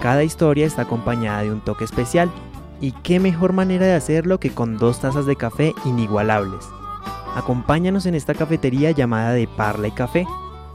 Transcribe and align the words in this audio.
Cada 0.00 0.24
historia 0.24 0.66
está 0.66 0.82
acompañada 0.82 1.42
de 1.42 1.50
un 1.50 1.60
toque 1.60 1.84
especial. 1.84 2.30
Y 2.80 2.92
qué 2.92 3.20
mejor 3.20 3.52
manera 3.52 3.86
de 3.86 3.94
hacerlo 3.94 4.38
que 4.38 4.50
con 4.50 4.76
dos 4.76 5.00
tazas 5.00 5.24
de 5.24 5.36
café 5.36 5.72
inigualables. 5.86 6.66
Acompáñanos 7.34 8.06
en 8.06 8.14
esta 8.14 8.34
cafetería 8.34 8.90
llamada 8.90 9.32
de 9.32 9.46
Parla 9.46 9.88
y 9.88 9.92
Café, 9.92 10.26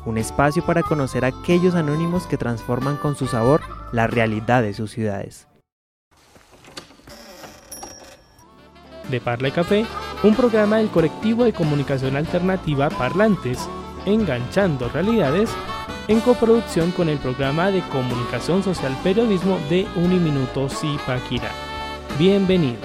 un 0.05 0.17
espacio 0.17 0.65
para 0.65 0.83
conocer 0.83 1.25
a 1.25 1.29
aquellos 1.29 1.75
anónimos 1.75 2.25
que 2.25 2.37
transforman 2.37 2.97
con 2.97 3.15
su 3.15 3.27
sabor 3.27 3.61
la 3.91 4.07
realidad 4.07 4.63
de 4.63 4.73
sus 4.73 4.91
ciudades. 4.91 5.47
De 9.09 9.19
Parla 9.21 9.49
y 9.49 9.51
Café, 9.51 9.85
un 10.23 10.35
programa 10.35 10.77
del 10.77 10.89
colectivo 10.89 11.43
de 11.43 11.53
comunicación 11.53 12.15
alternativa 12.15 12.89
Parlantes, 12.89 13.59
enganchando 14.05 14.89
realidades 14.89 15.49
en 16.11 16.19
coproducción 16.19 16.91
con 16.91 17.07
el 17.07 17.17
programa 17.19 17.71
de 17.71 17.79
comunicación 17.83 18.63
social 18.63 18.93
periodismo 19.01 19.57
de 19.69 19.87
Uniminuto 19.95 20.67
Zipaquirá. 20.67 21.49
Bienvenidos. 22.19 22.81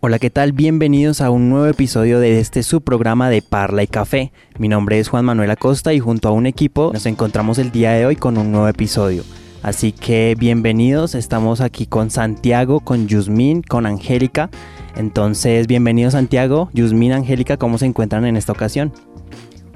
Hola, 0.00 0.18
¿qué 0.18 0.28
tal? 0.28 0.52
Bienvenidos 0.52 1.22
a 1.22 1.30
un 1.30 1.48
nuevo 1.48 1.64
episodio 1.64 2.20
de 2.20 2.38
este 2.38 2.62
subprograma 2.62 3.30
de 3.30 3.40
Parla 3.40 3.82
y 3.82 3.86
Café. 3.86 4.32
Mi 4.58 4.68
nombre 4.68 4.98
es 4.98 5.08
Juan 5.08 5.24
Manuel 5.24 5.50
Acosta 5.50 5.94
y 5.94 6.00
junto 6.00 6.28
a 6.28 6.32
un 6.32 6.44
equipo 6.44 6.90
nos 6.92 7.06
encontramos 7.06 7.56
el 7.56 7.72
día 7.72 7.92
de 7.92 8.04
hoy 8.04 8.16
con 8.16 8.36
un 8.36 8.52
nuevo 8.52 8.68
episodio. 8.68 9.24
Así 9.64 9.92
que 9.92 10.36
bienvenidos, 10.38 11.14
estamos 11.14 11.62
aquí 11.62 11.86
con 11.86 12.10
Santiago, 12.10 12.80
con 12.80 13.08
Yusmin, 13.08 13.62
con 13.62 13.86
Angélica. 13.86 14.50
Entonces, 14.94 15.66
bienvenidos 15.66 16.12
Santiago, 16.12 16.68
Yusmin, 16.74 17.12
Angélica, 17.12 17.56
¿cómo 17.56 17.78
se 17.78 17.86
encuentran 17.86 18.26
en 18.26 18.36
esta 18.36 18.52
ocasión? 18.52 18.92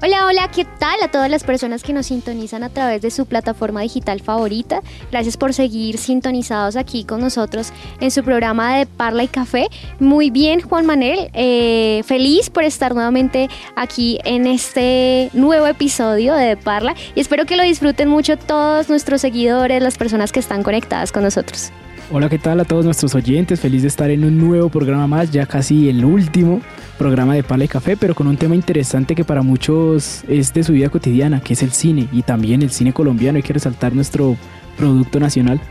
Hola, 0.01 0.25
hola, 0.27 0.49
¿qué 0.49 0.63
tal 0.63 0.95
a 1.03 1.11
todas 1.11 1.29
las 1.29 1.43
personas 1.43 1.83
que 1.83 1.91
nos 1.91 2.05
sintonizan 2.05 2.63
a 2.63 2.69
través 2.69 3.01
de 3.01 3.11
su 3.11 3.25
plataforma 3.25 3.81
digital 3.81 4.21
favorita? 4.21 4.81
Gracias 5.11 5.35
por 5.35 5.53
seguir 5.53 5.97
sintonizados 5.97 6.77
aquí 6.77 7.03
con 7.03 7.19
nosotros 7.19 7.73
en 7.99 8.09
su 8.09 8.23
programa 8.23 8.77
de 8.77 8.85
Parla 8.85 9.23
y 9.23 9.27
Café. 9.27 9.67
Muy 9.99 10.29
bien, 10.29 10.61
Juan 10.61 10.85
Manuel, 10.85 11.29
eh, 11.33 12.01
feliz 12.05 12.49
por 12.49 12.63
estar 12.63 12.95
nuevamente 12.95 13.49
aquí 13.75 14.19
en 14.23 14.47
este 14.47 15.31
nuevo 15.33 15.67
episodio 15.67 16.33
de 16.33 16.55
Parla 16.55 16.95
y 17.13 17.19
espero 17.19 17.45
que 17.45 17.57
lo 17.57 17.63
disfruten 17.63 18.07
mucho 18.07 18.37
todos 18.37 18.87
nuestros 18.87 19.19
seguidores, 19.19 19.83
las 19.83 19.97
personas 19.97 20.31
que 20.31 20.39
están 20.39 20.63
conectadas 20.63 21.11
con 21.11 21.23
nosotros. 21.23 21.73
Hola, 22.11 22.27
¿qué 22.27 22.39
tal 22.39 22.59
a 22.59 22.65
todos 22.65 22.85
nuestros 22.85 23.13
oyentes? 23.13 23.59
Feliz 23.59 23.83
de 23.83 23.87
estar 23.87 24.09
en 24.09 24.25
un 24.25 24.39
nuevo 24.39 24.69
programa 24.69 25.05
más, 25.05 25.29
ya 25.29 25.45
casi 25.45 25.89
el 25.89 26.03
último 26.03 26.59
programa 26.97 27.35
de 27.35 27.43
Pala 27.43 27.65
y 27.65 27.67
Café, 27.67 27.97
pero 27.97 28.15
con 28.15 28.25
un 28.25 28.35
tema 28.35 28.55
interesante 28.55 29.13
que 29.13 29.23
para 29.23 29.43
muchos 29.43 30.23
es 30.27 30.51
de 30.51 30.63
su 30.63 30.73
vida 30.73 30.89
cotidiana, 30.89 31.39
que 31.39 31.53
es 31.53 31.61
el 31.61 31.69
cine 31.69 32.07
y 32.11 32.23
también 32.23 32.63
el 32.63 32.71
cine 32.71 32.93
colombiano. 32.93 33.35
Hay 33.37 33.43
que 33.43 33.53
resaltar 33.53 33.93
nuestro 33.93 34.37
producto 34.75 35.19
nacional. 35.19 35.61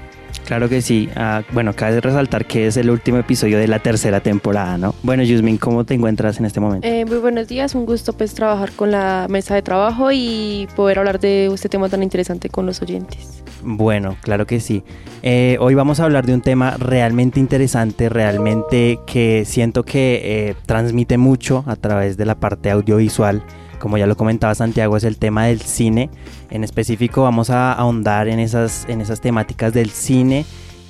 Claro 0.48 0.70
que 0.70 0.80
sí. 0.80 1.10
Ah, 1.14 1.42
bueno, 1.52 1.74
cabe 1.77 2.00
resaltar 2.00 2.46
que 2.46 2.66
es 2.66 2.78
el 2.78 2.88
último 2.88 3.18
episodio 3.18 3.58
de 3.58 3.68
la 3.68 3.80
tercera 3.80 4.20
temporada, 4.20 4.78
¿no? 4.78 4.94
Bueno, 5.02 5.22
Yusmin, 5.22 5.58
¿cómo 5.58 5.84
te 5.84 5.92
encuentras 5.92 6.38
en 6.40 6.46
este 6.46 6.58
momento? 6.58 6.88
Eh, 6.88 7.05
muy 7.05 7.18
buenos 7.18 7.48
días, 7.48 7.74
un 7.74 7.84
gusto 7.84 8.14
pues 8.14 8.32
trabajar 8.32 8.72
con 8.72 8.90
la 8.90 9.27
mesa 9.28 9.55
de 9.55 9.60
trabajo 9.60 10.10
y 10.10 10.66
poder 10.74 11.00
hablar 11.00 11.20
de 11.20 11.48
este 11.48 11.68
tema 11.68 11.90
tan 11.90 12.02
interesante 12.02 12.48
con 12.48 12.64
los 12.64 12.80
oyentes. 12.80 13.44
Bueno, 13.62 14.16
claro 14.22 14.46
que 14.46 14.58
sí. 14.60 14.84
Eh, 15.22 15.58
hoy 15.60 15.74
vamos 15.74 16.00
a 16.00 16.05
hablar 16.05 16.24
de 16.24 16.32
un 16.32 16.40
tema 16.40 16.78
realmente 16.78 17.38
interesante, 17.38 18.08
realmente 18.08 19.00
que 19.06 19.44
siento 19.44 19.84
que 19.84 20.22
eh, 20.24 20.55
transmite 20.64 21.18
mucho 21.18 21.62
a 21.66 21.77
través 21.77 22.16
de 22.16 22.24
la 22.24 22.36
parte 22.36 22.70
audiovisual 22.70 23.42
como 23.78 23.98
ya 23.98 24.06
lo 24.06 24.16
comentaba 24.16 24.55
Santiago, 24.55 24.96
es 24.96 25.05
el 25.05 25.16
tema 25.16 25.46
del 25.46 25.61
cine. 25.61 26.11
En 26.50 26.64
específico 26.64 27.22
vamos 27.22 27.50
a 27.50 27.72
ahondar 27.72 28.28
en 28.28 28.39
esas, 28.39 28.86
en 28.89 29.00
esas 29.00 29.20
temáticas 29.20 29.72
del 29.72 29.90
cine 29.90 30.44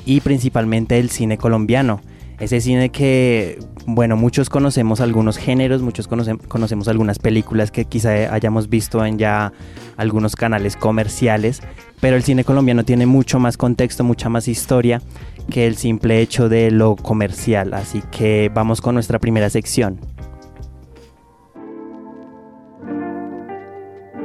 y 0.05 0.21
principalmente 0.21 0.97
del 0.97 1.11
cine 1.11 1.39
colombiano. 1.39 2.01
Ese 2.41 2.61
cine 2.61 2.91
que, 2.91 3.59
bueno, 3.85 4.17
muchos 4.17 4.49
conocemos 4.49 5.01
algunos 5.01 5.37
géneros, 5.37 5.83
muchos 5.83 6.07
conocemos 6.07 6.87
algunas 6.87 7.19
películas 7.19 7.73
que 7.73 7.85
quizá 7.85 8.33
hayamos 8.33 8.69
visto 8.69 9.05
en 9.05 9.19
ya 9.19 9.53
algunos 9.97 10.37
canales 10.37 10.77
comerciales, 10.77 11.61
pero 12.01 12.15
el 12.15 12.23
cine 12.23 12.45
colombiano 12.45 12.85
tiene 12.85 13.07
mucho 13.07 13.41
más 13.41 13.57
contexto, 13.57 14.05
mucha 14.05 14.29
más 14.29 14.47
historia 14.47 15.03
que 15.51 15.67
el 15.67 15.77
simple 15.77 16.21
hecho 16.21 16.49
de 16.49 16.71
lo 16.71 16.95
comercial. 16.95 17.75
Así 17.75 18.03
que 18.13 18.53
vamos 18.55 18.81
con 18.81 18.95
nuestra 18.95 19.19
primera 19.19 19.51
sección. 19.51 19.99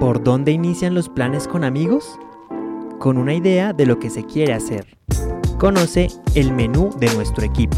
¿Por 0.04 0.22
dónde 0.22 0.52
inician 0.52 0.96
los 0.96 1.08
planes 1.08 1.48
con 1.48 1.64
amigos? 1.64 2.20
Con 3.00 3.18
una 3.18 3.36
idea 3.36 3.72
de 3.72 3.86
lo 3.86 4.00
que 4.00 4.10
se 4.10 4.26
quiere 4.26 4.52
hacer. 4.52 4.86
Conoce 5.58 6.10
el 6.36 6.52
menú 6.52 6.90
de 7.00 7.08
nuestro 7.16 7.46
equipo. 7.46 7.78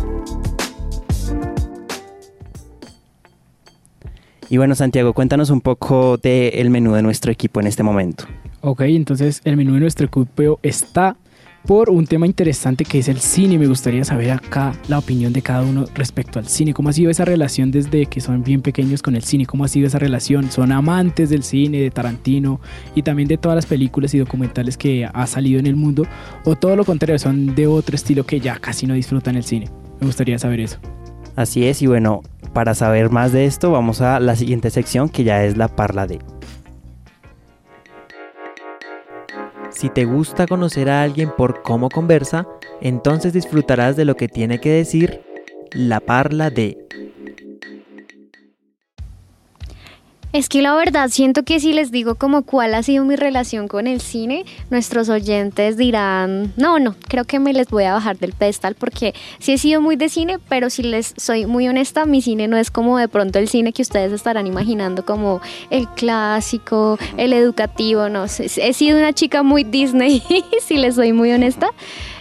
Y 4.50 4.58
bueno, 4.58 4.74
Santiago, 4.74 5.14
cuéntanos 5.14 5.52
un 5.52 5.62
poco 5.62 6.18
del 6.18 6.72
menú 6.72 6.94
de 6.94 7.04
nuestro 7.04 7.32
equipo 7.32 7.60
en 7.60 7.68
este 7.68 7.84
momento. 7.84 8.26
Ok, 8.62 8.82
entonces 8.82 9.42
el 9.44 9.56
menú 9.56 9.76
de 9.76 9.82
nuestro 9.82 10.08
equipo 10.08 10.60
está 10.64 11.18
por 11.66 11.90
un 11.90 12.06
tema 12.06 12.26
interesante 12.26 12.86
que 12.86 13.00
es 13.00 13.08
el 13.08 13.20
cine. 13.20 13.58
Me 13.58 13.68
gustaría 13.68 14.04
saber 14.04 14.32
acá 14.32 14.74
la 14.88 15.00
opinión 15.00 15.34
de 15.34 15.42
cada 15.42 15.64
uno 15.64 15.86
respecto 15.96 16.40
al 16.40 16.48
cine. 16.48 16.74
¿Cómo 16.74 16.90
ha 16.90 16.94
sido 16.94 17.10
esa 17.10 17.26
relación 17.26 17.72
desde 17.72 18.06
que 18.06 18.22
son 18.22 18.44
bien 18.44 18.62
pequeños 18.62 19.02
con 19.02 19.16
el 19.16 19.24
cine? 19.24 19.46
¿Cómo 19.46 19.64
ha 19.66 19.68
sido 19.68 19.88
esa 19.88 20.00
relación? 20.00 20.52
¿Son 20.52 20.72
amantes 20.72 21.30
del 21.30 21.44
cine, 21.44 21.80
de 21.80 21.92
Tarantino 21.92 22.60
y 22.94 23.02
también 23.02 23.28
de 23.28 23.38
todas 23.38 23.56
las 23.56 23.66
películas 23.66 24.14
y 24.14 24.20
documentales 24.20 24.78
que 24.78 25.06
ha 25.12 25.28
salido 25.28 25.60
en 25.60 25.68
el 25.68 25.76
mundo? 25.76 26.06
¿O 26.44 26.56
todo 26.56 26.76
lo 26.76 26.86
contrario, 26.86 27.18
son 27.20 27.56
de 27.56 27.68
otro 27.68 27.96
estilo 27.96 28.26
que 28.26 28.40
ya 28.40 28.58
casi 28.60 28.86
no 28.86 28.94
disfrutan 28.94 29.36
el 29.36 29.44
cine? 29.44 29.70
Me 30.00 30.08
gustaría 30.08 30.38
saber 30.38 30.60
eso. 30.60 30.78
Así 31.36 31.66
es, 31.66 31.82
y 31.82 31.88
bueno, 31.88 32.22
para 32.54 32.76
saber 32.76 33.10
más 33.10 33.34
de 33.34 33.46
esto 33.46 33.72
vamos 33.72 34.02
a 34.02 34.20
la 34.20 34.36
siguiente 34.36 34.70
sección 34.70 35.10
que 35.10 35.24
ya 35.24 35.44
es 35.44 35.58
la 35.58 35.68
parla 35.68 36.08
de. 36.08 36.20
Si 39.76 39.90
te 39.90 40.06
gusta 40.06 40.48
conocer 40.48 40.90
a 40.90 41.04
alguien 41.04 41.32
por 41.36 41.62
cómo 41.62 41.90
conversa, 41.90 42.48
entonces 42.80 43.34
disfrutarás 43.34 43.98
de 43.98 44.06
lo 44.06 44.16
que 44.16 44.30
tiene 44.30 44.60
que 44.60 44.70
decir 44.70 45.22
la 45.74 46.00
parla 46.00 46.50
de 46.50 46.88
Es 50.36 50.50
que 50.50 50.62
la 50.62 50.76
verdad 50.76 51.08
siento 51.12 51.44
que 51.44 51.62
si 51.62 51.72
les 51.72 51.92
digo 51.92 52.16
como 52.16 52.42
cuál 52.42 52.76
ha 52.76 52.84
sido 52.84 53.06
mi 53.06 53.16
relación 53.16 53.70
con 53.70 53.88
el 53.88 54.02
cine, 54.02 54.44
nuestros 54.70 55.08
oyentes 55.08 55.78
dirán, 55.78 56.52
no, 56.58 56.78
no, 56.78 56.94
creo 57.08 57.24
que 57.24 57.40
me 57.40 57.54
les 57.54 57.70
voy 57.70 57.86
a 57.86 57.94
bajar 57.94 58.18
del 58.18 58.34
pedestal 58.34 58.76
porque 58.76 59.14
sí 59.40 59.54
he 59.54 59.58
sido 59.58 59.80
muy 59.80 59.96
de 59.96 60.10
cine, 60.10 60.40
pero 60.50 60.70
si 60.70 60.84
les 60.84 61.14
soy 61.16 61.46
muy 61.46 61.70
honesta, 61.70 62.06
mi 62.06 62.22
cine 62.22 62.50
no 62.50 62.58
es 62.58 62.70
como 62.70 62.98
de 62.98 63.08
pronto 63.08 63.40
el 63.40 63.48
cine 63.48 63.72
que 63.72 63.82
ustedes 63.82 64.12
estarán 64.12 64.46
imaginando 64.46 65.06
como 65.06 65.40
el 65.70 65.88
clásico, 65.88 67.00
el 67.16 67.32
educativo, 67.32 68.10
no 68.10 68.28
sé, 68.28 68.52
he 68.58 68.74
sido 68.74 68.98
una 68.98 69.14
chica 69.14 69.42
muy 69.42 69.64
Disney, 69.64 70.22
si 70.62 70.76
les 70.76 70.96
soy 70.96 71.14
muy 71.14 71.32
honesta. 71.32 71.70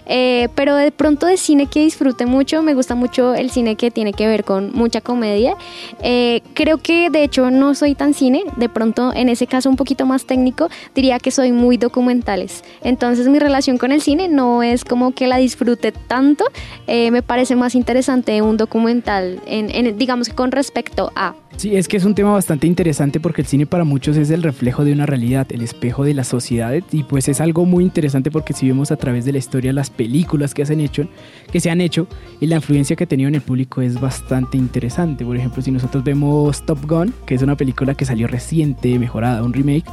Eh, 0.06 0.48
pero 0.54 0.76
de 0.76 0.90
pronto 0.90 1.26
de 1.26 1.36
cine 1.36 1.66
que 1.66 1.80
disfrute 1.80 2.26
mucho, 2.26 2.62
me 2.62 2.74
gusta 2.74 2.94
mucho 2.94 3.34
el 3.34 3.50
cine 3.50 3.76
que 3.76 3.90
tiene 3.90 4.12
que 4.12 4.26
ver 4.26 4.44
con 4.44 4.72
mucha 4.72 5.00
comedia. 5.00 5.56
Eh, 6.02 6.42
creo 6.54 6.78
que 6.78 7.10
de 7.10 7.24
hecho 7.24 7.50
no 7.50 7.74
soy 7.74 7.94
tan 7.94 8.14
cine, 8.14 8.44
de 8.56 8.68
pronto 8.68 9.12
en 9.14 9.28
ese 9.28 9.46
caso 9.46 9.68
un 9.68 9.76
poquito 9.76 10.06
más 10.06 10.26
técnico, 10.26 10.68
diría 10.94 11.18
que 11.18 11.30
soy 11.30 11.52
muy 11.52 11.76
documentales. 11.76 12.64
Entonces 12.82 13.28
mi 13.28 13.38
relación 13.38 13.78
con 13.78 13.92
el 13.92 14.00
cine 14.00 14.28
no 14.28 14.62
es 14.62 14.84
como 14.84 15.12
que 15.12 15.26
la 15.26 15.36
disfrute 15.38 15.92
tanto, 15.92 16.44
eh, 16.86 17.10
me 17.10 17.22
parece 17.22 17.56
más 17.56 17.74
interesante 17.74 18.40
un 18.42 18.56
documental, 18.56 19.40
en, 19.46 19.98
digamos 19.98 20.28
con 20.28 20.52
respecto 20.52 21.12
a 21.14 21.34
Sí, 21.56 21.76
es 21.76 21.88
que 21.88 21.96
es 21.96 22.04
un 22.04 22.14
tema 22.14 22.32
bastante 22.32 22.66
interesante 22.66 23.20
porque 23.20 23.40
el 23.40 23.46
cine 23.46 23.64
para 23.64 23.84
muchos 23.84 24.16
es 24.16 24.30
el 24.30 24.42
reflejo 24.42 24.84
de 24.84 24.92
una 24.92 25.06
realidad, 25.06 25.46
el 25.50 25.62
espejo 25.62 26.04
de 26.04 26.12
la 26.12 26.24
sociedad 26.24 26.74
y 26.90 27.04
pues 27.04 27.28
es 27.28 27.40
algo 27.40 27.64
muy 27.64 27.84
interesante 27.84 28.30
porque 28.30 28.52
si 28.52 28.68
vemos 28.68 28.90
a 28.90 28.96
través 28.96 29.24
de 29.24 29.32
la 29.32 29.38
historia 29.38 29.72
las 29.72 29.88
películas 29.88 30.52
que 30.52 30.62
han 30.62 30.80
hecho, 30.80 31.08
que 31.50 31.60
se 31.60 31.70
han 31.70 31.80
hecho 31.80 32.06
y 32.40 32.46
la 32.46 32.56
influencia 32.56 32.96
que 32.96 33.04
ha 33.04 33.06
tenido 33.06 33.28
en 33.28 33.36
el 33.36 33.40
público 33.40 33.80
es 33.80 34.00
bastante 34.00 34.58
interesante. 34.58 35.24
Por 35.24 35.36
ejemplo, 35.36 35.62
si 35.62 35.70
nosotros 35.70 36.04
vemos 36.04 36.66
Top 36.66 36.84
Gun, 36.86 37.14
que 37.24 37.34
es 37.34 37.42
una 37.42 37.56
película 37.56 37.94
que 37.94 38.04
salió 38.04 38.26
reciente, 38.26 38.98
mejorada, 38.98 39.42
un 39.42 39.52
remake, 39.52 39.86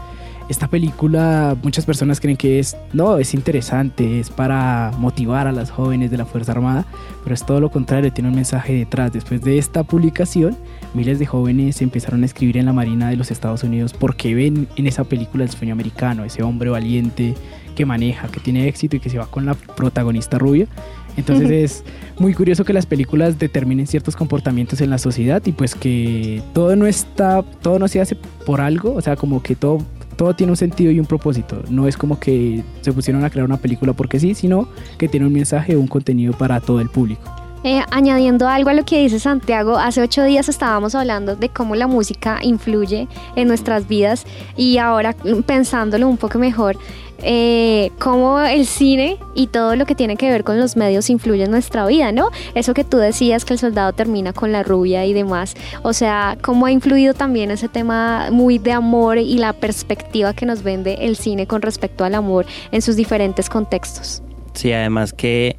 esta 0.51 0.67
película 0.67 1.55
muchas 1.63 1.85
personas 1.85 2.19
creen 2.19 2.35
que 2.35 2.59
es, 2.59 2.75
no, 2.91 3.17
es 3.17 3.33
interesante, 3.33 4.19
es 4.19 4.29
para 4.29 4.91
motivar 4.97 5.47
a 5.47 5.53
las 5.53 5.71
jóvenes 5.71 6.11
de 6.11 6.17
la 6.17 6.25
Fuerza 6.25 6.51
Armada, 6.51 6.85
pero 7.23 7.33
es 7.33 7.45
todo 7.45 7.61
lo 7.61 7.71
contrario, 7.71 8.11
tiene 8.11 8.29
un 8.29 8.35
mensaje 8.35 8.73
detrás. 8.73 9.13
Después 9.13 9.41
de 9.41 9.57
esta 9.57 9.83
publicación, 9.83 10.57
miles 10.93 11.19
de 11.19 11.25
jóvenes 11.25 11.81
empezaron 11.81 12.23
a 12.23 12.25
escribir 12.25 12.57
en 12.57 12.65
la 12.65 12.73
Marina 12.73 13.09
de 13.09 13.15
los 13.15 13.31
Estados 13.31 13.63
Unidos 13.63 13.93
porque 13.93 14.35
ven 14.35 14.67
en 14.75 14.87
esa 14.87 15.05
película 15.05 15.45
el 15.45 15.49
sueño 15.49 15.71
americano, 15.71 16.25
ese 16.25 16.43
hombre 16.43 16.69
valiente 16.69 17.33
que 17.73 17.85
maneja, 17.85 18.27
que 18.27 18.41
tiene 18.41 18.67
éxito 18.67 18.97
y 18.97 18.99
que 18.99 19.09
se 19.09 19.17
va 19.17 19.27
con 19.27 19.45
la 19.45 19.53
protagonista 19.53 20.37
rubia. 20.37 20.67
Entonces 21.15 21.49
es 21.49 21.83
muy 22.19 22.33
curioso 22.33 22.65
que 22.65 22.73
las 22.73 22.85
películas 22.85 23.39
determinen 23.39 23.87
ciertos 23.87 24.17
comportamientos 24.17 24.81
en 24.81 24.89
la 24.89 24.97
sociedad 24.97 25.41
y 25.45 25.53
pues 25.53 25.75
que 25.75 26.41
todo 26.53 26.75
no 26.75 26.87
está, 26.87 27.41
todo 27.61 27.79
no 27.79 27.87
se 27.87 28.01
hace 28.01 28.17
por 28.45 28.59
algo, 28.59 28.93
o 28.93 29.01
sea, 29.01 29.15
como 29.15 29.41
que 29.41 29.55
todo 29.55 29.79
todo 30.21 30.35
tiene 30.35 30.51
un 30.51 30.57
sentido 30.57 30.91
y 30.91 30.99
un 30.99 31.07
propósito. 31.07 31.63
No 31.71 31.87
es 31.87 31.97
como 31.97 32.19
que 32.19 32.63
se 32.81 32.93
pusieron 32.93 33.23
a 33.23 33.31
crear 33.31 33.43
una 33.43 33.57
película 33.57 33.93
porque 33.93 34.19
sí, 34.19 34.35
sino 34.35 34.67
que 34.99 35.07
tiene 35.07 35.25
un 35.25 35.33
mensaje 35.33 35.75
un 35.75 35.87
contenido 35.87 36.33
para 36.33 36.59
todo 36.59 36.79
el 36.79 36.89
público. 36.89 37.40
Eh, 37.63 37.81
añadiendo 37.91 38.47
algo 38.47 38.71
a 38.71 38.73
lo 38.73 38.83
que 38.85 38.99
dice 38.99 39.19
Santiago, 39.19 39.77
hace 39.77 40.01
ocho 40.01 40.23
días 40.23 40.49
estábamos 40.49 40.95
hablando 40.95 41.35
de 41.35 41.49
cómo 41.49 41.75
la 41.75 41.85
música 41.85 42.39
influye 42.41 43.07
en 43.35 43.47
nuestras 43.47 43.87
vidas 43.87 44.25
y 44.57 44.79
ahora 44.79 45.15
pensándolo 45.45 46.07
un 46.07 46.17
poco 46.17 46.39
mejor, 46.39 46.77
eh, 47.23 47.91
cómo 47.99 48.39
el 48.39 48.65
cine 48.65 49.19
y 49.35 49.45
todo 49.47 49.75
lo 49.75 49.85
que 49.85 49.93
tiene 49.93 50.15
que 50.17 50.27
ver 50.27 50.43
con 50.43 50.59
los 50.59 50.75
medios 50.75 51.11
influye 51.11 51.43
en 51.43 51.51
nuestra 51.51 51.85
vida, 51.85 52.11
¿no? 52.11 52.29
Eso 52.55 52.73
que 52.73 52.83
tú 52.83 52.97
decías 52.97 53.45
que 53.45 53.53
el 53.53 53.59
soldado 53.59 53.93
termina 53.93 54.33
con 54.33 54.51
la 54.51 54.63
rubia 54.63 55.05
y 55.05 55.13
demás, 55.13 55.53
o 55.83 55.93
sea, 55.93 56.39
cómo 56.41 56.65
ha 56.65 56.71
influido 56.71 57.13
también 57.13 57.51
ese 57.51 57.67
tema 57.67 58.29
muy 58.31 58.57
de 58.57 58.71
amor 58.71 59.19
y 59.19 59.37
la 59.37 59.53
perspectiva 59.53 60.33
que 60.33 60.47
nos 60.47 60.63
vende 60.63 60.95
el 61.01 61.15
cine 61.15 61.45
con 61.45 61.61
respecto 61.61 62.03
al 62.05 62.15
amor 62.15 62.47
en 62.71 62.81
sus 62.81 62.95
diferentes 62.95 63.49
contextos. 63.51 64.23
Sí, 64.53 64.73
además 64.73 65.13
que, 65.13 65.57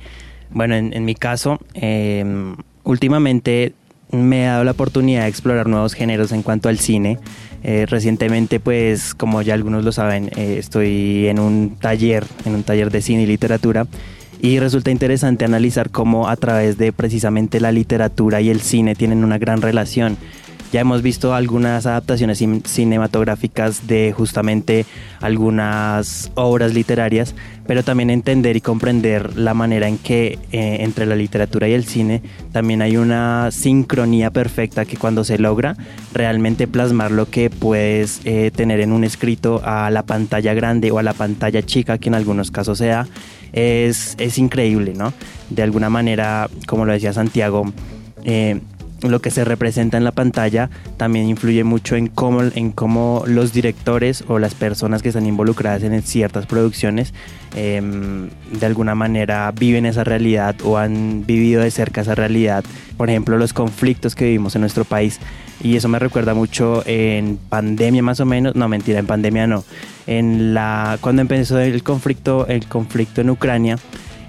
bueno, 0.52 0.74
en, 0.74 1.04
mi 1.04 1.14
caso, 1.14 1.58
em, 1.74 2.56
últimamente 2.84 3.74
me 4.10 4.42
he 4.42 4.46
dado 4.46 4.64
la 4.64 4.72
oportunidad 4.72 5.22
de 5.22 5.28
explorar 5.28 5.68
nuevos 5.68 5.94
géneros 5.94 6.32
en 6.32 6.42
cuanto 6.42 6.68
al 6.68 6.78
cine. 6.78 7.18
Eh, 7.64 7.86
recientemente, 7.88 8.60
pues, 8.60 9.14
como 9.14 9.40
ya 9.42 9.54
algunos 9.54 9.84
lo 9.84 9.92
saben, 9.92 10.30
eh, 10.36 10.56
estoy 10.58 11.28
en 11.28 11.38
un 11.38 11.76
taller, 11.80 12.24
en 12.44 12.54
un 12.54 12.62
taller 12.62 12.90
de 12.90 13.00
cine 13.00 13.22
y 13.22 13.26
literatura. 13.26 13.86
Y 14.40 14.58
resulta 14.58 14.90
interesante 14.90 15.44
analizar 15.44 15.90
cómo 15.90 16.28
a 16.28 16.36
través 16.36 16.76
de 16.76 16.92
precisamente 16.92 17.60
la 17.60 17.70
literatura 17.70 18.40
y 18.40 18.50
el 18.50 18.60
cine 18.60 18.96
tienen 18.96 19.22
una 19.22 19.38
gran 19.38 19.62
relación. 19.62 20.16
Ya 20.72 20.80
hemos 20.80 21.02
visto 21.02 21.34
algunas 21.34 21.84
adaptaciones 21.84 22.42
cinematográficas 22.64 23.86
de 23.86 24.14
justamente 24.16 24.86
algunas 25.20 26.32
obras 26.34 26.72
literarias, 26.72 27.34
pero 27.66 27.84
también 27.84 28.08
entender 28.08 28.56
y 28.56 28.62
comprender 28.62 29.36
la 29.36 29.52
manera 29.52 29.86
en 29.86 29.98
que 29.98 30.38
eh, 30.50 30.78
entre 30.80 31.04
la 31.04 31.14
literatura 31.14 31.68
y 31.68 31.74
el 31.74 31.84
cine 31.84 32.22
también 32.52 32.80
hay 32.80 32.96
una 32.96 33.50
sincronía 33.50 34.30
perfecta 34.30 34.86
que 34.86 34.96
cuando 34.96 35.24
se 35.24 35.36
logra 35.36 35.76
realmente 36.14 36.66
plasmar 36.66 37.10
lo 37.10 37.28
que 37.28 37.50
puedes 37.50 38.22
eh, 38.24 38.50
tener 38.50 38.80
en 38.80 38.92
un 38.92 39.04
escrito 39.04 39.60
a 39.64 39.90
la 39.90 40.04
pantalla 40.04 40.54
grande 40.54 40.90
o 40.90 40.98
a 40.98 41.02
la 41.02 41.12
pantalla 41.12 41.62
chica, 41.62 41.98
que 41.98 42.08
en 42.08 42.14
algunos 42.14 42.50
casos 42.50 42.78
sea, 42.78 43.06
es, 43.52 44.14
es 44.18 44.38
increíble, 44.38 44.94
¿no? 44.96 45.12
De 45.50 45.62
alguna 45.62 45.90
manera, 45.90 46.48
como 46.66 46.86
lo 46.86 46.94
decía 46.94 47.12
Santiago, 47.12 47.70
eh, 48.24 48.60
lo 49.02 49.20
que 49.20 49.30
se 49.30 49.44
representa 49.44 49.96
en 49.96 50.04
la 50.04 50.12
pantalla 50.12 50.70
también 50.96 51.28
influye 51.28 51.64
mucho 51.64 51.96
en 51.96 52.08
cómo, 52.08 52.42
en 52.42 52.72
cómo 52.72 53.24
los 53.26 53.52
directores 53.52 54.24
o 54.28 54.38
las 54.38 54.54
personas 54.54 55.02
que 55.02 55.08
están 55.08 55.26
involucradas 55.26 55.82
en 55.82 56.02
ciertas 56.02 56.46
producciones 56.46 57.12
em, 57.54 58.30
de 58.52 58.66
alguna 58.66 58.94
manera 58.94 59.52
viven 59.52 59.86
esa 59.86 60.04
realidad 60.04 60.56
o 60.64 60.78
han 60.78 61.24
vivido 61.26 61.62
de 61.62 61.70
cerca 61.70 62.02
esa 62.02 62.14
realidad. 62.14 62.64
Por 62.96 63.10
ejemplo, 63.10 63.38
los 63.38 63.52
conflictos 63.52 64.14
que 64.14 64.26
vivimos 64.26 64.54
en 64.54 64.60
nuestro 64.60 64.84
país. 64.84 65.18
Y 65.62 65.76
eso 65.76 65.88
me 65.88 66.00
recuerda 66.00 66.34
mucho 66.34 66.82
en 66.86 67.38
pandemia 67.48 68.02
más 68.02 68.18
o 68.18 68.26
menos, 68.26 68.56
no 68.56 68.68
mentira, 68.68 68.98
en 68.98 69.06
pandemia 69.06 69.46
no. 69.46 69.64
En 70.08 70.54
la, 70.54 70.98
cuando 71.00 71.22
empezó 71.22 71.60
el 71.60 71.84
conflicto, 71.84 72.48
el 72.48 72.66
conflicto 72.66 73.20
en 73.20 73.30
Ucrania, 73.30 73.78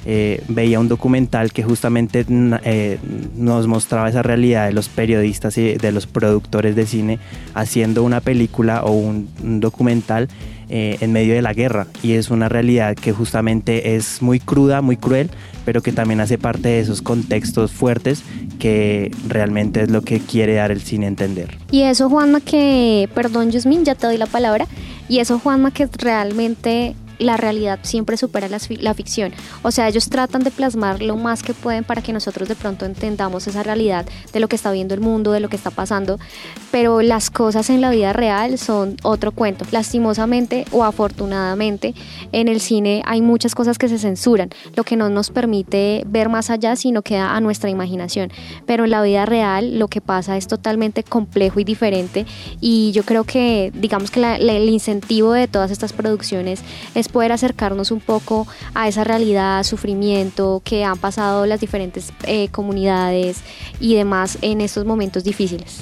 eh, 0.06 0.44
veía 0.50 0.80
un 0.80 0.90
documental 0.90 1.54
que 1.54 1.64
justamente 1.64 2.26
eh, 2.30 3.00
nos 3.38 3.68
mostraba 3.68 4.10
esa 4.10 4.22
realidad 4.22 4.68
de 4.68 4.74
los 4.74 4.90
periodistas 4.90 5.58
y 5.58 5.76
de 5.76 5.92
los 5.94 6.08
productores 6.08 6.76
de 6.76 6.86
cine 6.86 7.20
haciendo 7.54 8.04
una 8.04 8.20
película 8.20 8.84
o 8.84 8.92
un, 8.92 9.30
documental 9.62 10.28
eh, 10.70 10.98
en 11.00 11.14
medio 11.14 11.34
de 11.36 11.42
la 11.42 11.54
guerra 11.54 11.88
y 12.02 12.14
es 12.14 12.32
una 12.32 12.50
realidad 12.50 12.96
que 12.96 13.14
justamente 13.14 13.96
es 13.96 14.22
muy 14.22 14.40
cruda, 14.40 14.82
muy 14.82 14.98
cruel, 14.98 15.30
pero 15.64 15.82
que 15.82 15.94
también 15.94 16.20
hace 16.20 16.38
parte 16.38 16.70
de 16.70 16.80
esos 16.80 17.02
contextos 17.02 17.72
fuertes 17.72 18.24
que 18.60 19.12
realmente 19.28 19.84
es 19.84 19.90
lo 19.90 20.02
que 20.02 20.20
quiere 20.20 20.56
dar 20.56 20.72
el 20.72 20.82
cine 20.82 21.06
a 21.06 21.10
entender. 21.10 21.58
Y 21.72 21.84
eso 21.84 22.10
Juanma 22.10 22.42
que, 22.42 23.10
perdón 23.14 23.52
Yusmin, 23.52 23.86
ya 23.86 23.96
te 23.96 24.08
doy 24.08 24.18
la 24.18 24.26
palabra, 24.26 24.68
y 25.08 25.20
eso 25.20 25.40
Juanma 25.40 25.72
que 25.72 25.88
realmente 25.98 26.96
la 27.24 27.38
realidad 27.38 27.80
siempre 27.82 28.18
supera 28.18 28.48
la, 28.48 28.94
ficción. 28.94 29.34
O 29.62 29.72
sea, 29.72 29.88
ellos 29.88 30.10
tratan 30.10 30.44
de 30.44 30.52
plasmar 30.52 31.02
lo 31.02 31.16
más 31.16 31.44
que 31.44 31.54
pueden 31.54 31.84
para 31.84 32.02
que 32.02 32.14
nosotros 32.14 32.48
de 32.48 32.56
pronto 32.56 32.86
entendamos 32.86 33.48
esa 33.48 33.64
realidad 33.64 34.06
de 34.32 34.40
lo 34.40 34.48
que 34.48 34.56
está 34.56 34.72
viendo 34.72 34.94
el 34.94 35.02
mundo, 35.02 35.32
de 35.32 35.40
lo 35.40 35.50
que 35.50 35.56
está 35.56 35.72
pasando, 35.72 36.20
pero 36.72 37.02
las 37.02 37.30
cosas 37.30 37.70
en 37.70 37.82
la 37.82 37.90
vida 37.90 38.14
real 38.14 38.58
son 38.58 38.98
otro 39.04 39.32
cuento. 39.32 39.66
Lastimosamente 39.72 40.66
o 40.72 40.84
afortunadamente, 40.84 41.94
en 42.32 42.48
el 42.48 42.60
cine 42.60 43.02
hay 43.06 43.22
muchas 43.22 43.56
cosas 43.56 43.78
que 43.78 43.90
se 43.90 43.98
censuran, 43.98 44.50
lo 44.76 44.84
que 44.84 44.96
no 44.96 45.10
nos 45.10 45.30
permite 45.30 46.04
ver 46.08 46.30
más 46.30 46.50
allá, 46.50 46.76
sino 46.76 47.02
queda 47.02 47.36
a 47.36 47.42
nuestra 47.42 47.70
imaginación. 47.70 48.32
Pero 48.66 48.86
en 48.86 48.92
la 48.92 49.02
vida 49.02 49.26
real 49.26 49.80
lo 49.80 49.88
que 49.88 50.02
pasa 50.02 50.38
es 50.38 50.48
totalmente 50.48 51.04
complejo 51.04 51.60
y 51.60 51.64
diferente 51.64 52.26
y 52.60 52.92
yo 52.92 53.04
creo 53.04 53.24
que, 53.24 53.72
digamos 53.74 54.12
que 54.12 54.22
el 54.22 54.70
incentivo 54.70 55.34
de 55.34 55.48
todas 55.48 55.72
estas 55.72 55.94
producciones 55.94 56.62
es 56.96 57.08
poder 57.14 57.32
acercarnos 57.32 57.92
un 57.92 58.02
poco 58.02 58.46
a 58.74 58.90
esa 58.90 59.06
realidad, 59.06 59.64
sufrimiento 59.64 60.62
que 60.66 60.84
han 60.84 60.98
pasado 60.98 61.46
las 61.46 61.62
diferentes 61.62 62.12
eh, 62.26 62.50
comunidades 62.50 63.42
y 63.80 63.96
demás 63.96 64.38
en 64.42 64.60
estos 64.60 64.84
momentos 64.86 65.24
difíciles. 65.24 65.82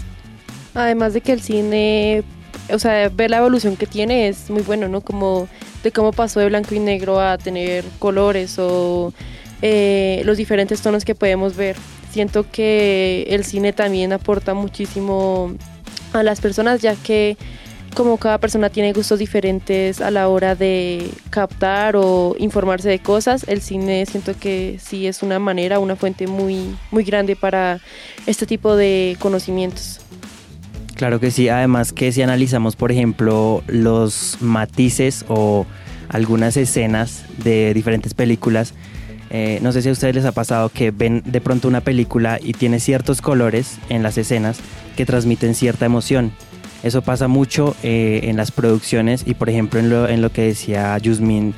Además 0.75 1.13
de 1.13 1.21
que 1.21 1.31
el 1.31 1.41
cine, 1.41 2.23
o 2.71 2.77
sea, 2.77 3.09
ver 3.09 3.31
la 3.31 3.37
evolución 3.37 3.75
que 3.75 3.87
tiene 3.87 4.27
es 4.27 4.49
muy 4.51 4.61
bueno, 4.61 4.87
¿no? 4.87 5.01
Como 5.01 5.47
de 5.83 5.91
cómo 5.91 6.11
pasó 6.11 6.39
de 6.39 6.47
blanco 6.47 6.75
y 6.75 6.79
negro 6.79 7.19
a 7.19 7.37
tener 7.37 7.83
colores 7.97 8.59
o 8.59 9.13
eh, 9.61 10.21
los 10.25 10.37
diferentes 10.37 10.81
tonos 10.81 11.05
que 11.05 11.15
podemos 11.15 11.55
ver. 11.55 11.75
Siento 12.11 12.45
que 12.51 13.25
el 13.29 13.45
cine 13.45 13.73
también 13.73 14.13
aporta 14.13 14.53
muchísimo 14.53 15.53
a 16.13 16.23
las 16.23 16.41
personas 16.41 16.81
ya 16.81 16.95
que 16.95 17.37
como 17.95 18.17
cada 18.17 18.37
persona 18.37 18.69
tiene 18.69 18.93
gustos 18.93 19.19
diferentes 19.19 20.01
a 20.01 20.11
la 20.11 20.27
hora 20.27 20.55
de 20.55 21.09
captar 21.29 21.95
o 21.95 22.35
informarse 22.39 22.89
de 22.89 22.99
cosas, 22.99 23.45
el 23.47 23.61
cine 23.61 24.05
siento 24.05 24.33
que 24.37 24.77
sí 24.81 25.07
es 25.07 25.23
una 25.23 25.39
manera, 25.39 25.79
una 25.79 25.95
fuente 25.95 26.27
muy, 26.27 26.75
muy 26.91 27.03
grande 27.03 27.35
para 27.35 27.79
este 28.25 28.45
tipo 28.45 28.75
de 28.75 29.17
conocimientos. 29.19 29.99
Claro 30.95 31.19
que 31.19 31.31
sí, 31.31 31.49
además 31.49 31.93
que 31.93 32.11
si 32.11 32.21
analizamos, 32.21 32.75
por 32.75 32.91
ejemplo, 32.91 33.63
los 33.67 34.37
matices 34.39 35.25
o 35.27 35.65
algunas 36.09 36.57
escenas 36.57 37.23
de 37.43 37.73
diferentes 37.73 38.13
películas, 38.13 38.73
eh, 39.31 39.59
no 39.61 39.71
sé 39.71 39.81
si 39.81 39.89
a 39.89 39.93
ustedes 39.93 40.15
les 40.15 40.25
ha 40.25 40.33
pasado 40.33 40.69
que 40.69 40.91
ven 40.91 41.23
de 41.25 41.41
pronto 41.41 41.67
una 41.67 41.81
película 41.81 42.37
y 42.41 42.53
tiene 42.53 42.79
ciertos 42.79 43.21
colores 43.21 43.79
en 43.89 44.03
las 44.03 44.17
escenas 44.17 44.59
que 44.95 45.05
transmiten 45.05 45.55
cierta 45.55 45.85
emoción 45.85 46.33
eso 46.83 47.01
pasa 47.01 47.27
mucho 47.27 47.75
eh, 47.83 48.21
en 48.23 48.37
las 48.37 48.51
producciones 48.51 49.23
y 49.25 49.33
por 49.33 49.49
ejemplo 49.49 49.79
en 49.79 49.89
lo, 49.89 50.07
en 50.07 50.21
lo 50.21 50.31
que 50.31 50.43
decía 50.43 50.97
Yusmin, 50.97 51.53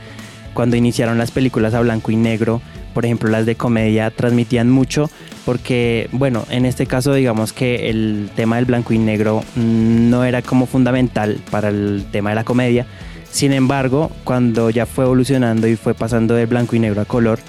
cuando 0.54 0.76
iniciaron 0.76 1.18
las 1.18 1.32
películas 1.32 1.74
a 1.74 1.82
blanco 1.82 2.12
y 2.12 2.16
negro, 2.16 2.62
por 2.94 3.06
ejemplo 3.06 3.30
las 3.30 3.46
de 3.46 3.56
comedia 3.56 4.12
transmitían 4.12 4.70
mucho 4.70 5.10
porque 5.46 6.10
bueno, 6.12 6.46
en 6.50 6.66
este 6.66 6.86
caso 6.86 7.14
digamos 7.14 7.54
que 7.54 7.90
el 7.90 8.30
tema 8.36 8.58
del 8.58 8.66
blanco 8.66 8.94
y 8.94 8.98
negro 8.98 9.44
no 9.56 10.24
era 10.24 10.42
como 10.42 10.66
fundamental 10.66 11.40
para 11.52 11.70
el 11.70 12.06
tema 12.12 12.30
de 12.30 12.36
la 12.36 12.44
comedia. 12.44 12.86
Sin 13.30 13.52
embargo, 13.52 14.12
cuando 14.24 14.70
ya 14.70 14.86
fue 14.86 15.06
evolucionando 15.06 15.68
y 15.68 15.76
fue 15.76 15.96
pasando 15.96 16.36
de 16.36 16.46
blanco 16.46 16.76
y 16.76 16.80
negro 16.80 17.02
a 17.02 17.06
color, 17.06 17.40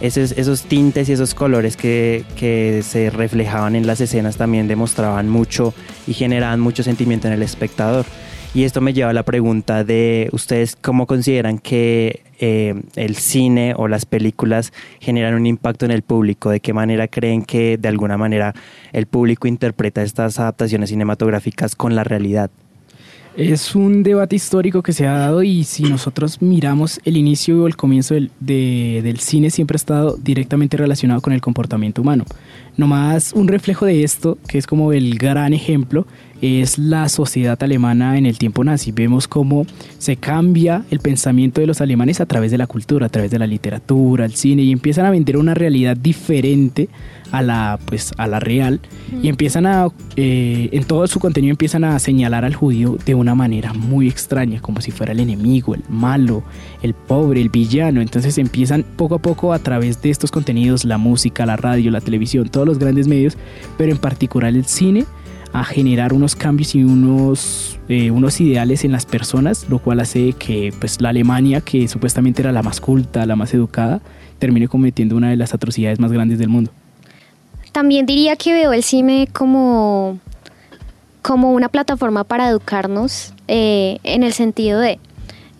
esos, 0.00 0.32
esos 0.32 0.62
tintes 0.62 1.08
y 1.08 1.12
esos 1.12 1.34
colores 1.34 1.76
que, 1.76 2.24
que, 2.36 2.82
se 2.82 3.10
reflejaban 3.10 3.76
en 3.76 3.86
las 3.86 4.00
escenas 4.00 4.36
también 4.36 4.68
demostraban 4.68 5.28
mucho 5.28 5.74
y 6.06 6.14
generaban 6.14 6.60
mucho 6.60 6.82
sentimiento 6.82 7.26
en 7.26 7.34
el 7.34 7.42
espectador. 7.42 8.04
Y 8.54 8.62
esto 8.62 8.80
me 8.80 8.92
lleva 8.92 9.10
a 9.10 9.12
la 9.12 9.24
pregunta 9.24 9.82
de 9.82 10.28
ustedes 10.30 10.76
cómo 10.80 11.08
consideran 11.08 11.58
que 11.58 12.22
eh, 12.38 12.74
el 12.94 13.16
cine 13.16 13.74
o 13.76 13.88
las 13.88 14.06
películas 14.06 14.72
generan 15.00 15.34
un 15.34 15.46
impacto 15.46 15.84
en 15.84 15.90
el 15.90 16.02
público, 16.02 16.50
de 16.50 16.60
qué 16.60 16.72
manera 16.72 17.08
creen 17.08 17.42
que 17.44 17.78
de 17.78 17.88
alguna 17.88 18.16
manera 18.16 18.54
el 18.92 19.06
público 19.06 19.48
interpreta 19.48 20.02
estas 20.02 20.38
adaptaciones 20.38 20.90
cinematográficas 20.90 21.74
con 21.74 21.96
la 21.96 22.04
realidad. 22.04 22.50
Es 23.36 23.74
un 23.74 24.04
debate 24.04 24.36
histórico 24.36 24.80
que 24.80 24.92
se 24.92 25.08
ha 25.08 25.18
dado 25.18 25.42
y 25.42 25.64
si 25.64 25.82
nosotros 25.82 26.40
miramos 26.40 27.00
el 27.04 27.16
inicio 27.16 27.64
o 27.64 27.66
el 27.66 27.76
comienzo 27.76 28.14
del, 28.14 29.18
cine 29.18 29.50
siempre 29.50 29.74
ha 29.74 29.76
estado 29.76 30.16
directamente 30.22 30.76
relacionado 30.76 31.20
con 31.20 31.32
el 31.32 31.40
comportamiento 31.40 32.00
humano. 32.00 32.24
Nomás 32.76 33.32
un 33.32 33.48
reflejo 33.48 33.86
de 33.86 34.04
esto, 34.04 34.38
que 34.46 34.58
es 34.58 34.68
como 34.68 34.92
el 34.92 35.18
gran 35.18 35.52
ejemplo, 35.52 36.06
es 36.44 36.76
la 36.76 37.08
sociedad 37.08 37.60
alemana 37.62 38.18
en 38.18 38.26
el 38.26 38.36
tiempo 38.36 38.64
nazi. 38.64 38.92
Vemos 38.92 39.26
cómo 39.26 39.64
se 39.96 40.16
cambia 40.16 40.84
el 40.90 41.00
pensamiento 41.00 41.62
de 41.62 41.66
los 41.66 41.80
alemanes 41.80 42.20
a 42.20 42.26
través 42.26 42.50
de 42.50 42.58
la 42.58 42.66
cultura, 42.66 43.06
a 43.06 43.08
través 43.08 43.30
de 43.30 43.38
la 43.38 43.46
literatura, 43.46 44.26
el 44.26 44.34
cine, 44.34 44.62
y 44.62 44.70
empiezan 44.70 45.06
a 45.06 45.10
vender 45.10 45.38
una 45.38 45.54
realidad 45.54 45.96
diferente 45.96 46.90
a 47.32 47.40
la, 47.40 47.78
pues, 47.86 48.12
a 48.18 48.26
la 48.26 48.40
real, 48.40 48.80
y 49.22 49.28
empiezan 49.28 49.64
a, 49.64 49.88
eh, 50.16 50.68
en 50.72 50.84
todo 50.84 51.06
su 51.06 51.18
contenido 51.18 51.50
empiezan 51.50 51.82
a 51.82 51.98
señalar 51.98 52.44
al 52.44 52.54
judío 52.54 52.98
de 53.06 53.14
una 53.14 53.34
manera 53.34 53.72
muy 53.72 54.06
extraña, 54.06 54.60
como 54.60 54.82
si 54.82 54.90
fuera 54.90 55.12
el 55.12 55.20
enemigo, 55.20 55.74
el 55.74 55.82
malo, 55.88 56.42
el 56.82 56.92
pobre, 56.92 57.40
el 57.40 57.48
villano. 57.48 58.02
Entonces 58.02 58.36
empiezan 58.36 58.84
poco 58.96 59.14
a 59.14 59.18
poco 59.18 59.54
a 59.54 59.58
través 59.60 60.02
de 60.02 60.10
estos 60.10 60.30
contenidos, 60.30 60.84
la 60.84 60.98
música, 60.98 61.46
la 61.46 61.56
radio, 61.56 61.90
la 61.90 62.02
televisión, 62.02 62.50
todos 62.50 62.66
los 62.66 62.78
grandes 62.78 63.08
medios, 63.08 63.38
pero 63.78 63.90
en 63.90 63.98
particular 63.98 64.54
el 64.54 64.66
cine, 64.66 65.06
a 65.54 65.62
generar 65.62 66.12
unos 66.12 66.34
cambios 66.34 66.74
y 66.74 66.82
unos, 66.82 67.78
eh, 67.88 68.10
unos 68.10 68.40
ideales 68.40 68.84
en 68.84 68.90
las 68.90 69.06
personas, 69.06 69.66
lo 69.70 69.78
cual 69.78 70.00
hace 70.00 70.32
que 70.32 70.74
pues, 70.80 71.00
la 71.00 71.10
Alemania, 71.10 71.60
que 71.60 71.86
supuestamente 71.86 72.42
era 72.42 72.50
la 72.50 72.64
más 72.64 72.80
culta, 72.80 73.24
la 73.24 73.36
más 73.36 73.54
educada, 73.54 74.00
termine 74.40 74.66
cometiendo 74.66 75.16
una 75.16 75.30
de 75.30 75.36
las 75.36 75.54
atrocidades 75.54 76.00
más 76.00 76.10
grandes 76.10 76.40
del 76.40 76.48
mundo. 76.48 76.72
También 77.70 78.04
diría 78.04 78.34
que 78.34 78.52
veo 78.52 78.72
el 78.72 78.82
cine 78.82 79.28
como, 79.32 80.18
como 81.22 81.52
una 81.52 81.68
plataforma 81.68 82.24
para 82.24 82.48
educarnos 82.48 83.32
eh, 83.46 83.98
en 84.02 84.24
el 84.24 84.32
sentido 84.32 84.80
de, 84.80 84.98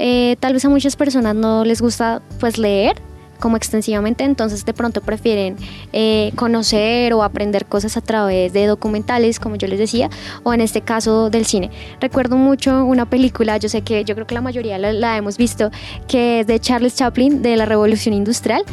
eh, 0.01 0.35
tal 0.41 0.55
vez 0.55 0.65
a 0.65 0.71
muchas 0.71 0.97
personas 0.97 1.37
no 1.37 1.65
les 1.65 1.81
gusta 1.81 2.21
pues 2.41 2.59
leer, 2.59 2.97
como 3.39 3.57
extensivamente, 3.57 4.25
entonces 4.25 4.65
de 4.65 4.73
pronto 4.75 5.01
prefieren 5.01 5.57
eh, 5.93 6.33
conocer 6.37 7.13
o 7.15 7.23
aprender 7.23 7.67
cosas 7.67 7.97
a 7.97 8.01
través 8.01 8.53
de 8.53 8.67
documentales, 8.67 9.39
como 9.41 9.57
yo 9.57 9.69
les 9.69 9.79
decía, 9.79 10.11
o 10.43 10.53
en 10.55 10.61
este 10.61 10.81
caso 10.81 11.31
del 11.31 11.47
cine. 11.47 11.71
Recuerdo 12.01 12.37
mucho 12.37 12.85
una 12.85 13.09
película, 13.09 13.57
yo 13.57 13.69
sé 13.69 13.83
que 13.83 14.05
yo 14.05 14.15
creo 14.15 14.27
que 14.27 14.35
la 14.35 14.41
mayoría 14.41 14.79
la, 14.79 15.17
hemos 15.17 15.37
visto, 15.37 15.71
que 16.09 16.41
es 16.41 16.47
de 16.47 16.59
Charles 16.61 16.95
Chaplin, 16.97 17.43
de 17.43 17.57
la 17.57 17.67
Revolución 17.67 18.15
Industrial. 18.15 18.65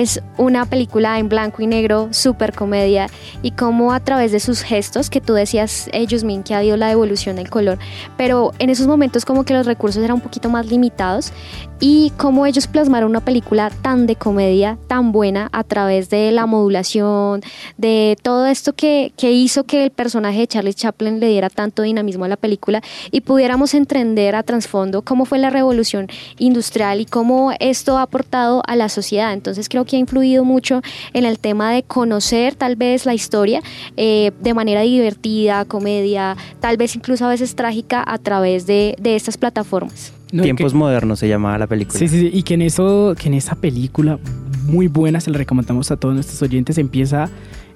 Es 0.00 0.22
una 0.38 0.64
película 0.64 1.18
en 1.18 1.28
blanco 1.28 1.60
y 1.60 1.66
negro, 1.66 2.08
súper 2.10 2.54
comedia, 2.54 3.08
y 3.42 3.50
como 3.50 3.92
a 3.92 4.00
través 4.00 4.32
de 4.32 4.40
sus 4.40 4.62
gestos, 4.62 5.10
que 5.10 5.20
tú 5.20 5.34
decías, 5.34 5.90
eh, 5.92 6.06
Yusmin, 6.06 6.42
que 6.42 6.54
ha 6.54 6.60
habido 6.60 6.78
la 6.78 6.90
evolución 6.90 7.36
del 7.36 7.50
color, 7.50 7.78
pero 8.16 8.52
en 8.58 8.70
esos 8.70 8.86
momentos 8.86 9.26
como 9.26 9.44
que 9.44 9.52
los 9.52 9.66
recursos 9.66 10.02
eran 10.02 10.14
un 10.14 10.22
poquito 10.22 10.48
más 10.48 10.64
limitados, 10.68 11.34
y 11.80 12.12
cómo 12.18 12.44
ellos 12.44 12.66
plasmaron 12.66 13.10
una 13.10 13.24
película 13.24 13.70
tan 13.82 14.06
de 14.06 14.14
comedia, 14.14 14.78
tan 14.86 15.12
buena 15.12 15.48
a 15.52 15.64
través 15.64 16.10
de 16.10 16.30
la 16.30 16.46
modulación, 16.46 17.42
de 17.78 18.16
todo 18.22 18.46
esto 18.46 18.74
que, 18.74 19.12
que 19.16 19.32
hizo 19.32 19.64
que 19.64 19.84
el 19.84 19.90
personaje 19.90 20.40
de 20.40 20.46
Charlie 20.46 20.74
Chaplin 20.74 21.20
le 21.20 21.28
diera 21.28 21.48
tanto 21.48 21.82
dinamismo 21.82 22.26
a 22.26 22.28
la 22.28 22.36
película 22.36 22.82
y 23.10 23.22
pudiéramos 23.22 23.72
entender 23.72 24.34
a 24.34 24.42
trasfondo 24.42 25.02
cómo 25.02 25.24
fue 25.24 25.38
la 25.38 25.48
revolución 25.48 26.08
industrial 26.38 27.00
y 27.00 27.06
cómo 27.06 27.52
esto 27.60 27.96
ha 27.96 28.02
aportado 28.02 28.62
a 28.66 28.76
la 28.76 28.90
sociedad. 28.90 29.32
Entonces 29.32 29.68
creo 29.70 29.86
que 29.86 29.89
ha 29.96 29.98
influido 29.98 30.44
mucho 30.44 30.82
en 31.12 31.24
el 31.24 31.38
tema 31.38 31.72
de 31.72 31.82
conocer 31.82 32.54
tal 32.54 32.76
vez 32.76 33.06
la 33.06 33.14
historia 33.14 33.62
eh, 33.96 34.32
de 34.40 34.54
manera 34.54 34.82
divertida, 34.82 35.64
comedia, 35.64 36.36
tal 36.60 36.76
vez 36.76 36.94
incluso 36.96 37.24
a 37.24 37.28
veces 37.28 37.54
trágica 37.54 38.02
a 38.06 38.18
través 38.18 38.66
de, 38.66 38.96
de 39.00 39.16
estas 39.16 39.36
plataformas. 39.36 40.12
Tiempos 40.30 40.74
modernos 40.74 41.18
se 41.18 41.28
llamaba 41.28 41.58
la 41.58 41.66
película. 41.66 41.98
Sí, 41.98 42.06
sí, 42.06 42.20
sí, 42.20 42.30
y 42.32 42.42
que 42.44 42.54
en 42.54 42.62
eso, 42.62 43.14
que 43.18 43.28
en 43.28 43.34
esa 43.34 43.56
película 43.56 44.18
muy 44.64 44.86
buena, 44.86 45.20
se 45.20 45.30
la 45.30 45.38
recomendamos 45.38 45.90
a 45.90 45.96
todos 45.96 46.14
nuestros 46.14 46.40
oyentes, 46.42 46.78
empieza 46.78 47.28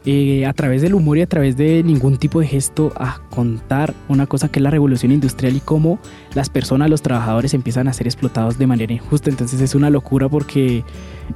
eh, 0.07 0.45
a 0.45 0.53
través 0.53 0.83
del 0.83 0.93
humor 0.93 1.17
y 1.17 1.23
a 1.23 1.27
través 1.27 1.57
de 1.57 1.83
ningún 1.83 2.19
tipo 2.19 2.41
de 2.41 2.47
gesto 2.47 2.93
a 2.95 3.21
contar 3.31 3.95
una 4.09 4.27
cosa 4.27 4.51
que 4.51 4.59
es 4.59 4.63
la 4.63 4.69
revolución 4.69 5.13
industrial 5.13 5.57
y 5.57 5.61
cómo 5.61 5.99
las 6.35 6.51
personas, 6.51 6.91
los 6.91 7.01
trabajadores 7.01 7.55
empiezan 7.55 7.89
a 7.89 7.95
ser 7.95 8.07
explotados 8.07 8.59
de 8.59 8.67
manera 8.67 8.93
injusta. 8.93 9.31
Entonces 9.31 9.63
es 9.63 9.75
una 9.75 9.89
locura 9.89 10.29
porque 10.29 10.85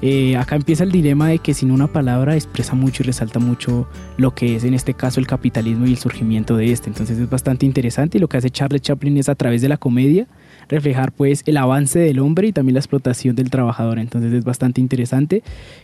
eh, 0.02 0.36
acá 0.36 0.56
empieza 0.56 0.84
el 0.84 0.92
dilema 0.92 1.28
de 1.28 1.38
que 1.38 1.54
sin 1.54 1.70
una 1.70 1.86
palabra 1.86 2.34
expresa 2.34 2.74
mucho 2.74 3.02
y 3.02 3.06
resalta 3.06 3.38
mucho 3.38 3.88
lo 4.18 4.34
que 4.34 4.56
es 4.56 4.64
en 4.64 4.74
este 4.74 4.92
caso 4.92 5.18
el 5.18 5.26
capitalismo 5.26 5.86
y 5.86 5.92
el 5.92 5.98
surgimiento 5.98 6.54
de 6.56 6.70
este. 6.70 6.90
Entonces 6.90 7.18
es 7.18 7.30
bastante 7.30 7.64
interesante 7.64 8.18
y 8.18 8.20
lo 8.20 8.28
que 8.28 8.36
hace 8.36 8.50
Charles 8.50 8.82
Chaplin 8.82 9.16
es 9.16 9.30
a 9.30 9.34
través 9.34 9.62
de 9.62 9.70
la 9.70 9.78
comedia 9.78 10.26
reflejar 10.68 11.12
pues 11.12 11.42
el 11.46 11.56
avance 11.56 11.98
del 11.98 12.18
hombre 12.18 12.48
y 12.48 12.52
también 12.52 12.74
la 12.74 12.80
explotación 12.80 13.34
del 13.34 13.48
trabajador. 13.48 13.98
Entonces 13.98 14.30
es 14.32 14.44
bastante 14.44 14.82
interesante 14.82 15.42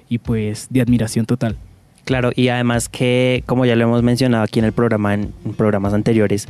y 0.08 0.18
pues 0.18 0.66
de 0.68 0.82
admiración 0.82 1.24
total. 1.24 1.56
Claro, 2.04 2.32
y 2.34 2.48
además 2.48 2.88
que, 2.88 3.42
como 3.46 3.64
ya 3.64 3.76
lo 3.76 3.84
hemos 3.84 4.02
mencionado 4.02 4.44
aquí 4.44 4.58
en 4.58 4.66
el 4.66 4.72
programa, 4.72 5.14
en, 5.14 5.32
programas 5.56 5.94
anteriores, 5.94 6.48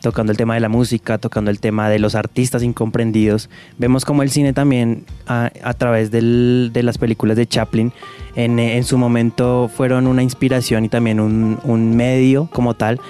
tocando 0.00 0.32
el 0.32 0.38
tema 0.38 0.54
de 0.54 0.60
la 0.60 0.68
música, 0.68 1.18
tocando 1.18 1.50
el 1.50 1.60
tema 1.60 1.88
de 1.88 1.98
los 1.98 2.14
artistas 2.14 2.62
incomprendidos, 2.62 3.48
vemos 3.78 4.04
como 4.04 4.22
el 4.22 4.30
cine 4.30 4.52
también 4.52 5.04
a, 5.26 5.50
través 5.78 6.10
de 6.10 6.82
las 6.82 6.98
películas 6.98 7.36
de 7.36 7.46
Chaplin 7.46 7.92
en, 8.36 8.84
su 8.84 8.98
momento 8.98 9.70
fueron 9.74 10.06
una 10.06 10.22
inspiración 10.22 10.84
y 10.84 10.88
también 10.88 11.20
un, 11.20 11.96
medio 11.96 12.48
como 12.52 12.74
tal 12.74 13.00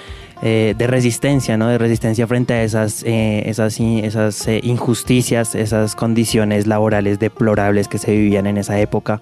eh, 0.41 0.73
de 0.77 0.87
resistencia, 0.87 1.57
¿no? 1.57 1.67
De 1.67 1.77
resistencia 1.77 2.25
frente 2.27 2.53
a 2.53 2.63
esas, 2.63 3.03
eh, 3.03 3.43
esas, 3.45 3.77
eh, 4.47 4.61
injusticias, 4.63 5.55
esas 5.55 5.95
condiciones 5.95 6.65
laborales 6.65 7.19
deplorables 7.19 7.87
que 7.87 7.97
se 7.97 8.11
vivían 8.11 8.47
en 8.47 8.57
esa 8.57 8.79
época. 8.79 9.21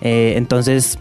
entonces, 0.00 0.98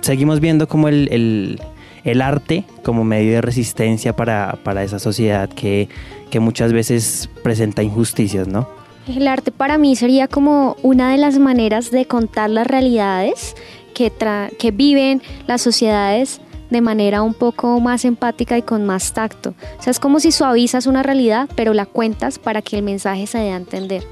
seguimos 0.00 0.40
viendo 0.40 0.68
como 0.68 0.88
el, 0.88 1.58
el, 2.04 2.22
arte 2.22 2.64
como 2.82 3.04
medio 3.04 3.32
de 3.32 3.40
resistencia 3.40 4.14
para, 4.14 4.58
para 4.62 4.82
esa 4.84 4.98
sociedad 4.98 5.48
que, 5.48 5.88
que 6.30 6.40
muchas 6.40 6.72
veces 6.72 7.28
presenta 7.42 7.82
injusticias, 7.82 8.48
¿no? 8.48 8.68
El 9.06 9.28
arte 9.28 9.50
para 9.50 9.76
mí 9.76 9.96
sería 9.96 10.28
como 10.28 10.76
una 10.82 11.10
de 11.10 11.18
las 11.18 11.38
maneras 11.38 11.90
de 11.90 12.06
contar 12.06 12.48
las 12.48 12.66
realidades 12.66 13.54
que, 13.94 14.10
que 14.58 14.70
viven 14.70 15.22
las 15.46 15.60
sociedades 15.60 16.40
de 16.70 16.80
manera 16.80 17.22
un 17.22 17.34
poco 17.34 17.78
más 17.80 18.04
empática 18.04 18.56
y 18.58 18.62
con 18.62 18.84
más 18.86 19.12
tacto. 19.12 19.54
O 19.78 19.82
sea, 19.82 19.90
es 19.90 20.00
como 20.00 20.20
si 20.20 20.32
suavizas 20.32 20.86
una 20.86 21.02
realidad, 21.02 21.48
pero 21.54 21.74
la 21.74 21.86
cuentas 21.86 22.38
para 22.38 22.62
que 22.62 22.76
el 22.76 22.82
mensaje 22.82 23.26
se 23.26 23.38
dé 23.38 23.52
a 23.52 23.56
entender. 23.56 24.04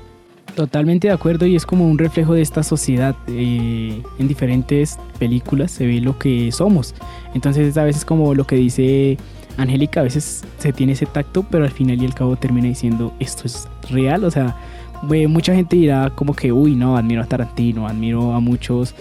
Totalmente 0.55 1.09
de 1.09 1.15
acuerdo 1.15 1.47
y 1.47 1.57
es 1.57 1.65
como 1.65 1.89
un 1.89 1.97
reflejo 1.97 2.35
de 2.35 2.43
esta 2.43 2.63
sociedad. 2.63 3.17
Eh, 3.29 4.03
en 4.19 4.29
diferentes 4.29 4.99
películas 5.19 5.71
se 5.71 5.87
ve 5.87 6.01
lo 6.01 6.19
que 6.19 6.53
somos. 6.53 6.95
Entonces 7.35 7.77
a 7.79 7.85
veces 7.85 8.05
como 8.05 8.35
lo 8.35 8.47
que 8.47 8.57
dice 8.57 9.17
Angélica, 9.57 10.01
a 10.01 10.03
veces 10.03 10.45
se 10.59 10.73
tiene 10.73 10.93
ese 10.93 11.07
tacto, 11.07 11.45
pero 11.51 11.65
al 11.65 11.71
final 11.71 12.03
y 12.03 12.05
al 12.05 12.15
cabo 12.15 12.37
termina 12.37 12.69
diciendo 12.69 13.15
esto 13.19 13.45
es 13.47 13.67
real. 13.91 14.25
O 14.25 14.31
sea, 14.31 14.57
mucha 15.03 15.55
gente 15.55 15.77
dirá 15.77 16.11
como 16.15 16.35
que, 16.35 16.53
uy, 16.53 16.75
no, 16.75 16.97
admiro 16.97 17.23
a 17.23 17.27
Tarantino, 17.27 17.87
admiro 17.87 18.33
a 18.33 18.41
muchos 18.41 18.95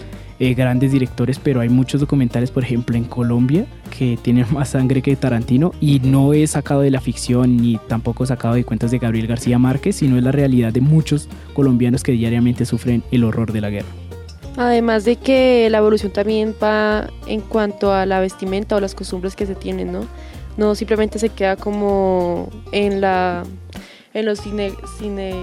eh, 0.44 0.56
grandes 0.56 0.92
directores, 0.92 1.38
pero 1.38 1.62
hay 1.62 1.70
muchos 1.70 2.02
documentales, 2.02 2.50
por 2.50 2.64
ejemplo, 2.64 2.98
en 2.98 3.04
Colombia, 3.04 3.68
que 3.96 4.18
tienen 4.20 4.48
más 4.52 4.70
sangre 4.70 5.04
que 5.04 5.16
Tarantino 5.16 5.72
y 5.80 6.00
no 6.00 6.34
es 6.34 6.50
sacado 6.50 6.82
de 6.82 6.90
la 6.90 7.00
ficción 7.00 7.58
ni 7.58 7.78
tampoco 7.88 8.26
sacado 8.26 8.56
de 8.56 8.64
cuentas 8.64 8.90
de 8.90 8.98
Gabriel 8.98 9.28
García 9.28 9.60
Márquez, 9.60 9.98
sino 9.98 10.18
es 10.18 10.24
la 10.24 10.32
realidad 10.32 10.74
de 10.74 10.82
muchos 10.82 11.30
colombianos 11.54 12.02
que 12.02 12.14
diariamente 12.14 12.66
sufren 12.66 13.04
el 13.12 13.24
horror 13.24 13.52
de 13.52 13.62
la 13.62 13.70
guerra. 13.70 13.90
Además 14.58 15.06
de 15.06 15.18
que 15.18 15.70
la 15.70 15.78
evolución 15.78 16.12
también 16.12 16.56
va 16.60 17.08
en 17.28 17.42
cuanto 17.42 17.94
a 17.94 18.08
la 18.08 18.20
vestimenta 18.20 18.76
o 18.76 18.80
las 18.80 18.96
costumbres 18.96 19.36
que 19.36 19.46
se 19.46 19.54
tienen, 19.54 19.96
¿no? 20.58 20.74
Simplemente 20.74 21.20
se 21.20 21.30
queda 21.30 21.56
como 21.56 22.50
en 22.72 23.00
la 23.00 23.44
en 24.16 24.26
los 24.26 24.40
cine, 24.40 24.74
cine 24.98 25.36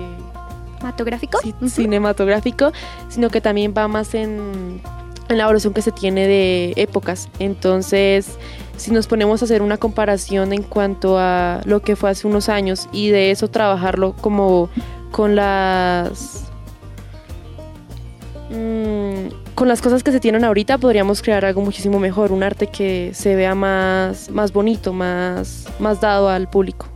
cinematográfico, 0.79 1.39
cinematográfico, 1.67 2.73
sino 3.09 3.31
que 3.31 3.41
también 3.41 3.75
va 3.77 3.89
más 3.89 4.15
en, 4.15 4.81
en 5.29 5.39
la 5.39 5.45
evolución 5.45 5.75
que 5.75 5.83
se 5.83 5.93
tiene 5.93 6.27
de 6.27 6.73
épocas. 6.77 7.29
Entonces, 7.39 8.39
si 8.77 8.93
nos 8.93 9.07
ponemos 9.07 9.43
a 9.43 9.45
hacer 9.45 9.61
una 9.63 9.77
comparación 9.77 10.53
en 10.53 10.63
cuanto 10.63 11.19
a 11.19 11.61
lo 11.65 11.81
que 11.81 11.97
fue 11.97 12.11
hace 12.11 12.27
unos 12.27 12.49
años 12.49 12.89
y 12.93 13.09
de 13.11 13.31
eso 13.31 13.49
trabajarlo 13.49 14.15
como 14.21 14.71
con 15.11 15.35
las 15.35 16.45
mm, 18.51 19.55
con 19.55 19.67
las 19.67 19.83
cosas 19.83 20.05
que 20.05 20.13
se 20.13 20.21
tienen 20.21 20.45
ahorita 20.45 20.79
podríamos 20.79 21.23
crear 21.23 21.45
algo 21.45 21.61
muchísimo 21.61 21.99
mejor, 21.99 22.31
un 22.31 22.45
arte 22.45 22.69
que 22.69 23.11
se 23.15 23.35
vea 23.35 23.57
más, 23.57 24.31
más 24.31 24.53
bonito, 24.53 24.93
más, 24.93 25.67
más 25.81 26.01
dado 26.01 26.29
al 26.29 26.49
público. 26.49 26.87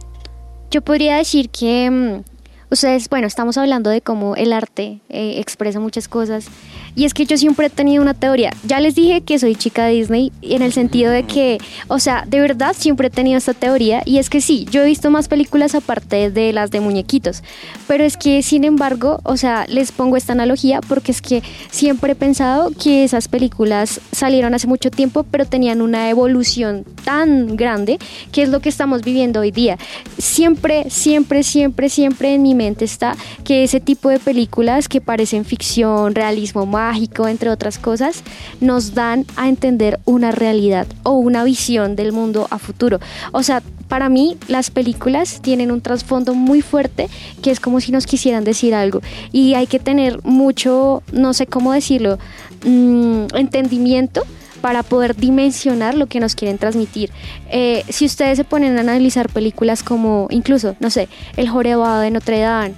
Yo 0.71 0.81
podría 0.83 1.17
decir 1.17 1.51
que 1.51 1.91
mm, 1.91 2.32
Ustedes, 2.73 3.11
bueno, 3.11 3.27
estamos 3.27 3.59
hablando 3.59 3.91
de 3.91 4.01
cómo 4.01 4.35
el 4.35 4.51
arte 4.51 5.01
eh, 5.11 5.35
expresa 5.41 5.79
muchas 5.79 6.09
cosas. 6.09 6.47
Y 6.95 7.05
es 7.05 7.15
que 7.15 7.25
yo 7.25 7.37
siempre 7.37 7.67
he 7.67 7.71
tenido 7.71 8.03
una 8.03 8.15
teoría. 8.15 8.53
Ya 8.65 8.81
les 8.81 8.95
dije 8.95 9.23
que 9.23 9.39
soy 9.39 9.55
chica 9.57 9.87
Disney 9.87 10.33
en 10.43 10.63
el 10.63 10.73
sentido 10.73 11.11
de 11.11 11.23
que, 11.23 11.59
o 11.89 11.99
sea, 11.99 12.25
de 12.27 12.41
verdad 12.41 12.75
siempre 12.79 13.09
he 13.09 13.11
tenido 13.11 13.39
esta 13.39 13.55
teoría. 13.55 14.03
Y 14.05 14.19
es 14.19 14.29
que 14.29 14.41
sí, 14.41 14.67
yo 14.71 14.83
he 14.83 14.87
visto 14.87 15.11
más 15.11 15.29
películas 15.29 15.75
aparte 15.75 16.31
de 16.31 16.53
las 16.53 16.71
de 16.71 16.81
muñequitos. 16.81 17.43
Pero 17.89 18.05
es 18.05 18.17
que, 18.17 18.43
sin 18.43 18.65
embargo, 18.65 19.21
o 19.25 19.37
sea, 19.37 19.67
les 19.69 19.93
pongo 19.93 20.17
esta 20.17 20.33
analogía 20.33 20.81
porque 20.81 21.13
es 21.13 21.23
que 21.23 21.43
siempre 21.71 22.13
he 22.13 22.15
pensado 22.15 22.71
que 22.71 23.05
esas 23.05 23.29
películas 23.29 24.01
salieron 24.13 24.55
hace 24.55 24.67
mucho 24.67 24.91
tiempo, 24.91 25.25
pero 25.25 25.47
tenían 25.47 25.81
una 25.81 26.11
evolución 26.11 26.85
tan 27.05 27.57
grande 27.57 27.99
que 28.33 28.43
es 28.43 28.49
lo 28.49 28.61
que 28.61 28.69
estamos 28.69 29.03
viviendo 29.03 29.41
hoy 29.41 29.51
día. 29.51 29.79
Siempre, 30.19 30.91
siempre, 30.91 31.43
siempre, 31.43 31.89
siempre 31.89 32.35
en 32.35 32.43
mi 32.43 32.55
mente 32.55 32.85
está 32.85 33.17
que 33.45 33.65
ese 33.65 33.81
tipo 33.81 34.09
de 34.09 34.19
películas 34.19 34.89
que 34.89 35.01
parecen 35.01 35.45
ficción, 35.45 36.15
realismo 36.15 36.67
mágico, 36.87 37.29
entre 37.29 37.51
otras 37.51 37.79
cosas, 37.79 38.23
nos 38.61 38.95
dan 38.95 39.25
a 39.37 39.49
entender 39.49 40.01
una 40.05 40.33
realidad 40.33 40.87
o 41.03 41.13
una 41.13 41.45
visión 41.45 41.97
del 41.97 42.13
mundo 42.13 42.49
a 42.51 42.59
futuro. 42.59 42.99
O 43.33 43.43
sea, 43.43 43.63
para 43.89 44.09
mí 44.09 44.37
las 44.49 44.71
películas 44.71 45.41
tienen 45.43 45.71
un 45.71 45.81
trasfondo 45.81 46.35
muy 46.35 46.63
fuerte 46.63 47.09
que 47.43 47.51
es 47.51 47.61
como 47.61 47.81
si 47.81 47.93
nos 47.93 48.07
quisieran 48.07 48.43
decir 48.43 48.75
algo 48.75 49.01
y 49.33 49.55
hay 49.55 49.67
que 49.67 49.79
tener 49.79 50.23
mucho, 50.25 51.03
no 51.13 51.35
sé 51.35 51.47
cómo 51.47 51.73
decirlo, 51.73 52.19
mm, 52.65 53.35
entendimiento 53.35 54.23
para 54.63 54.83
poder 54.83 55.15
dimensionar 55.15 55.95
lo 55.95 56.07
que 56.07 56.21
nos 56.21 56.35
quieren 56.35 56.57
transmitir. 56.57 57.11
Eh, 57.51 57.85
si 57.89 58.07
ustedes 58.07 58.39
se 58.39 58.45
ponen 58.45 58.79
a 58.79 58.81
analizar 58.81 59.29
películas 59.29 59.83
como 59.83 60.27
incluso, 60.31 60.75
no 60.81 60.89
sé, 60.89 61.09
El 61.37 61.49
Jorobado 61.49 62.01
de 62.01 62.11
Notre 62.11 62.39
Dame, 62.41 62.75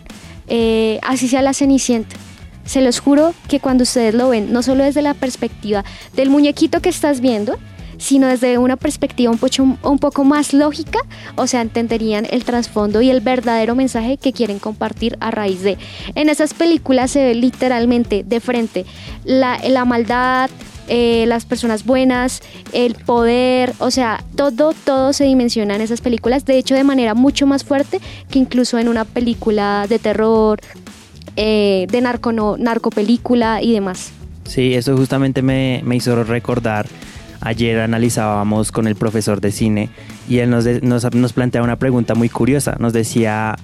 eh, 0.49 0.99
así 1.03 1.29
sea 1.29 1.43
La 1.43 1.55
Cenicienta, 1.55 2.17
se 2.65 2.81
los 2.81 3.01
juro 3.01 3.35
que 3.49 3.61
cuando 3.61 3.83
ustedes 3.83 4.15
lo 4.15 4.29
ven, 4.29 4.53
no 4.53 4.63
solo 4.63 4.85
desde 4.85 5.03
la 5.03 5.15
perspectiva 5.15 5.85
del 6.15 6.31
muñequito 6.31 6.81
que 6.81 6.89
estás 6.89 7.21
viendo, 7.21 7.59
sino 7.99 8.27
desde 8.27 8.59
una 8.59 8.77
perspectiva 8.77 9.31
un, 9.31 9.39
poco, 9.39 9.63
un 9.63 9.99
poco 9.99 10.25
más 10.25 10.53
lógica, 10.53 10.99
o 11.37 11.47
sea, 11.47 11.61
entenderían 11.61 12.27
el 12.31 12.45
trasfondo 12.45 13.01
y 13.01 13.11
el 13.11 13.21
verdadero 13.21 13.75
mensaje 13.75 14.17
que 14.17 14.33
quieren 14.33 14.59
compartir 14.59 15.17
a 15.21 15.31
raíz 15.31 15.63
de. 15.63 15.79
En 16.15 16.29
esas 16.29 16.55
películas 16.55 17.13
se 17.13 17.25
ve 17.25 17.35
literalmente 17.35 18.25
de 18.25 18.41
frente 18.41 18.85
la, 19.25 19.59
la 19.69 19.85
maldad, 19.85 20.51
eh, 20.89 21.25
las 21.27 21.47
personas 21.47 21.85
buenas, 21.87 22.43
el 22.73 22.95
poder, 22.95 23.73
o 23.79 23.91
sea, 23.91 24.23
todo, 24.37 24.75
todo 24.85 25.13
se 25.15 25.25
dimensiona 25.25 25.77
en 25.77 25.81
esas 25.81 26.03
películas, 26.03 26.45
de 26.45 26.59
hecho 26.59 26.75
de 26.75 26.85
manera 26.85 27.15
mucho 27.15 27.47
más 27.47 27.65
fuerte 27.65 28.01
que 28.31 28.39
incluso 28.39 28.79
en 28.79 28.89
una 28.89 29.07
película 29.07 29.87
de 29.89 29.99
terror, 29.99 30.61
eh, 31.37 31.87
de 31.91 32.01
narco, 32.01 32.33
no, 32.33 32.57
narcopelícula 32.57 33.63
y 33.63 33.73
demás. 33.73 34.13
Sí, 34.45 34.75
eso 34.75 34.97
justamente 34.97 35.43
me, 35.43 35.81
me 35.85 35.97
hizo 35.97 36.23
recordar 36.25 36.87
Ayer 37.45 37.81
analizábamos 37.81 38.73
con 38.73 38.87
el 38.87 38.97
profesor 38.97 39.43
de 39.43 39.53
cine 39.53 39.91
y 40.27 40.39
él 40.39 40.49
nos, 40.49 40.65
nos, 40.83 41.33
planteaba 41.35 41.63
una 41.63 41.77
pregunta 41.77 42.15
muy 42.15 42.31
curiosa. 42.31 42.75
Nos 42.79 42.95
decía, 42.95 43.55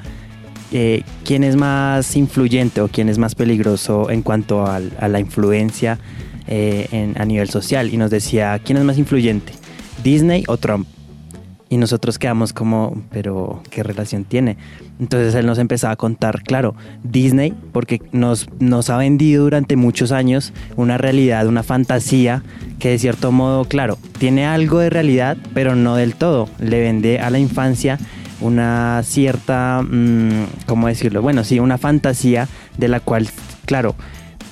eh, 0.71 1.03
¿quién 1.25 1.45
es 1.45 1.57
más 1.57 2.15
influyente 2.15 2.83
o 2.83 2.89
quién 2.89 3.09
es 3.09 3.17
más 3.17 3.35
peligroso 3.35 4.11
en 4.11 4.21
cuanto 4.21 4.67
a, 4.67 4.81
la 4.81 5.19
influencia 5.19 5.99
eh, 6.47 7.15
a 7.17 7.25
nivel 7.25 7.49
social? 7.49 7.89
Y 7.91 7.97
nos 7.97 8.11
decía, 8.11 8.61
¿quién 8.63 8.77
es 8.77 8.85
más 8.85 8.99
influyente? 8.99 9.55
¿Disney 10.05 10.45
o 10.47 10.59
Trump? 10.59 10.87
Y 11.71 11.77
nosotros 11.77 12.19
quedamos 12.19 12.53
como, 12.53 13.01
pero 13.11 13.63
¿qué 13.71 13.85
relación 13.85 14.25
tiene? 14.25 14.57
Entonces 14.99 15.35
él 15.37 15.47
nos 15.47 15.59
empezaba 15.59 15.93
a 15.93 15.97
contar, 15.97 16.43
claro, 16.43 16.75
Disney, 17.05 17.55
porque 17.73 18.03
nos, 18.11 18.49
nos 18.59 18.91
ha 18.91 18.97
vendido 18.97 19.45
durante 19.45 19.77
muchos 19.77 20.11
años 20.11 20.53
una 20.77 20.99
realidad, 20.99 21.47
una 21.47 21.63
fantasía 21.63 22.43
que 22.81 22.91
de 22.91 22.99
cierto 22.99 23.31
modo, 23.31 23.67
claro, 23.67 23.99
tiene 24.19 24.47
algo 24.47 24.81
de 24.81 24.91
realidad, 24.91 25.37
pero 25.55 25.77
no 25.77 25.95
del 25.95 26.17
todo. 26.17 26.49
Le 26.59 26.81
vende 26.81 27.21
a 27.21 27.31
la 27.31 27.39
infancia 27.39 27.99
una 28.41 29.03
cierta, 29.05 29.83
mm, 29.83 30.47
¿cómo 30.67 30.89
decirlo? 30.89 31.23
Bueno, 31.23 31.45
sí, 31.45 31.61
una 31.61 31.79
fantasía 31.79 32.49
de 32.79 32.89
la 32.89 32.99
cual, 32.99 33.29
claro, 33.65 33.95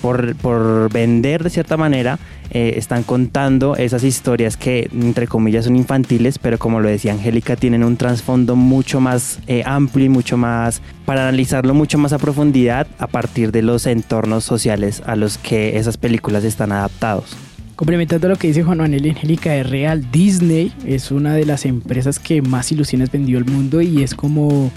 por, 0.01 0.35
por 0.37 0.93
vender 0.93 1.45
de 1.45 1.51
cierta 1.51 1.77
manera, 1.77 2.19
eh, 2.51 2.75
están 2.77 3.03
contando 3.03 3.77
esas 3.77 4.05
historias 4.05 4.57
que 4.57 4.89
entre 4.93 5.27
comillas 5.27 5.67
son 5.67 5.77
infantiles, 5.77 6.39
pero 6.39 6.59
como 6.59 6.81
lo 6.81 6.89
decía 6.89 7.13
Angélica, 7.13 7.57
tienen 7.57 7.85
un 7.85 7.97
trasfondo 7.97 8.57
mucho 8.57 9.01
más 9.01 9.39
eh, 9.47 9.63
amplio 9.67 10.07
y 10.07 10.09
mucho 10.09 10.37
más, 10.37 10.81
para 11.05 11.29
analizarlo 11.29 11.75
mucho 11.75 11.99
más 11.99 12.13
a 12.13 12.19
profundidad 12.19 12.87
a 12.99 13.07
partir 13.07 13.53
de 13.53 13.63
los 13.63 13.87
entornos 13.87 14.45
sociales 14.45 15.03
a 15.07 15.17
los 15.17 15.37
que 15.39 15.77
esas 15.77 15.97
películas 15.97 16.45
están 16.45 16.73
adaptados. 16.73 17.37
Complementando 17.77 18.29
lo 18.29 18.37
que 18.37 18.49
dice 18.49 18.65
Juan 18.65 18.79
Manuel 18.79 19.07
y 19.07 19.11
Angélica, 19.11 19.55
es 19.55 19.69
real. 19.71 20.11
Disney 20.11 20.73
es 20.85 21.13
una 21.13 21.35
de 21.35 21.47
las 21.47 21.65
empresas 21.65 22.19
que 22.19 22.43
más 22.43 22.73
ilusiones 22.73 23.13
vendió 23.13 23.39
al 23.39 23.45
mundo 23.45 23.81
y 23.81 24.03
es 24.03 24.17
como 24.17 24.73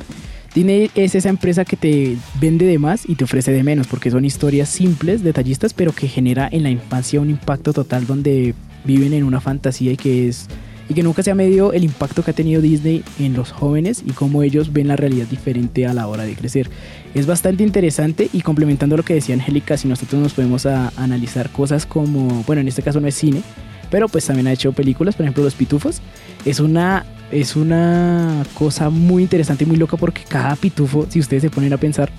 Disney 0.53 0.91
es 0.95 1.15
esa 1.15 1.29
empresa 1.29 1.63
que 1.63 1.77
te 1.77 2.17
vende 2.39 2.65
de 2.65 2.77
más 2.77 3.07
y 3.07 3.15
te 3.15 3.23
ofrece 3.23 3.51
de 3.51 3.63
menos, 3.63 3.87
porque 3.87 4.11
son 4.11 4.25
historias 4.25 4.67
simples, 4.69 5.23
detallistas, 5.23 5.73
pero 5.73 5.93
que 5.93 6.07
genera 6.07 6.49
en 6.51 6.63
la 6.63 6.69
infancia 6.69 7.21
un 7.21 7.29
impacto 7.29 7.71
total 7.71 8.05
donde 8.05 8.53
viven 8.83 9.13
en 9.13 9.23
una 9.23 9.39
fantasía 9.39 9.93
y 9.93 9.97
que 9.97 10.27
es 10.27 10.47
y 10.89 10.93
que 10.93 11.03
nunca 11.03 11.23
se 11.23 11.31
ha 11.31 11.35
medido 11.35 11.71
el 11.71 11.85
impacto 11.85 12.21
que 12.21 12.31
ha 12.31 12.33
tenido 12.33 12.61
Disney 12.61 13.01
en 13.17 13.33
los 13.33 13.53
jóvenes 13.53 14.03
y 14.05 14.11
cómo 14.11 14.43
ellos 14.43 14.73
ven 14.73 14.89
la 14.89 14.97
realidad 14.97 15.25
diferente 15.25 15.87
a 15.87 15.93
la 15.93 16.05
hora 16.05 16.23
de 16.23 16.35
crecer. 16.35 16.69
Es 17.13 17.25
bastante 17.25 17.63
interesante 17.63 18.29
y 18.33 18.41
complementando 18.41 18.97
lo 18.97 19.03
que 19.03 19.13
decía 19.13 19.35
Angélica, 19.35 19.77
si 19.77 19.87
nosotros 19.87 20.21
nos 20.21 20.33
podemos 20.33 20.65
a 20.65 20.91
analizar 20.97 21.49
cosas 21.49 21.85
como, 21.85 22.43
bueno, 22.45 22.61
en 22.61 22.67
este 22.67 22.81
caso 22.81 22.99
no 22.99 23.07
es 23.07 23.15
cine, 23.15 23.41
pero 23.89 24.09
pues 24.09 24.25
también 24.25 24.47
ha 24.47 24.51
hecho 24.51 24.73
películas, 24.73 25.15
por 25.15 25.23
ejemplo 25.23 25.45
Los 25.45 25.55
Pitufos, 25.55 26.01
es 26.43 26.59
una 26.59 27.05
es 27.31 27.55
una 27.55 28.43
cosa 28.53 28.89
muy 28.89 29.23
interesante 29.23 29.63
y 29.63 29.67
muy 29.67 29.77
loca 29.77 29.97
porque 29.97 30.21
cada 30.27 30.55
pitufo, 30.55 31.05
si 31.09 31.19
ustedes 31.19 31.43
se 31.43 31.49
ponen 31.49 31.73
a 31.73 31.77
pensar, 31.77 32.11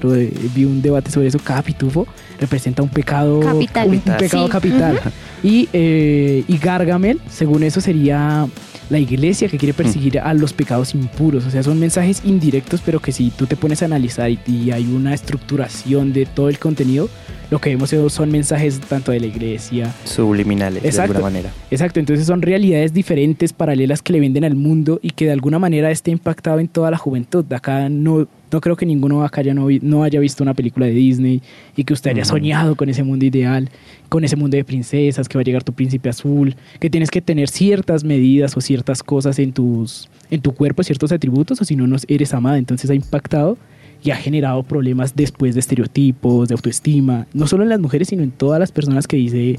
vi 0.55 0.65
un 0.65 0.83
debate 0.83 1.11
sobre 1.11 1.29
eso, 1.29 1.39
cada 1.39 1.63
pitufo 1.63 2.07
representa 2.41 2.83
un 2.83 2.89
pecado 2.89 3.41
capital. 3.41 3.89
Un, 3.89 4.01
pecado 4.01 4.49
capital. 4.49 5.01
y, 5.43 5.69
eh, 5.73 6.45
y 6.47 6.59
Gargamel, 6.59 7.21
según 7.31 7.63
eso, 7.63 7.81
sería 7.81 8.47
la 8.91 8.99
iglesia 8.99 9.49
que 9.49 9.59
quiere 9.59 9.73
perseguir 9.75 10.21
a 10.21 10.35
los 10.35 10.53
pecados 10.53 10.95
impuros. 10.95 11.47
O 11.47 11.51
sea, 11.51 11.63
son 11.63 11.79
mensajes 11.79 12.23
indirectos, 12.25 12.83
pero 12.85 13.01
que 13.01 13.13
si 13.13 13.31
tú 13.31 13.47
te 13.47 13.57
pones 13.57 13.83
a 13.83 13.87
analizar 13.87 14.31
y 14.31 14.71
hay 14.71 14.87
una 14.87 15.15
estructuración 15.15 16.13
de 16.13 16.27
todo 16.27 16.49
el 16.49 16.59
contenido, 16.59 17.09
lo 17.53 17.59
que 17.59 17.69
vemos 17.69 17.95
son 18.11 18.33
mensajes 18.33 18.81
tanto 18.81 19.13
de 19.13 19.21
la 19.21 19.27
iglesia. 19.27 19.95
Subliminales, 20.05 20.83
de 20.83 21.03
alguna 21.03 21.21
manera. 21.21 21.53
Exacto, 21.71 22.01
entonces 22.01 22.27
son 22.27 22.41
realidades 22.41 22.95
diferentes, 22.95 23.53
paralelas 23.53 24.01
que 24.01 24.15
le 24.15 24.21
venden 24.21 24.45
al 24.45 24.55
mundo 24.55 24.99
y 25.03 25.11
que 25.11 25.27
de 25.27 25.33
alguna 25.33 25.59
manera 25.59 25.91
esté 25.91 26.13
impactado 26.13 26.61
en 26.61 26.69
toda 26.69 26.91
la 26.91 26.97
juventud. 26.97 27.45
Acá 27.53 27.91
no, 27.91 28.27
no 28.51 28.61
creo 28.63 28.75
que 28.75 28.87
ninguno 28.87 29.23
acá 29.23 29.43
ya 29.43 29.53
no, 29.53 29.67
no 29.83 30.03
haya 30.03 30.19
visto 30.19 30.43
una 30.43 30.55
película 30.55 30.87
de 30.87 30.93
Disney 30.93 31.43
y 31.77 31.85
que 31.85 31.93
usted 31.93 32.13
haya 32.13 32.25
soñado 32.25 32.75
con 32.75 32.89
ese 32.89 33.03
mundo 33.03 33.27
ideal, 33.27 33.69
con 34.09 34.25
ese 34.25 34.37
mundo 34.37 34.57
de 34.57 34.65
princesas, 34.65 35.29
que 35.29 35.37
va 35.37 35.43
a 35.43 35.45
llegar 35.45 35.63
tu 35.63 35.75
príncipe 35.75 36.09
azul, 36.09 36.57
que 36.81 36.89
tienes 36.89 37.11
que 37.11 37.21
tener 37.21 37.51
ciertas 37.51 38.03
medidas 38.03 38.57
o 38.57 38.63
ciertas 38.63 39.03
cosas 39.03 39.39
en, 39.39 39.53
tus, 39.53 40.09
en 40.31 40.41
tu 40.41 40.55
cuerpo, 40.55 40.83
ciertos 40.85 41.13
atributos, 41.13 41.61
o 41.61 41.67
si 41.67 41.77
no, 41.77 41.87
no 41.87 41.97
eres 42.09 42.33
amada. 42.33 42.57
Entonces 42.57 42.89
ha 42.89 42.95
impactado 42.95 43.59
y 44.05 44.11
ha 44.11 44.17
generado 44.17 44.63
problemas 44.63 45.15
después 45.15 45.55
de 45.55 45.61
estereotipos, 45.61 46.49
de 46.49 46.55
autoestima, 46.55 47.27
no 47.33 47.47
solo 47.47 47.63
en 47.63 47.69
las 47.69 47.81
mujeres, 47.81 48.09
sino 48.09 48.23
en 48.23 48.33
todas 48.33 48.59
las 48.59 48.73
personas 48.73 49.07
que 49.07 49.17
dice, 49.17 49.59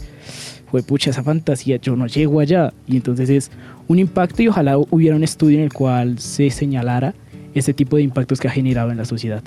fue 0.69 0.84
pucha, 0.84 1.12
esa 1.12 1.23
fantasía, 1.23 1.77
yo 1.77 1.95
no 1.95 2.08
llego 2.08 2.39
allá. 2.39 2.73
Y 2.88 2.97
entonces 2.97 3.29
es 3.29 3.51
un 3.88 3.99
impacto 3.99 4.41
y 4.41 4.47
ojalá 4.47 4.77
hubiera 4.77 5.15
un 5.15 5.23
estudio 5.23 5.60
en 5.60 5.63
el 5.63 5.73
cual 5.73 6.19
se 6.19 6.49
señalara 6.49 7.13
ese 7.53 7.73
tipo 7.73 7.95
de 7.95 8.03
impactos 8.03 8.39
que 8.39 8.47
ha 8.47 8.51
generado 8.51 8.91
en 8.91 8.97
la 8.97 9.06
sociedad. 9.06 9.43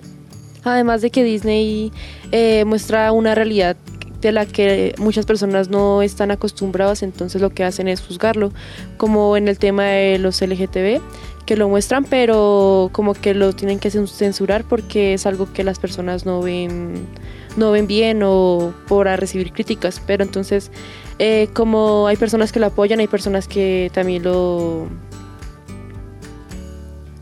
Además 0.64 1.02
de 1.02 1.10
que 1.10 1.24
Disney 1.24 1.92
eh, 2.32 2.64
muestra 2.64 3.12
una 3.12 3.34
realidad 3.34 3.76
de 4.20 4.32
la 4.32 4.46
que 4.46 4.94
muchas 4.98 5.26
personas 5.26 5.68
no 5.68 6.02
están 6.02 6.30
acostumbradas, 6.30 7.02
entonces 7.02 7.40
lo 7.40 7.50
que 7.50 7.64
hacen 7.64 7.88
es 7.88 8.00
juzgarlo, 8.00 8.52
como 8.96 9.36
en 9.36 9.48
el 9.48 9.58
tema 9.58 9.84
de 9.84 10.18
los 10.18 10.40
LGTB, 10.40 11.00
que 11.46 11.56
lo 11.56 11.68
muestran, 11.68 12.04
pero 12.04 12.90
como 12.92 13.14
que 13.14 13.32
lo 13.32 13.52
tienen 13.52 13.78
que 13.78 13.90
censurar 13.90 14.64
porque 14.64 15.14
es 15.14 15.26
algo 15.26 15.52
que 15.52 15.62
las 15.62 15.78
personas 15.78 16.26
no 16.26 16.42
ven, 16.42 17.06
no 17.56 17.70
ven 17.70 17.86
bien 17.86 18.22
o 18.24 18.74
por 18.88 19.06
recibir 19.06 19.52
críticas. 19.52 20.02
Pero 20.04 20.24
entonces, 20.24 20.72
eh, 21.20 21.48
como 21.54 22.08
hay 22.08 22.16
personas 22.16 22.50
que 22.52 22.58
lo 22.58 22.66
apoyan, 22.66 22.98
hay 22.98 23.06
personas 23.06 23.46
que 23.46 23.90
también 23.94 24.24
lo... 24.24 24.88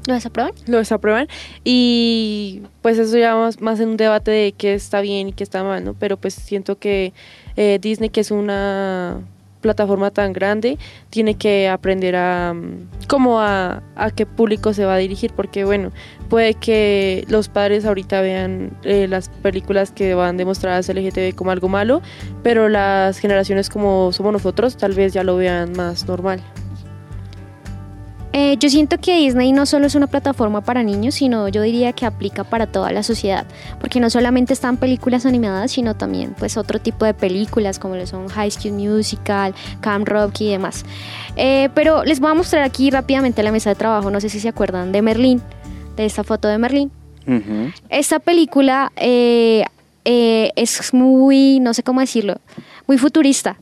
¿Lo 0.06 0.14
desaprueban? 0.14 0.52
Lo 0.66 0.78
desaprueban. 0.78 1.28
Y 1.64 2.62
pues 2.82 2.98
eso 2.98 3.16
ya 3.16 3.34
más, 3.36 3.60
más 3.60 3.80
en 3.80 3.90
un 3.90 3.96
debate 3.96 4.30
de 4.30 4.52
qué 4.52 4.74
está 4.74 5.00
bien 5.00 5.28
y 5.28 5.32
qué 5.32 5.44
está 5.44 5.64
mal, 5.64 5.84
¿no? 5.84 5.94
Pero 5.94 6.16
pues 6.18 6.34
siento 6.34 6.78
que 6.78 7.12
eh, 7.56 7.78
Disney, 7.80 8.10
que 8.10 8.20
es 8.20 8.30
una 8.30 9.20
plataforma 9.62 10.10
tan 10.10 10.34
grande, 10.34 10.76
tiene 11.08 11.36
que 11.36 11.70
aprender 11.70 12.16
a 12.16 12.52
mm, 12.52 13.06
como 13.08 13.40
a, 13.40 13.82
a 13.96 14.10
qué 14.10 14.26
público 14.26 14.74
se 14.74 14.84
va 14.84 14.94
a 14.94 14.98
dirigir, 14.98 15.32
porque 15.32 15.64
bueno, 15.64 15.90
puede 16.28 16.52
que 16.52 17.24
los 17.28 17.48
padres 17.48 17.86
ahorita 17.86 18.20
vean 18.20 18.76
eh, 18.82 19.08
las 19.08 19.30
películas 19.30 19.90
que 19.90 20.14
van 20.14 20.36
demostradas 20.36 20.90
LGTB 20.90 21.34
como 21.34 21.50
algo 21.50 21.68
malo, 21.68 22.02
pero 22.42 22.68
las 22.68 23.18
generaciones 23.18 23.70
como 23.70 24.12
somos 24.12 24.34
nosotros 24.34 24.76
tal 24.76 24.92
vez 24.92 25.14
ya 25.14 25.24
lo 25.24 25.36
vean 25.36 25.72
más 25.72 26.06
normal. 26.06 26.42
Eh, 28.36 28.56
yo 28.58 28.68
siento 28.68 28.98
que 28.98 29.16
Disney 29.16 29.52
no 29.52 29.64
solo 29.64 29.86
es 29.86 29.94
una 29.94 30.08
plataforma 30.08 30.60
para 30.60 30.82
niños, 30.82 31.14
sino 31.14 31.46
yo 31.46 31.62
diría 31.62 31.92
que 31.92 32.04
aplica 32.04 32.42
para 32.42 32.66
toda 32.66 32.90
la 32.90 33.04
sociedad, 33.04 33.46
porque 33.78 34.00
no 34.00 34.10
solamente 34.10 34.52
están 34.52 34.76
películas 34.76 35.24
animadas, 35.24 35.70
sino 35.70 35.94
también 35.94 36.34
pues 36.36 36.56
otro 36.56 36.80
tipo 36.80 37.04
de 37.04 37.14
películas 37.14 37.78
como 37.78 37.94
lo 37.94 38.04
son 38.08 38.26
High 38.26 38.50
School 38.50 38.72
Musical, 38.72 39.54
Camp 39.80 40.08
Rock 40.08 40.40
y 40.40 40.50
demás. 40.50 40.84
Eh, 41.36 41.68
pero 41.76 42.02
les 42.02 42.18
voy 42.18 42.32
a 42.32 42.34
mostrar 42.34 42.64
aquí 42.64 42.90
rápidamente 42.90 43.40
la 43.44 43.52
mesa 43.52 43.70
de 43.70 43.76
trabajo, 43.76 44.10
no 44.10 44.20
sé 44.20 44.28
si 44.28 44.40
se 44.40 44.48
acuerdan 44.48 44.90
de 44.90 45.00
Merlín, 45.00 45.40
de 45.94 46.04
esta 46.04 46.24
foto 46.24 46.48
de 46.48 46.58
Merlín. 46.58 46.90
Esta 47.88 48.18
película 48.18 48.90
eh, 48.96 49.64
es 50.04 50.92
muy, 50.92 51.60
no 51.60 51.72
sé 51.72 51.84
cómo 51.84 52.00
decirlo, 52.00 52.40
muy 52.88 52.98
futurista. 52.98 53.58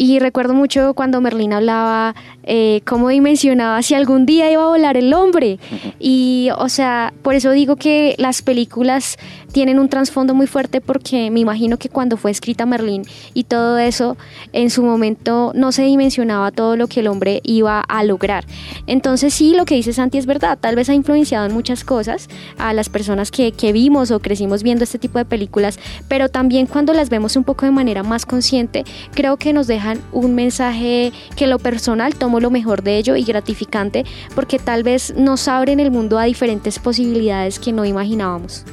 Y 0.00 0.20
recuerdo 0.20 0.54
mucho 0.54 0.94
cuando 0.94 1.20
Merlín 1.20 1.52
hablaba, 1.52 2.14
eh, 2.44 2.82
cómo 2.86 3.08
dimensionaba 3.08 3.82
si 3.82 3.94
algún 3.94 4.26
día 4.26 4.48
iba 4.48 4.62
a 4.62 4.68
volar 4.68 4.96
el 4.96 5.12
hombre. 5.12 5.58
Y, 5.98 6.50
o 6.56 6.68
sea, 6.68 7.12
por 7.22 7.34
eso 7.34 7.50
digo 7.50 7.74
que 7.74 8.14
las 8.16 8.40
películas 8.40 9.18
tienen 9.52 9.80
un 9.80 9.88
trasfondo 9.88 10.34
muy 10.34 10.46
fuerte 10.46 10.80
porque 10.80 11.32
me 11.32 11.40
imagino 11.40 11.78
que 11.78 11.88
cuando 11.88 12.16
fue 12.16 12.30
escrita 12.30 12.64
Merlín 12.64 13.02
y 13.34 13.44
todo 13.44 13.78
eso, 13.78 14.16
en 14.52 14.70
su 14.70 14.84
momento 14.84 15.50
no 15.56 15.72
se 15.72 15.82
dimensionaba 15.82 16.52
todo 16.52 16.76
lo 16.76 16.86
que 16.86 17.00
el 17.00 17.08
hombre 17.08 17.40
iba 17.42 17.80
a 17.80 18.04
lograr. 18.04 18.44
Entonces 18.86 19.34
sí, 19.34 19.52
lo 19.54 19.64
que 19.64 19.74
dice 19.74 19.92
Santi 19.92 20.18
es 20.18 20.26
verdad, 20.26 20.58
tal 20.60 20.76
vez 20.76 20.88
ha 20.90 20.94
influenciado 20.94 21.46
en 21.46 21.52
muchas 21.52 21.82
cosas 21.82 22.28
a 22.56 22.72
las 22.72 22.88
personas 22.88 23.32
que, 23.32 23.50
que 23.50 23.72
vimos 23.72 24.12
o 24.12 24.20
crecimos 24.20 24.62
viendo 24.62 24.84
este 24.84 25.00
tipo 25.00 25.18
de 25.18 25.24
películas, 25.24 25.80
pero 26.06 26.28
también 26.28 26.66
cuando 26.66 26.92
las 26.92 27.10
vemos 27.10 27.34
un 27.34 27.42
poco 27.42 27.66
de 27.66 27.72
manera 27.72 28.04
más 28.04 28.26
consciente, 28.26 28.84
creo 29.12 29.38
que 29.38 29.52
nos 29.52 29.66
deja 29.66 29.87
un 30.12 30.34
mensaje 30.34 31.12
que 31.36 31.46
lo 31.46 31.58
personal 31.58 32.14
tomo 32.14 32.40
lo 32.40 32.50
mejor 32.50 32.82
de 32.82 32.98
ello 32.98 33.16
y 33.16 33.24
gratificante 33.24 34.04
porque 34.34 34.58
tal 34.58 34.82
vez 34.82 35.14
nos 35.16 35.48
abren 35.48 35.80
el 35.80 35.90
mundo 35.90 36.18
a 36.18 36.24
diferentes 36.24 36.78
posibilidades 36.78 37.58
que 37.58 37.72
no 37.72 37.84
imaginábamos. 37.84 38.64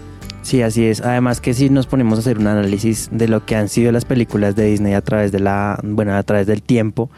Sí, 0.42 0.62
así 0.62 0.86
es. 0.86 1.02
Además 1.02 1.42
que 1.42 1.56
si 1.56 1.72
nos 1.72 1.88
ponemos 1.88 2.20
a 2.20 2.22
hacer 2.22 2.38
un 2.38 2.46
análisis 2.46 3.10
de 3.12 3.28
lo 3.28 3.46
que 3.46 3.56
han 3.56 3.68
sido 3.68 3.92
las 3.92 4.06
películas 4.06 4.56
de 4.56 4.66
Disney 4.66 4.94
a 4.94 5.02
través 5.02 5.32
de 5.32 5.40
la, 5.40 5.80
bueno, 5.82 6.14
a 6.14 6.22
través 6.22 6.46
del 6.46 6.62
tiempo, 6.62 7.10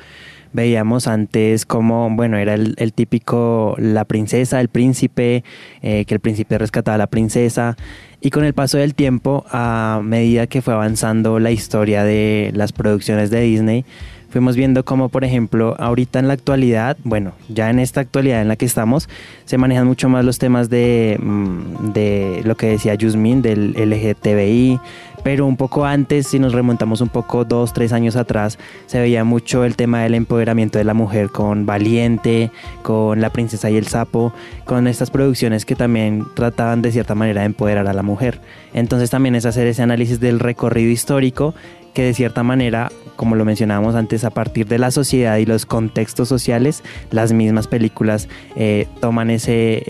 veíamos 0.53 1.07
antes 1.07 1.65
como, 1.65 2.09
bueno, 2.09 2.37
era 2.37 2.53
el, 2.53 2.93
típico, 2.93 3.75
la 3.79 4.05
princesa, 4.05 4.61
el 4.61 4.69
príncipe, 4.69 5.43
eh, 5.81 6.05
que 6.05 6.13
el 6.13 6.21
príncipe 6.21 6.57
rescataba 6.57 6.95
a 6.95 6.97
la 6.97 7.07
princesa. 7.07 7.75
Y 8.19 8.31
con 8.31 8.43
el 8.43 8.53
paso 8.53 8.77
del 8.77 8.95
tiempo, 8.95 9.45
a 9.51 10.01
medida 10.03 10.47
que 10.47 10.61
fue 10.61 10.73
avanzando 10.73 11.39
la 11.39 11.51
historia 11.51 12.03
de 12.03 12.51
las 12.55 12.73
producciones 12.73 13.29
de 13.29 13.41
Disney, 13.41 13.85
fuimos 14.29 14.55
viendo 14.55 14.83
como, 14.83 15.09
por 15.09 15.23
ejemplo, 15.23 15.75
ahorita 15.77 16.19
en 16.19 16.27
la 16.27 16.33
actualidad, 16.33 16.97
bueno, 17.03 17.33
ya 17.47 17.69
en 17.69 17.79
esta 17.79 18.01
actualidad 18.01 18.41
en 18.41 18.47
la 18.47 18.55
que 18.55 18.65
estamos, 18.65 19.07
se 19.45 19.57
manejan 19.57 19.87
mucho 19.87 20.09
más 20.09 20.25
los 20.25 20.39
temas 20.39 20.69
de, 20.69 21.17
mm, 21.21 21.93
de 21.93 22.41
lo 22.43 22.55
que 22.55 22.67
decía 22.67 22.95
Yusmin, 22.95 23.41
del 23.41 23.75
LGTBI, 23.75 24.79
pero 25.23 25.45
un 25.45 25.57
poco 25.57 25.85
antes, 25.85 26.27
si 26.27 26.39
nos 26.39 26.53
remontamos 26.53 27.01
un 27.01 27.09
poco 27.09 27.45
dos, 27.45 27.73
tres 27.73 27.93
años 27.93 28.15
atrás, 28.15 28.57
se 28.85 28.99
veía 28.99 29.23
mucho 29.23 29.63
el 29.63 29.75
tema 29.75 30.01
del 30.03 30.13
empoderamiento 30.13 30.77
de 30.77 30.83
la 30.83 30.93
mujer 30.93 31.29
con 31.29 31.65
Valiente, 31.65 32.51
con 32.83 33.21
La 33.21 33.29
Princesa 33.29 33.69
y 33.69 33.77
el 33.77 33.87
Sapo, 33.87 34.33
con 34.65 34.87
estas 34.87 35.11
producciones 35.11 35.65
que 35.65 35.75
también 35.75 36.25
trataban 36.35 36.81
de 36.81 36.91
cierta 36.91 37.15
manera 37.15 37.41
de 37.41 37.47
empoderar 37.47 37.87
a 37.87 37.93
la 37.93 38.03
mujer. 38.03 38.39
Entonces 38.73 39.09
también 39.09 39.35
es 39.35 39.45
hacer 39.45 39.67
ese 39.67 39.81
análisis 39.81 40.19
del 40.19 40.39
recorrido 40.39 40.91
histórico 40.91 41.53
que 41.97 42.03
de 42.03 42.13
cierta 42.13 42.43
manera, 42.43 42.91
como 43.15 43.35
lo 43.35 43.43
mencionábamos 43.43 43.95
antes, 43.95 44.23
a 44.23 44.29
partir 44.29 44.67
de 44.67 44.77
la 44.77 44.91
sociedad 44.91 45.37
y 45.37 45.47
los 45.47 45.65
contextos 45.65 46.29
sociales, 46.29 46.83
las 47.09 47.33
mismas 47.33 47.65
películas 47.65 48.29
eh, 48.55 48.87
toman 49.01 49.31
ese, 49.31 49.83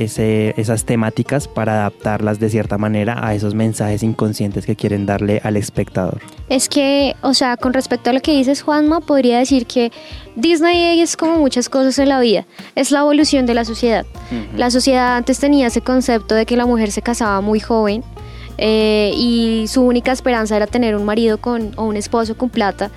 esas 0.58 0.86
temáticas 0.86 1.50
para 1.50 1.74
adaptarlas 1.74 2.40
de 2.40 2.50
cierta 2.50 2.78
manera 2.78 3.28
a 3.28 3.36
esos 3.36 3.56
mensajes 3.56 4.04
inconscientes 4.04 4.66
que 4.66 4.78
quieren 4.78 5.06
darle 5.06 5.42
al 5.44 5.58
espectador. 5.58 6.22
Es 6.48 6.70
que, 6.70 7.18
o 7.24 7.34
sea, 7.34 7.58
con 7.58 7.74
respecto 7.74 8.10
a 8.10 8.14
lo 8.14 8.22
que 8.22 8.32
dices, 8.32 8.62
Juanma, 8.62 9.02
podría 9.02 9.40
decir 9.40 9.66
que 9.66 9.92
Disney 10.38 11.02
es 11.02 11.18
como 11.18 11.40
muchas 11.40 11.68
cosas 11.68 12.00
en 12.00 12.08
la 12.08 12.22
vida, 12.22 12.46
es 12.76 12.92
la 12.92 13.00
evolución 13.00 13.46
de 13.46 13.54
la 13.54 13.66
sociedad. 13.66 14.06
La 14.56 14.72
sociedad 14.72 15.18
antes 15.18 15.40
tenía 15.40 15.68
ese 15.68 15.82
concepto 15.82 16.36
de 16.36 16.46
que 16.46 16.56
la 16.56 16.66
mujer 16.66 16.90
se 16.92 17.02
casaba 17.02 17.42
muy 17.42 17.60
joven, 17.60 18.02
eh, 18.58 19.12
y 19.16 19.66
su 19.68 19.82
única 19.82 20.12
esperanza 20.12 20.56
era 20.56 20.68
tener 20.68 20.96
un 20.96 21.06
marido 21.06 21.38
con, 21.38 21.72
o 21.76 21.84
un 21.84 21.98
esposo 21.98 22.38
con 22.38 22.50
plata. 22.50 22.92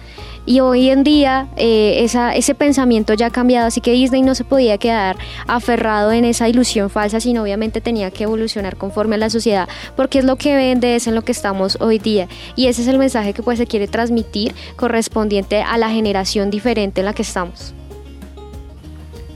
Y 0.47 0.61
hoy 0.61 0.89
en 0.89 1.05
día 1.05 1.49
eh, 1.57 2.03
ese 2.35 2.55
pensamiento 2.55 3.15
ya 3.15 3.27
ha 3.27 3.31
cambiado, 3.31 3.67
así 3.67 3.81
que 3.81 3.93
Disney 3.93 4.23
no 4.23 4.35
se 4.35 4.45
podía 4.45 4.79
quedar 4.79 5.17
aferrado 5.47 6.13
en 6.13 6.25
esa 6.25 6.49
ilusión 6.49 6.89
falsa, 6.89 7.21
sino 7.21 7.43
obviamente 7.43 7.81
tenía 7.81 8.11
que 8.11 8.25
evolucionar 8.25 8.77
conforme 8.77 9.17
a 9.17 9.19
la 9.19 9.31
sociedad, 9.31 9.69
porque 9.97 10.19
es 10.19 10.25
lo 10.25 10.37
que 10.37 10.57
vende, 10.57 10.97
es 10.97 11.07
en 11.07 11.15
lo 11.15 11.23
que 11.23 11.33
estamos 11.33 11.77
hoy 11.81 11.99
día. 11.99 12.27
Y 12.57 12.67
ese 12.67 12.83
es 12.83 12.89
el 12.89 12.99
mensaje 12.99 13.35
que 13.35 13.43
pues 13.43 13.59
se 13.59 13.67
quiere 13.67 13.87
transmitir 13.87 14.55
correspondiente 14.77 15.63
a 15.63 15.77
la 15.77 15.91
generación 15.91 16.51
diferente 16.51 17.03
en 17.03 17.05
la 17.05 17.13
que 17.13 17.23
estamos. 17.23 17.75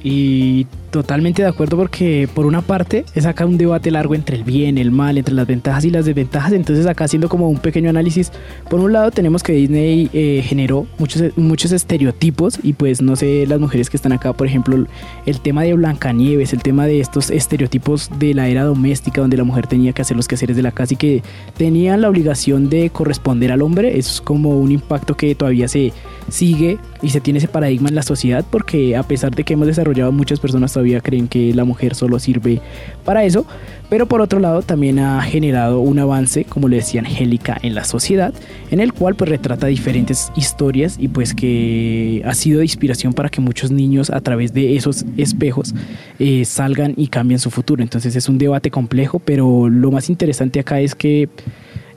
Y 0.02 0.66
Totalmente 0.94 1.42
de 1.42 1.48
acuerdo 1.48 1.76
porque 1.76 2.28
por 2.32 2.46
una 2.46 2.62
parte 2.62 3.04
es 3.16 3.26
acá 3.26 3.44
un 3.44 3.58
debate 3.58 3.90
largo 3.90 4.14
entre 4.14 4.36
el 4.36 4.44
bien, 4.44 4.78
el 4.78 4.92
mal, 4.92 5.18
entre 5.18 5.34
las 5.34 5.44
ventajas 5.44 5.84
y 5.84 5.90
las 5.90 6.04
desventajas. 6.04 6.52
Entonces 6.52 6.86
acá 6.86 7.06
haciendo 7.06 7.28
como 7.28 7.48
un 7.48 7.58
pequeño 7.58 7.90
análisis, 7.90 8.30
por 8.70 8.78
un 8.78 8.92
lado 8.92 9.10
tenemos 9.10 9.42
que 9.42 9.54
Disney 9.54 10.08
eh, 10.12 10.44
generó 10.46 10.86
muchos, 10.98 11.36
muchos 11.36 11.72
estereotipos 11.72 12.60
y 12.62 12.74
pues 12.74 13.02
no 13.02 13.16
sé, 13.16 13.44
las 13.48 13.58
mujeres 13.58 13.90
que 13.90 13.96
están 13.96 14.12
acá, 14.12 14.34
por 14.34 14.46
ejemplo, 14.46 14.86
el 15.26 15.40
tema 15.40 15.64
de 15.64 15.74
Blancanieves, 15.74 16.52
el 16.52 16.62
tema 16.62 16.86
de 16.86 17.00
estos 17.00 17.28
estereotipos 17.28 18.08
de 18.20 18.32
la 18.32 18.46
era 18.46 18.62
doméstica 18.62 19.20
donde 19.20 19.36
la 19.36 19.42
mujer 19.42 19.66
tenía 19.66 19.92
que 19.92 20.02
hacer 20.02 20.16
los 20.16 20.28
quehaceres 20.28 20.54
de 20.54 20.62
la 20.62 20.70
casa 20.70 20.94
y 20.94 20.96
que 20.96 21.24
tenían 21.56 22.02
la 22.02 22.08
obligación 22.08 22.70
de 22.70 22.90
corresponder 22.90 23.50
al 23.50 23.62
hombre, 23.62 23.98
es 23.98 24.20
como 24.20 24.60
un 24.60 24.70
impacto 24.70 25.16
que 25.16 25.34
todavía 25.34 25.66
se 25.66 25.92
sigue 26.34 26.78
y 27.00 27.10
se 27.10 27.20
tiene 27.20 27.38
ese 27.38 27.46
paradigma 27.46 27.88
en 27.88 27.94
la 27.94 28.02
sociedad 28.02 28.44
porque 28.50 28.96
a 28.96 29.04
pesar 29.04 29.34
de 29.34 29.44
que 29.44 29.52
hemos 29.52 29.68
desarrollado 29.68 30.10
muchas 30.10 30.40
personas 30.40 30.72
todavía 30.72 31.00
creen 31.00 31.28
que 31.28 31.54
la 31.54 31.64
mujer 31.64 31.94
solo 31.94 32.18
sirve 32.18 32.60
para 33.04 33.24
eso, 33.24 33.46
pero 33.88 34.06
por 34.06 34.20
otro 34.20 34.40
lado 34.40 34.62
también 34.62 34.98
ha 34.98 35.22
generado 35.22 35.78
un 35.78 35.98
avance, 36.00 36.44
como 36.44 36.66
le 36.68 36.76
decía 36.76 37.02
Angélica, 37.02 37.56
en 37.62 37.76
la 37.76 37.84
sociedad, 37.84 38.34
en 38.72 38.80
el 38.80 38.92
cual 38.92 39.14
pues 39.14 39.30
retrata 39.30 39.68
diferentes 39.68 40.32
historias 40.34 40.96
y 40.98 41.06
pues 41.06 41.34
que 41.34 42.22
ha 42.24 42.34
sido 42.34 42.58
de 42.58 42.64
inspiración 42.64 43.12
para 43.12 43.28
que 43.28 43.40
muchos 43.40 43.70
niños 43.70 44.10
a 44.10 44.20
través 44.20 44.52
de 44.52 44.74
esos 44.74 45.04
espejos 45.16 45.72
eh, 46.18 46.44
salgan 46.44 46.94
y 46.96 47.06
cambien 47.08 47.38
su 47.38 47.50
futuro. 47.50 47.82
Entonces 47.82 48.16
es 48.16 48.28
un 48.28 48.38
debate 48.38 48.72
complejo, 48.72 49.20
pero 49.20 49.68
lo 49.68 49.92
más 49.92 50.10
interesante 50.10 50.58
acá 50.58 50.80
es 50.80 50.96
que 50.96 51.28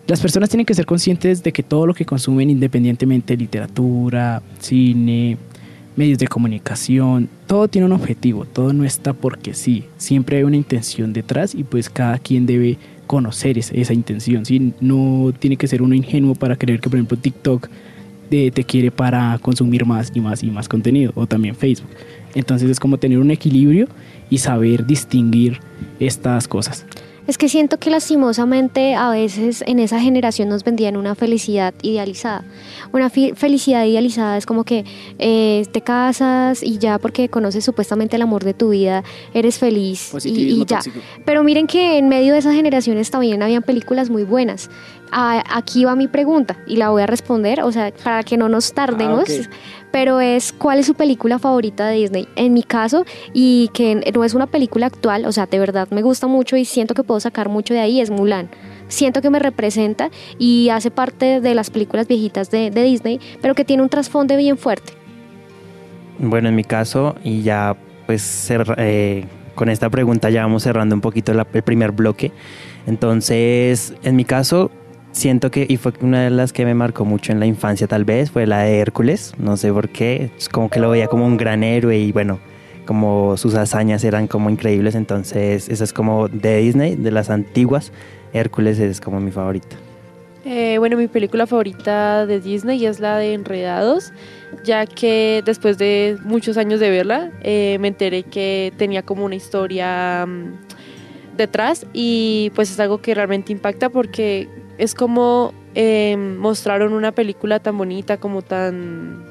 las 0.08 0.22
personas 0.22 0.50
tienen 0.50 0.66
que 0.66 0.74
ser 0.74 0.86
conscientes 0.86 1.44
de 1.44 1.52
que 1.52 1.64
todo 1.64 1.86
lo 1.86 1.94
que 1.94 2.06
consumen, 2.06 2.50
independientemente 2.50 3.36
de 3.36 3.38
literatura, 3.44 4.42
cine, 4.60 5.38
medios 5.98 6.18
de 6.18 6.28
comunicación, 6.28 7.28
todo 7.46 7.68
tiene 7.68 7.86
un 7.86 7.92
objetivo, 7.92 8.46
todo 8.46 8.72
no 8.72 8.86
está 8.86 9.14
porque 9.14 9.54
sí, 9.54 9.84
siempre 9.98 10.38
hay 10.38 10.44
una 10.44 10.56
intención 10.56 11.12
detrás 11.12 11.54
y 11.54 11.64
pues 11.64 11.90
cada 11.90 12.20
quien 12.20 12.46
debe 12.46 12.78
conocer 13.06 13.58
esa, 13.58 13.94
intención, 13.94 14.46
¿sí? 14.46 14.74
no 14.80 15.34
tiene 15.38 15.58
que 15.58 15.68
ser 15.68 15.82
uno 15.82 15.96
ingenuo 15.96 16.36
para 16.36 16.56
creer 16.56 16.80
que 16.80 16.90
por 16.90 16.98
ejemplo 16.98 17.18
TikTok 17.18 17.70
te 18.30 18.64
quiere 18.66 18.92
para 18.92 19.38
consumir 19.42 19.86
más 19.86 20.12
y 20.14 20.20
más 20.20 20.44
y 20.44 20.52
más 20.52 20.68
contenido 20.68 21.14
o 21.16 21.26
también 21.28 21.56
Facebook. 21.56 21.90
Entonces 22.36 22.70
es 22.70 22.80
como 22.80 22.98
tener 22.98 23.20
un 23.20 23.32
equilibrio 23.32 23.88
y 24.30 24.38
saber 24.38 24.86
distinguir 24.86 25.60
estas 26.00 26.48
cosas. 26.48 26.86
Es 27.28 27.38
que 27.38 27.50
siento 27.50 27.78
que 27.78 27.90
lastimosamente 27.90 28.96
a 28.96 29.10
veces 29.10 29.64
en 29.68 29.80
esa 29.80 30.00
generación 30.00 30.48
nos 30.48 30.64
vendían 30.64 30.96
una 30.96 31.14
felicidad 31.14 31.74
idealizada. 31.82 32.46
Una 32.94 33.10
felicidad 33.10 33.86
idealizada 33.86 34.38
es 34.38 34.46
como 34.46 34.64
que 34.64 34.86
eh, 35.20 35.66
te 35.72 35.82
casas 35.82 36.64
y 36.64 36.78
ya 36.78 37.00
porque 37.00 37.28
conoces 37.28 37.66
supuestamente 37.66 38.16
el 38.16 38.22
amor 38.22 38.46
de 38.46 38.54
tu 38.54 38.70
vida, 38.70 39.04
eres 39.34 39.60
feliz 39.60 40.14
y, 40.24 40.66
ya. 40.66 40.80
Pero 41.26 41.44
miren 41.44 41.68
que 41.68 41.98
en 41.98 42.08
medio 42.08 42.32
de 42.34 42.40
esas 42.40 42.56
generaciones 42.56 43.12
también 43.12 43.44
habían 43.44 43.64
películas 43.64 44.10
muy 44.10 44.24
buenas. 44.24 44.70
aquí 45.12 45.84
va 45.84 45.96
mi 45.96 46.08
pregunta 46.08 46.58
y 46.66 46.78
la 46.78 46.90
voy 46.90 47.02
a 47.02 47.08
responder, 47.08 47.62
o 47.62 47.72
sea, 47.72 47.92
para 48.04 48.24
que 48.24 48.38
no 48.38 48.48
nos 48.48 48.74
tardemos. 48.74 49.30
Ah, 49.30 49.77
pero 49.92 50.20
es 50.20 50.54
cuál 50.54 50.80
es 50.80 50.86
su 50.86 50.94
película 50.94 51.40
favorita 51.40 51.88
de 51.88 51.96
Disney. 51.96 52.28
En 52.36 52.54
mi 52.54 52.64
caso, 52.64 53.06
y 53.34 53.70
que 53.74 53.96
no 54.14 54.24
es 54.24 54.34
una 54.34 54.48
película 54.48 54.88
actual, 54.88 55.26
o 55.26 55.32
sea, 55.32 55.46
de 55.46 55.60
verdad 55.60 55.88
me 55.92 56.02
gusta 56.02 56.28
mucho 56.28 56.58
y 56.58 56.66
siento 56.66 56.94
que 56.94 57.04
puedo 57.04 57.20
sacar 57.20 57.50
mucho 57.50 57.74
de 57.74 57.80
ahí, 57.80 58.02
es 58.02 58.10
Mulan. 58.10 58.50
Siento 58.88 59.22
que 59.22 59.30
me 59.30 59.40
representa 59.40 60.10
y 60.40 60.70
hace 60.70 60.92
parte 60.92 61.42
de 61.42 61.56
las 61.56 61.70
películas 61.70 62.08
viejitas 62.08 62.50
de, 62.52 62.70
Disney, 62.72 63.20
pero 63.42 63.54
que 63.56 63.66
tiene 63.66 63.84
un 63.84 63.90
trasfondo 63.90 64.38
bien 64.38 64.58
fuerte. 64.58 64.94
Bueno, 66.20 66.50
en 66.50 66.56
mi 66.56 66.64
caso, 66.64 67.16
y 67.24 67.42
ya 67.42 67.76
pues 68.06 68.22
cerra- 68.22 68.76
eh, 68.78 69.26
con 69.56 69.70
esta 69.70 69.90
pregunta 69.90 70.30
ya 70.30 70.44
vamos 70.44 70.64
cerrando 70.64 70.96
un 70.96 71.02
poquito 71.02 71.32
el 71.32 71.44
primer 71.64 71.92
bloque. 71.92 72.32
Entonces, 72.86 73.94
en 74.04 74.16
mi 74.16 74.24
caso, 74.24 74.72
siento 75.18 75.52
que, 75.52 75.66
y 75.68 75.78
fue 75.78 75.92
una 76.02 76.24
de 76.24 76.30
las 76.30 76.54
que 76.54 76.64
me 76.64 76.74
marcó 76.74 77.04
mucho 77.04 77.32
en 77.32 77.40
la 77.40 77.46
infancia 77.46 77.88
tal 77.88 78.06
vez, 78.06 78.32
fue 78.32 78.46
la 78.46 78.60
de 78.64 78.80
Hércules, 78.80 79.34
no 79.38 79.58
sé 79.58 79.74
por 79.74 79.90
qué, 79.90 80.30
es 80.38 80.48
como 80.48 80.70
que 80.70 80.80
lo 80.80 80.92
veía 80.92 81.08
como 81.08 81.26
un 81.26 81.38
gran 81.38 81.64
héroe 81.64 81.98
y 81.98 82.12
bueno, 82.12 82.40
como 82.86 83.36
sus 83.36 83.56
hazañas 83.56 84.04
eran 84.04 84.28
como 84.28 84.50
increíbles, 84.50 84.96
entonces 84.96 85.70
esa 85.70 85.84
es 85.84 85.92
como 85.92 86.28
de 86.28 86.60
Disney, 86.60 86.96
de 86.96 87.12
las 87.12 87.30
antiguas, 87.30 87.92
Hércules 88.32 88.80
es 88.80 89.02
como 89.02 89.20
mi 89.20 89.32
favorita. 89.32 89.76
Eh, 90.46 90.78
bueno, 90.78 90.96
mi 90.96 91.08
película 91.08 91.46
favorita 91.46 92.26
de 92.26 92.40
Disney 92.40 92.86
es 92.86 93.02
la 93.02 93.18
de 93.18 93.34
Enredados, 93.34 94.14
ya 94.64 94.86
que 94.86 95.42
después 95.46 95.78
de 95.78 96.18
muchos 96.24 96.56
años 96.56 96.80
de 96.80 96.90
verla, 96.90 97.32
eh, 97.42 97.78
me 97.82 97.90
enteré 97.90 98.24
que 98.24 98.72
tenía 98.78 99.02
como 99.02 99.26
una 99.26 99.36
historia 99.36 100.26
mm, 100.26 101.36
detrás 101.36 101.86
y 101.92 102.52
pues 102.56 102.72
es 102.72 102.80
algo 102.80 103.00
que 103.00 103.14
realmente 103.14 103.52
impacta 103.52 103.90
porque 103.90 104.48
es 104.78 104.94
como 104.96 105.54
eh, 105.76 106.16
mostraron 106.18 106.94
una 106.94 107.12
película 107.12 107.60
tan 107.60 107.78
bonita, 107.78 108.18
como 108.18 108.42
tan 108.42 109.24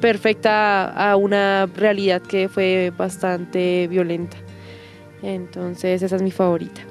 perfecta 0.00 0.90
a 0.90 1.16
una 1.16 1.66
realidad 1.76 2.20
que 2.22 2.48
fue 2.48 2.92
bastante 2.96 3.88
violenta. 3.88 4.36
Entonces 5.22 6.02
esa 6.02 6.16
es 6.16 6.22
mi 6.22 6.30
favorita. 6.30 6.82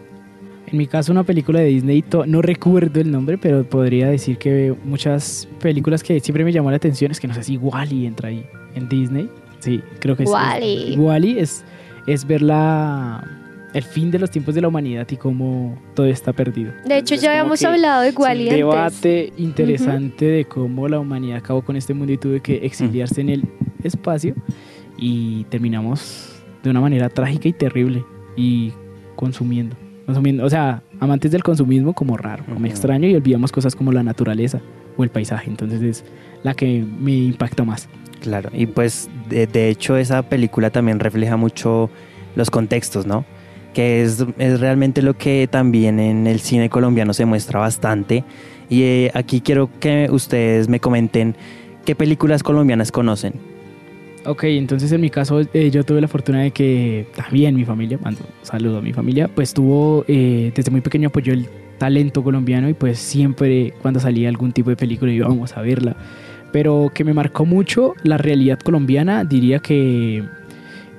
En 0.68 0.78
mi 0.78 0.88
caso, 0.88 1.12
una 1.12 1.24
película 1.24 1.60
de 1.60 1.68
Disney, 1.68 2.02
to- 2.02 2.26
no 2.26 2.42
recuerdo 2.42 3.00
el 3.00 3.12
nombre, 3.12 3.38
pero 3.38 3.64
podría 3.64 4.10
decir 4.10 4.38
que 4.40 4.74
muchas 4.84 5.48
películas 5.62 6.02
que 6.02 6.20
siempre 6.20 6.44
me 6.44 6.52
llamó 6.52 6.72
la 6.72 6.78
atención 6.78 7.12
es 7.12 7.20
que 7.20 7.28
no 7.28 7.36
sé 7.36 7.44
si 7.44 7.58
Wally 7.58 8.08
entra 8.08 8.30
ahí 8.30 8.44
en 8.74 8.90
Disney. 8.90 9.30
Sí, 9.60 9.82
creo 10.00 10.16
que 10.18 10.26
sí. 10.26 10.32
Wall-E. 10.32 10.96
Wally 10.98 11.38
es, 11.38 11.64
es 12.08 12.26
ver 12.26 12.42
la, 12.42 13.24
el 13.74 13.84
fin 13.84 14.12
de 14.12 14.20
los 14.20 14.30
tiempos 14.30 14.54
de 14.56 14.62
la 14.62 14.68
humanidad 14.68 15.08
y 15.10 15.18
cómo 15.18 15.78
todo 15.96 16.06
está 16.06 16.32
perdido. 16.34 16.72
De 16.72 16.98
hecho, 16.98 17.16
Entonces, 17.16 17.22
ya 17.22 17.32
habíamos 17.32 17.64
hablado 17.64 18.02
de 18.04 18.10
es 18.10 18.16
un 18.18 18.46
debate 18.50 19.34
interesante 19.38 20.26
de 20.26 20.46
cómo 20.46 20.88
la 20.88 21.00
humanidad 21.00 21.38
acabó 21.38 21.62
con 21.64 21.76
este 21.76 21.94
mundo 21.94 22.14
y 22.14 22.18
tuvo 22.18 22.42
que 22.42 22.66
exiliarse 22.66 23.22
en 23.22 23.30
el 23.30 23.44
espacio 23.84 24.36
y 24.98 25.44
terminamos 25.46 26.44
de 26.64 26.70
una 26.70 26.82
manera 26.82 27.10
trágica 27.10 27.48
y 27.48 27.54
terrible 27.54 28.06
y 28.36 28.72
consumiendo. 29.16 29.76
consumiendo 30.06 30.46
o 30.46 30.50
sea, 30.50 30.84
amantes 31.00 31.32
del 31.32 31.44
consumismo 31.44 31.94
como 31.94 32.16
raro, 32.18 32.44
como 32.46 32.58
Ujú. 32.58 32.68
extraño 32.68 33.08
y 33.08 33.16
olvidamos 33.16 33.52
cosas 33.52 33.76
como 33.76 33.92
la 33.92 34.04
naturaleza 34.04 34.62
o 34.98 35.04
el 35.04 35.10
paisaje. 35.10 35.50
Entonces 35.50 35.82
es 35.82 36.06
la 36.44 36.54
que 36.54 36.84
me 37.00 37.12
impacta 37.14 37.64
más. 37.64 37.90
Claro, 38.22 38.50
y 38.54 38.68
pues 38.68 39.10
de, 39.30 39.48
de 39.48 39.70
hecho 39.70 39.98
esa 39.98 40.22
película 40.24 40.70
también 40.70 41.00
refleja 41.00 41.36
mucho 41.38 41.90
los 42.36 42.50
contextos, 42.50 43.06
¿no? 43.06 43.26
Que 43.74 44.04
es, 44.04 44.26
es 44.38 44.60
realmente 44.60 45.02
lo 45.02 45.16
que 45.16 45.48
también 45.50 46.00
en 46.00 46.28
el 46.28 46.40
cine 46.40 46.70
colombiano 46.70 47.14
se 47.14 47.26
muestra 47.26 47.60
bastante. 47.60 48.24
Y 48.70 48.84
eh, 48.84 49.12
aquí 49.14 49.42
quiero 49.42 49.70
que 49.80 50.08
ustedes 50.12 50.70
me 50.70 50.80
comenten 50.80 51.36
qué 51.86 51.96
películas 51.96 52.44
colombianas 52.44 52.92
conocen. 52.92 53.34
Ok, 54.26 54.46
entonces 54.46 54.92
en 54.94 55.02
mi 55.02 55.10
caso 55.10 55.42
eh, 55.54 55.70
yo 55.70 55.84
tuve 55.84 56.00
la 56.00 56.08
fortuna 56.08 56.42
de 56.44 56.52
que 56.52 57.08
también 57.14 57.56
mi 57.56 57.66
familia, 57.66 58.00
mando 58.02 58.22
saludo 58.42 58.78
a 58.78 58.82
mi 58.82 58.94
familia, 58.94 59.28
pues 59.28 59.54
tuvo 59.54 60.06
eh, 60.08 60.54
desde 60.56 60.72
muy 60.72 60.80
pequeño 60.80 61.10
apoyó 61.10 61.34
el 61.34 61.50
talento 61.78 62.24
colombiano 62.24 62.70
y 62.70 62.74
pues 62.74 63.00
siempre 63.00 63.74
cuando 63.82 64.00
salía 64.00 64.30
algún 64.30 64.54
tipo 64.54 64.70
de 64.70 64.78
película 64.78 65.12
íbamos 65.12 65.58
a 65.58 65.62
verla. 65.62 65.98
Pero 66.54 66.92
que 66.94 67.04
me 67.04 67.14
marcó 67.14 67.46
mucho 67.46 67.96
la 68.04 68.18
realidad 68.18 68.60
colombiana, 68.60 69.26
diría 69.26 69.60
que... 69.60 70.24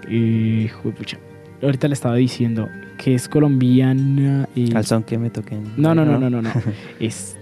Eh, 0.06 0.68
juepucha, 0.82 1.18
ahorita 1.64 1.88
le 1.88 1.94
estaba 1.94 2.16
diciendo 2.16 2.68
que 2.98 3.14
es 3.14 3.28
colombiana... 3.28 4.48
eh, 4.54 4.70
Al 4.74 4.84
son 4.84 5.02
que 5.02 5.18
me 5.18 5.30
toquen. 5.30 5.62
no, 5.76 5.94
no, 5.94 6.04
no, 6.04 6.18
no, 6.18 6.30
no, 6.30 6.42
no. 6.42 6.50
Es 7.00 7.36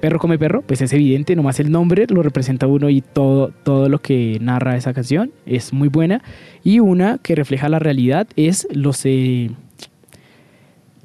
Perro 0.00 0.18
come 0.18 0.38
perro, 0.38 0.62
pues 0.62 0.82
es 0.82 0.92
evidente, 0.92 1.34
nomás 1.34 1.58
el 1.58 1.70
nombre 1.70 2.06
lo 2.08 2.22
representa 2.22 2.66
uno 2.66 2.90
y 2.90 3.00
todo, 3.00 3.48
todo 3.64 3.88
lo 3.88 3.98
que 4.00 4.36
narra 4.42 4.76
esa 4.76 4.92
canción 4.92 5.32
es 5.46 5.72
muy 5.72 5.88
buena. 5.88 6.22
Y 6.62 6.80
una 6.80 7.18
que 7.18 7.34
refleja 7.34 7.68
la 7.70 7.78
realidad 7.78 8.28
es 8.36 8.68
los 8.70 9.00
eh, 9.06 9.50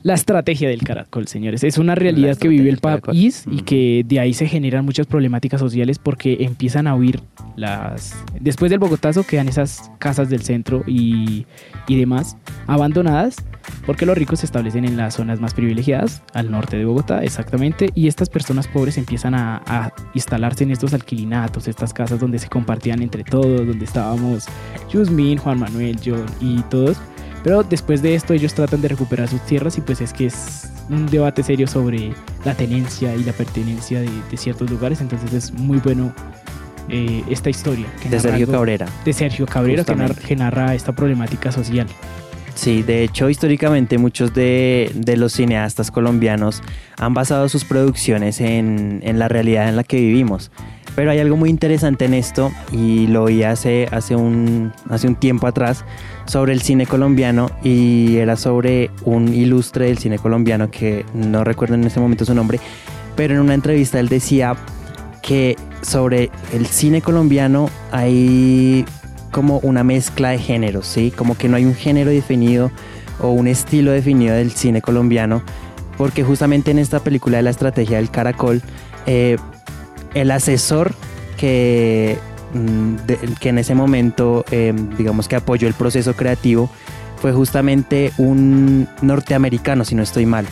la 0.04 0.14
estrategia 0.14 0.70
del 0.70 0.82
caracol, 0.82 1.28
señores. 1.28 1.64
Es 1.64 1.78
una 1.78 1.96
realidad 1.96 2.38
que 2.38 2.48
vive 2.48 2.70
el 2.70 2.78
país 2.78 3.46
y 3.50 3.62
que 3.62 4.04
de 4.06 4.20
ahí 4.20 4.34
se 4.34 4.48
generan 4.48 4.86
muchas 4.86 5.08
problemáticas 5.08 5.60
sociales 5.60 6.00
porque 6.00 6.38
empiezan 6.42 6.88
a 6.88 6.96
huir 6.96 7.22
las... 7.56 8.16
Después 8.40 8.70
del 8.70 8.80
Bogotazo 8.80 9.24
quedan 9.24 9.48
esas 9.48 9.92
casas 10.00 10.30
del 10.30 10.42
centro 10.42 10.84
y, 10.88 11.46
y 11.88 12.00
demás 12.00 12.38
abandonadas 12.68 13.36
porque 13.86 14.06
los 14.06 14.18
ricos 14.18 14.40
se 14.40 14.46
establecen 14.46 14.86
en 14.86 14.98
las 14.98 15.16
zonas 15.16 15.40
más 15.40 15.54
privilegiadas, 15.54 16.24
al 16.34 16.52
norte 16.52 16.78
de 16.78 16.86
Bogotá, 16.86 17.24
exactamente, 17.24 17.90
y 17.96 18.08
estas 18.08 18.30
personas 18.30 18.68
pobres 18.68 18.98
empiezan 18.98 19.36
a, 19.36 19.62
a 19.66 19.94
instalarse 20.14 20.64
en 20.64 20.72
estos 20.72 20.94
alquilinatos, 20.94 21.68
estas 21.68 21.94
casas 21.94 22.20
donde 22.20 22.40
se 22.40 22.48
compartían 22.48 23.02
entre 23.02 23.24
todos, 23.24 23.68
donde 23.68 23.86
estábamos 23.86 24.46
Yusmin, 24.92 25.38
Juan 25.38 25.60
Manuel, 25.60 25.98
John 26.04 26.26
y 26.40 26.62
todos. 26.64 26.98
Pero 27.44 27.64
después 27.64 28.02
de 28.02 28.14
esto 28.16 28.34
ellos 28.34 28.54
tratan 28.54 28.82
de 28.82 28.88
recuperar 28.90 29.28
sus 29.28 29.42
tierras 29.46 29.78
y 29.78 29.82
pues 29.82 30.00
es 30.02 30.14
que 30.14 30.28
es 30.28 30.70
un 30.90 31.08
debate 31.08 31.42
serio 31.44 31.68
sobre 31.68 32.14
la 32.46 32.54
tenencia 32.54 33.16
y 33.16 33.24
la 33.24 33.34
pertenencia 33.34 34.00
de, 34.02 34.10
de 34.30 34.38
ciertos 34.38 34.70
lugares, 34.70 35.02
entonces 35.02 35.34
es 35.34 35.52
muy 35.52 35.78
bueno 35.80 36.14
eh, 36.90 37.24
esta 37.30 37.50
historia. 37.50 37.86
que 38.02 38.10
De 38.10 38.20
Sergio 38.20 38.46
algo- 38.46 38.52
Cabrera. 38.54 38.88
De 39.06 39.14
Sergio 39.14 39.46
Cabrera 39.46 39.84
que 39.84 39.96
narra, 39.96 40.16
que 40.16 40.36
narra 40.36 40.76
esta 40.76 40.94
problemática 40.94 41.52
social. 41.52 41.88
Sí, 42.54 42.84
de 42.84 43.04
hecho, 43.04 43.30
históricamente 43.30 43.98
muchos 43.98 44.34
de, 44.34 44.92
de 44.94 45.16
los 45.16 45.32
cineastas 45.34 45.90
colombianos 45.90 46.62
han 46.98 47.14
basado 47.14 47.48
sus 47.48 47.64
producciones 47.64 48.42
en, 48.42 49.00
en 49.04 49.20
la 49.20 49.30
realidad 49.30 49.70
en 49.70 49.78
la 49.78 49.84
que 49.86 49.98
vivimos. 49.98 50.52
Pero 50.96 51.10
hay 51.12 51.20
algo 51.20 51.38
muy 51.38 51.50
interesante 51.50 52.04
en 52.06 52.14
esto 52.14 52.52
y 52.74 53.08
lo 53.08 53.24
oí 53.24 53.44
hace, 53.44 53.88
hace, 53.92 54.18
un, 54.18 54.74
hace 54.90 55.08
un 55.08 55.16
tiempo 55.16 55.48
atrás 55.48 55.86
sobre 56.26 56.54
el 56.54 56.62
cine 56.62 56.86
colombiano 56.86 57.50
y 57.64 58.18
era 58.18 58.36
sobre 58.36 58.92
un 59.04 59.34
ilustre 59.34 59.86
del 59.88 59.98
cine 59.98 60.18
colombiano 60.18 60.70
que 60.72 61.06
no 61.14 61.44
recuerdo 61.44 61.76
en 61.76 61.84
este 61.84 62.00
momento 62.00 62.26
su 62.26 62.34
nombre, 62.34 62.60
pero 63.16 63.34
en 63.34 63.42
una 63.42 63.54
entrevista 63.54 64.00
él 64.00 64.10
decía 64.10 64.56
que 65.22 65.56
sobre 65.82 66.32
el 66.54 66.66
cine 66.68 67.02
colombiano 67.02 67.70
hay 67.92 68.86
como 69.32 69.60
una 69.60 69.84
mezcla 69.84 70.30
de 70.30 70.40
géneros, 70.40 70.88
¿sí? 70.88 71.12
Como 71.12 71.38
que 71.38 71.48
no 71.48 71.56
hay 71.56 71.66
un 71.66 71.76
género 71.76 72.12
definido 72.12 72.72
o 73.20 73.30
un 73.32 73.48
estilo 73.48 73.92
definido 73.92 74.36
del 74.36 74.52
cine 74.52 74.82
colombiano, 74.82 75.42
porque 75.98 76.24
justamente 76.24 76.72
en 76.72 76.80
esta 76.80 77.00
película 77.00 77.38
de 77.38 77.44
la 77.44 77.50
estrategia 77.50 77.98
del 77.98 78.10
caracol, 78.10 78.62
eh, 79.06 79.38
el 80.14 80.32
asesor 80.32 80.94
que, 81.38 82.18
de- 82.54 83.18
que 83.40 83.50
en 83.50 83.58
ese 83.58 83.76
momento, 83.76 84.46
eh, 84.52 84.74
digamos 84.98 85.28
que 85.28 85.36
apoyó 85.36 85.68
el 85.68 85.74
proceso 85.74 86.14
creativo, 86.16 86.70
fue 87.18 87.32
justamente 87.34 88.12
un 88.18 88.88
norteamericano, 89.02 89.86
si 89.86 89.96
no 89.96 90.02
estoy 90.02 90.26
mal. 90.26 90.46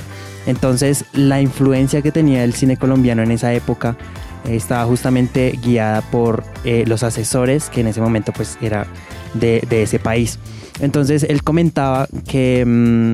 Entonces, 0.46 1.06
la 1.14 1.42
influencia 1.42 2.02
que 2.02 2.12
tenía 2.12 2.44
el 2.44 2.54
cine 2.54 2.78
colombiano 2.78 3.24
en 3.24 3.32
esa 3.32 3.54
época 3.54 3.98
eh, 4.46 4.56
estaba 4.56 4.86
justamente 4.86 5.60
guiada 5.62 6.02
por 6.02 6.44
eh, 6.64 6.86
los 6.88 7.04
asesores 7.04 7.70
que 7.70 7.82
en 7.82 7.88
ese 7.88 8.02
momento 8.02 8.32
pues 8.32 8.58
era 8.62 8.88
de, 9.34 9.62
ese 9.70 10.00
país. 10.00 10.40
Entonces 10.80 11.24
él 11.24 11.44
comentaba 11.44 12.08
que 12.28 12.64
mm, 12.66 13.14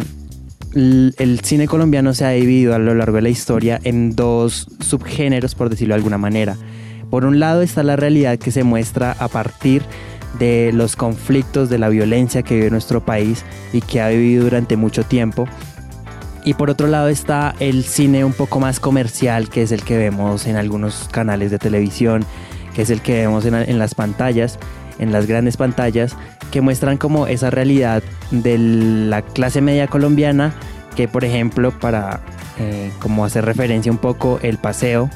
el 0.76 1.40
cine 1.44 1.68
colombiano 1.68 2.14
se 2.14 2.26
ha 2.26 2.30
dividido 2.32 2.76
a 2.76 2.80
lo 2.80 2.94
largo 2.94 3.16
de 3.16 3.22
la 3.24 3.30
historia 3.30 3.80
en 3.84 4.16
dos 4.16 4.68
subgéneros, 4.80 5.56
por 5.56 5.70
decirlo 5.70 5.94
de 5.94 5.98
alguna 5.98 6.18
manera. 6.18 6.58
Por 7.10 7.26
un 7.26 7.40
lado 7.40 7.62
está 7.62 7.84
la 7.84 7.96
realidad 7.96 8.38
que 8.38 8.52
se 8.52 8.64
muestra 8.64 9.16
a 9.20 9.28
partir 9.28 9.84
de 10.40 10.72
los 10.74 10.96
conflictos, 10.96 11.70
de 11.70 11.78
la 11.78 11.90
violencia 11.90 12.44
que 12.44 12.56
vive 12.56 12.70
nuestro 12.70 13.06
país 13.06 13.44
y 13.74 13.82
que 13.82 14.02
ha 14.02 14.10
vivido 14.10 14.44
durante 14.44 14.76
mucho 14.76 15.04
tiempo. 15.04 15.46
Y 16.44 16.54
por 16.54 16.70
otro 16.70 16.88
lado 16.88 17.08
está 17.08 17.56
el 17.60 17.84
cine 17.84 18.24
un 18.24 18.34
poco 18.34 18.60
más 18.60 18.80
comercial, 18.80 19.50
que 19.50 19.64
es 19.64 19.72
el 19.72 19.82
que 19.82 19.98
vemos 19.98 20.46
en 20.46 20.58
algunos 20.58 21.08
canales 21.12 21.50
de 21.50 21.58
televisión, 21.58 22.24
que 22.76 22.84
es 22.84 22.92
el 22.92 23.02
que 23.02 23.14
vemos 23.14 23.46
en, 23.46 23.80
las 23.80 23.96
pantallas, 23.96 24.60
en 25.00 25.12
las 25.12 25.26
grandes 25.26 25.58
pantallas, 25.58 26.16
que 26.52 26.62
muestran 26.62 26.98
como 26.98 27.26
esa 27.26 27.50
realidad 27.50 28.04
de 28.30 28.58
la 28.60 29.24
clase 29.24 29.62
media 29.62 29.88
colombiana, 29.88 30.54
que 30.96 31.08
por 31.08 31.26
ejemplo, 31.26 31.72
para 31.72 32.22
eh, 32.60 32.92
como 33.00 33.26
hacer 33.26 33.44
referencia 33.44 33.92
un 33.92 33.98
poco, 33.98 34.40
El 34.44 34.60
Paseo, 34.60 35.10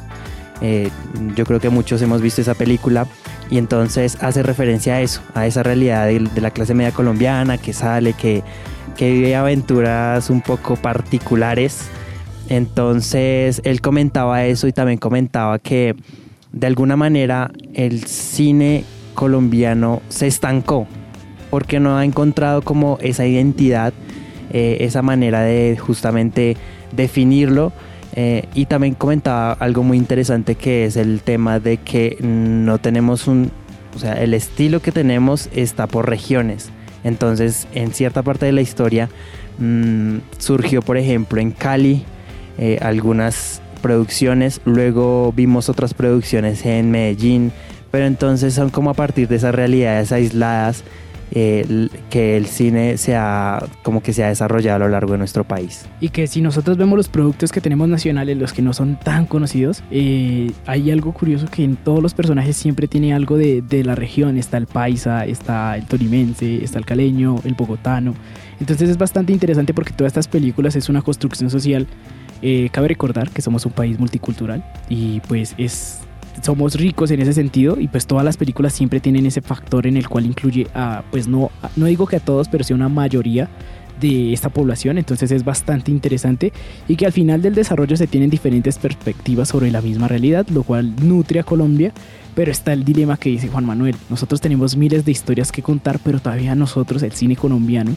eh, 0.61 0.89
yo 1.35 1.45
creo 1.45 1.59
que 1.59 1.69
muchos 1.69 2.01
hemos 2.01 2.21
visto 2.21 2.41
esa 2.41 2.53
película 2.53 3.07
y 3.49 3.57
entonces 3.57 4.17
hace 4.21 4.43
referencia 4.43 4.95
a 4.95 5.01
eso, 5.01 5.21
a 5.33 5.47
esa 5.47 5.63
realidad 5.63 6.07
de, 6.07 6.19
de 6.19 6.41
la 6.41 6.51
clase 6.51 6.73
media 6.73 6.91
colombiana 6.91 7.57
que 7.57 7.73
sale, 7.73 8.13
que, 8.13 8.43
que 8.97 9.11
vive 9.11 9.35
aventuras 9.35 10.29
un 10.29 10.41
poco 10.41 10.75
particulares. 10.75 11.87
Entonces 12.49 13.61
él 13.63 13.81
comentaba 13.81 14.45
eso 14.45 14.67
y 14.67 14.73
también 14.73 14.97
comentaba 14.97 15.59
que 15.59 15.95
de 16.51 16.67
alguna 16.67 16.95
manera 16.95 17.51
el 17.73 18.05
cine 18.05 18.83
colombiano 19.13 20.01
se 20.09 20.27
estancó 20.27 20.87
porque 21.49 21.79
no 21.79 21.97
ha 21.97 22.05
encontrado 22.05 22.61
como 22.61 22.97
esa 23.01 23.25
identidad, 23.25 23.93
eh, 24.51 24.77
esa 24.81 25.01
manera 25.01 25.41
de 25.41 25.77
justamente 25.77 26.57
definirlo. 26.91 27.71
Eh, 28.21 28.43
y 28.53 28.65
también 28.65 28.95
comentaba 28.95 29.53
algo 29.53 29.81
muy 29.81 29.97
interesante 29.97 30.55
que 30.55 30.83
es 30.83 30.97
el 30.97 31.21
tema 31.21 31.61
de 31.61 31.77
que 31.77 32.17
no 32.19 32.77
tenemos 32.77 33.27
un, 33.27 33.49
o 33.95 33.99
sea, 33.99 34.21
el 34.21 34.33
estilo 34.33 34.81
que 34.81 34.91
tenemos 34.91 35.47
está 35.53 35.87
por 35.87 36.09
regiones. 36.09 36.69
Entonces, 37.05 37.65
en 37.73 37.93
cierta 37.93 38.21
parte 38.21 38.45
de 38.45 38.51
la 38.51 38.59
historia 38.59 39.07
mm, 39.57 40.17
surgió, 40.37 40.81
por 40.81 40.97
ejemplo, 40.97 41.39
en 41.39 41.51
Cali 41.51 42.03
eh, 42.57 42.77
algunas 42.81 43.61
producciones, 43.81 44.59
luego 44.65 45.31
vimos 45.31 45.69
otras 45.69 45.93
producciones 45.93 46.65
en 46.65 46.91
Medellín, 46.91 47.53
pero 47.89 48.05
entonces 48.05 48.53
son 48.53 48.69
como 48.69 48.89
a 48.89 48.95
partir 48.95 49.29
de 49.29 49.37
esas 49.37 49.55
realidades 49.55 50.11
aisladas 50.11 50.83
eh, 51.31 51.89
que 52.09 52.37
el 52.37 52.45
cine 52.45 52.97
se 52.97 53.15
ha, 53.15 53.63
como 53.83 54.01
que 54.01 54.13
se 54.13 54.23
ha 54.23 54.29
desarrollado 54.29 54.77
a 54.77 54.79
lo 54.79 54.89
largo 54.89 55.13
de 55.13 55.17
nuestro 55.19 55.43
país. 55.43 55.85
Y 55.99 56.09
que 56.09 56.27
si 56.27 56.41
nosotros 56.41 56.77
vemos 56.77 56.97
los 56.97 57.09
productos 57.09 57.51
que 57.51 57.61
tenemos 57.61 57.87
nacionales, 57.87 58.37
los 58.37 58.53
que 58.53 58.61
no 58.61 58.73
son 58.73 58.97
tan 58.99 59.25
conocidos, 59.25 59.83
eh, 59.91 60.51
hay 60.65 60.91
algo 60.91 61.13
curioso 61.13 61.47
que 61.51 61.63
en 61.63 61.75
todos 61.75 62.01
los 62.01 62.13
personajes 62.13 62.55
siempre 62.55 62.87
tiene 62.87 63.13
algo 63.13 63.37
de, 63.37 63.61
de 63.61 63.83
la 63.83 63.95
región. 63.95 64.37
Está 64.37 64.57
el 64.57 64.67
paisa, 64.67 65.25
está 65.25 65.77
el 65.77 65.85
tolimense, 65.85 66.63
está 66.63 66.79
el 66.79 66.85
caleño, 66.85 67.35
el 67.43 67.53
bogotano. 67.53 68.13
Entonces 68.59 68.89
es 68.89 68.97
bastante 68.97 69.33
interesante 69.33 69.73
porque 69.73 69.93
todas 69.93 70.11
estas 70.11 70.27
películas 70.27 70.75
es 70.75 70.89
una 70.89 71.01
construcción 71.01 71.49
social. 71.49 71.87
Eh, 72.41 72.69
cabe 72.71 72.87
recordar 72.87 73.29
que 73.29 73.41
somos 73.41 73.65
un 73.65 73.73
país 73.73 73.99
multicultural 73.99 74.63
y 74.87 75.19
pues 75.21 75.55
es 75.57 75.99
somos 76.41 76.75
ricos 76.75 77.11
en 77.11 77.21
ese 77.21 77.33
sentido 77.33 77.79
y 77.79 77.87
pues 77.87 78.07
todas 78.07 78.25
las 78.25 78.37
películas 78.37 78.73
siempre 78.73 78.99
tienen 78.99 79.25
ese 79.25 79.41
factor 79.41 79.87
en 79.87 79.97
el 79.97 80.07
cual 80.07 80.25
incluye 80.25 80.67
a, 80.73 81.03
pues 81.11 81.27
no, 81.27 81.51
no 81.75 81.85
digo 81.85 82.07
que 82.07 82.17
a 82.17 82.19
todos, 82.19 82.47
pero 82.49 82.63
sí 82.63 82.73
a 82.73 82.75
una 82.75 82.89
mayoría 82.89 83.49
de 83.99 84.33
esta 84.33 84.49
población, 84.49 84.97
entonces 84.97 85.31
es 85.31 85.43
bastante 85.43 85.91
interesante 85.91 86.53
y 86.87 86.95
que 86.95 87.05
al 87.05 87.11
final 87.11 87.41
del 87.41 87.55
desarrollo 87.55 87.97
se 87.97 88.07
tienen 88.07 88.29
diferentes 88.29 88.77
perspectivas 88.77 89.49
sobre 89.49 89.71
la 89.71 89.81
misma 89.81 90.07
realidad, 90.07 90.47
lo 90.49 90.63
cual 90.63 90.95
nutre 91.03 91.39
a 91.39 91.43
Colombia, 91.43 91.91
pero 92.35 92.51
está 92.51 92.71
el 92.73 92.85
dilema 92.85 93.17
que 93.17 93.29
dice 93.29 93.49
Juan 93.49 93.65
Manuel, 93.65 93.95
nosotros 94.09 94.39
tenemos 94.39 94.77
miles 94.77 95.03
de 95.03 95.11
historias 95.11 95.51
que 95.51 95.61
contar, 95.61 95.99
pero 96.03 96.19
todavía 96.19 96.55
nosotros, 96.55 97.03
el 97.03 97.11
cine 97.11 97.35
colombiano, 97.35 97.95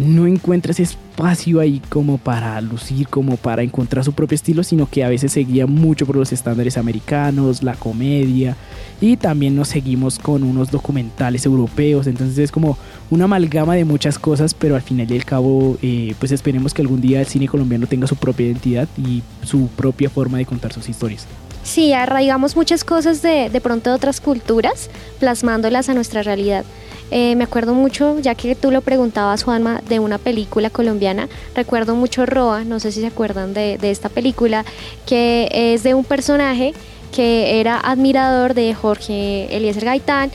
no 0.00 0.26
encuentra 0.26 0.72
ese 0.72 0.84
espacio 0.84 1.60
ahí 1.60 1.82
como 1.90 2.16
para 2.16 2.58
lucir, 2.62 3.06
como 3.08 3.36
para 3.36 3.62
encontrar 3.62 4.02
su 4.02 4.14
propio 4.14 4.34
estilo, 4.34 4.64
sino 4.64 4.88
que 4.88 5.04
a 5.04 5.10
veces 5.10 5.32
se 5.32 5.40
guía 5.40 5.66
mucho 5.66 6.06
por 6.06 6.16
los 6.16 6.32
estándares 6.32 6.78
americanos, 6.78 7.62
la 7.62 7.74
comedia, 7.74 8.56
y 8.98 9.18
también 9.18 9.54
nos 9.54 9.68
seguimos 9.68 10.18
con 10.18 10.42
unos 10.42 10.70
documentales 10.70 11.44
europeos, 11.44 12.06
entonces 12.06 12.38
es 12.38 12.50
como 12.50 12.78
una 13.10 13.24
amalgama 13.24 13.74
de 13.74 13.84
muchas 13.84 14.18
cosas, 14.18 14.54
pero 14.54 14.74
al 14.74 14.82
final 14.82 15.10
y 15.10 15.16
al 15.16 15.24
cabo, 15.26 15.76
eh, 15.82 16.14
pues 16.18 16.32
esperemos 16.32 16.72
que 16.72 16.80
algún 16.80 17.02
día 17.02 17.20
el 17.20 17.26
cine 17.26 17.46
colombiano 17.46 17.86
tenga 17.86 18.06
su 18.06 18.16
propia 18.16 18.46
identidad 18.46 18.88
y 18.96 19.22
su 19.42 19.68
propia 19.68 20.08
forma 20.08 20.38
de 20.38 20.46
contar 20.46 20.72
sus 20.72 20.88
historias. 20.88 21.26
Sí, 21.62 21.92
arraigamos 21.92 22.56
muchas 22.56 22.84
cosas 22.84 23.22
de, 23.22 23.50
de 23.50 23.60
pronto 23.60 23.90
de 23.90 23.96
otras 23.96 24.20
culturas, 24.20 24.90
plasmándolas 25.18 25.88
a 25.88 25.94
nuestra 25.94 26.22
realidad. 26.22 26.64
Eh, 27.10 27.34
me 27.36 27.44
acuerdo 27.44 27.74
mucho, 27.74 28.18
ya 28.20 28.34
que 28.34 28.54
tú 28.54 28.70
lo 28.70 28.82
preguntabas, 28.82 29.42
Juanma, 29.42 29.82
de 29.88 29.98
una 29.98 30.18
película 30.18 30.70
colombiana. 30.70 31.28
Recuerdo 31.54 31.96
mucho 31.96 32.24
Roa, 32.24 32.64
no 32.64 32.78
sé 32.78 32.92
si 32.92 33.00
se 33.00 33.08
acuerdan 33.08 33.52
de, 33.52 33.78
de 33.78 33.90
esta 33.90 34.08
película, 34.08 34.64
que 35.06 35.48
es 35.52 35.82
de 35.82 35.94
un 35.94 36.04
personaje 36.04 36.72
que 37.10 37.58
era 37.60 37.78
admirador 37.78 38.54
de 38.54 38.72
Jorge 38.72 39.48
Eliezer 39.54 39.84
Gaitán 39.84 40.30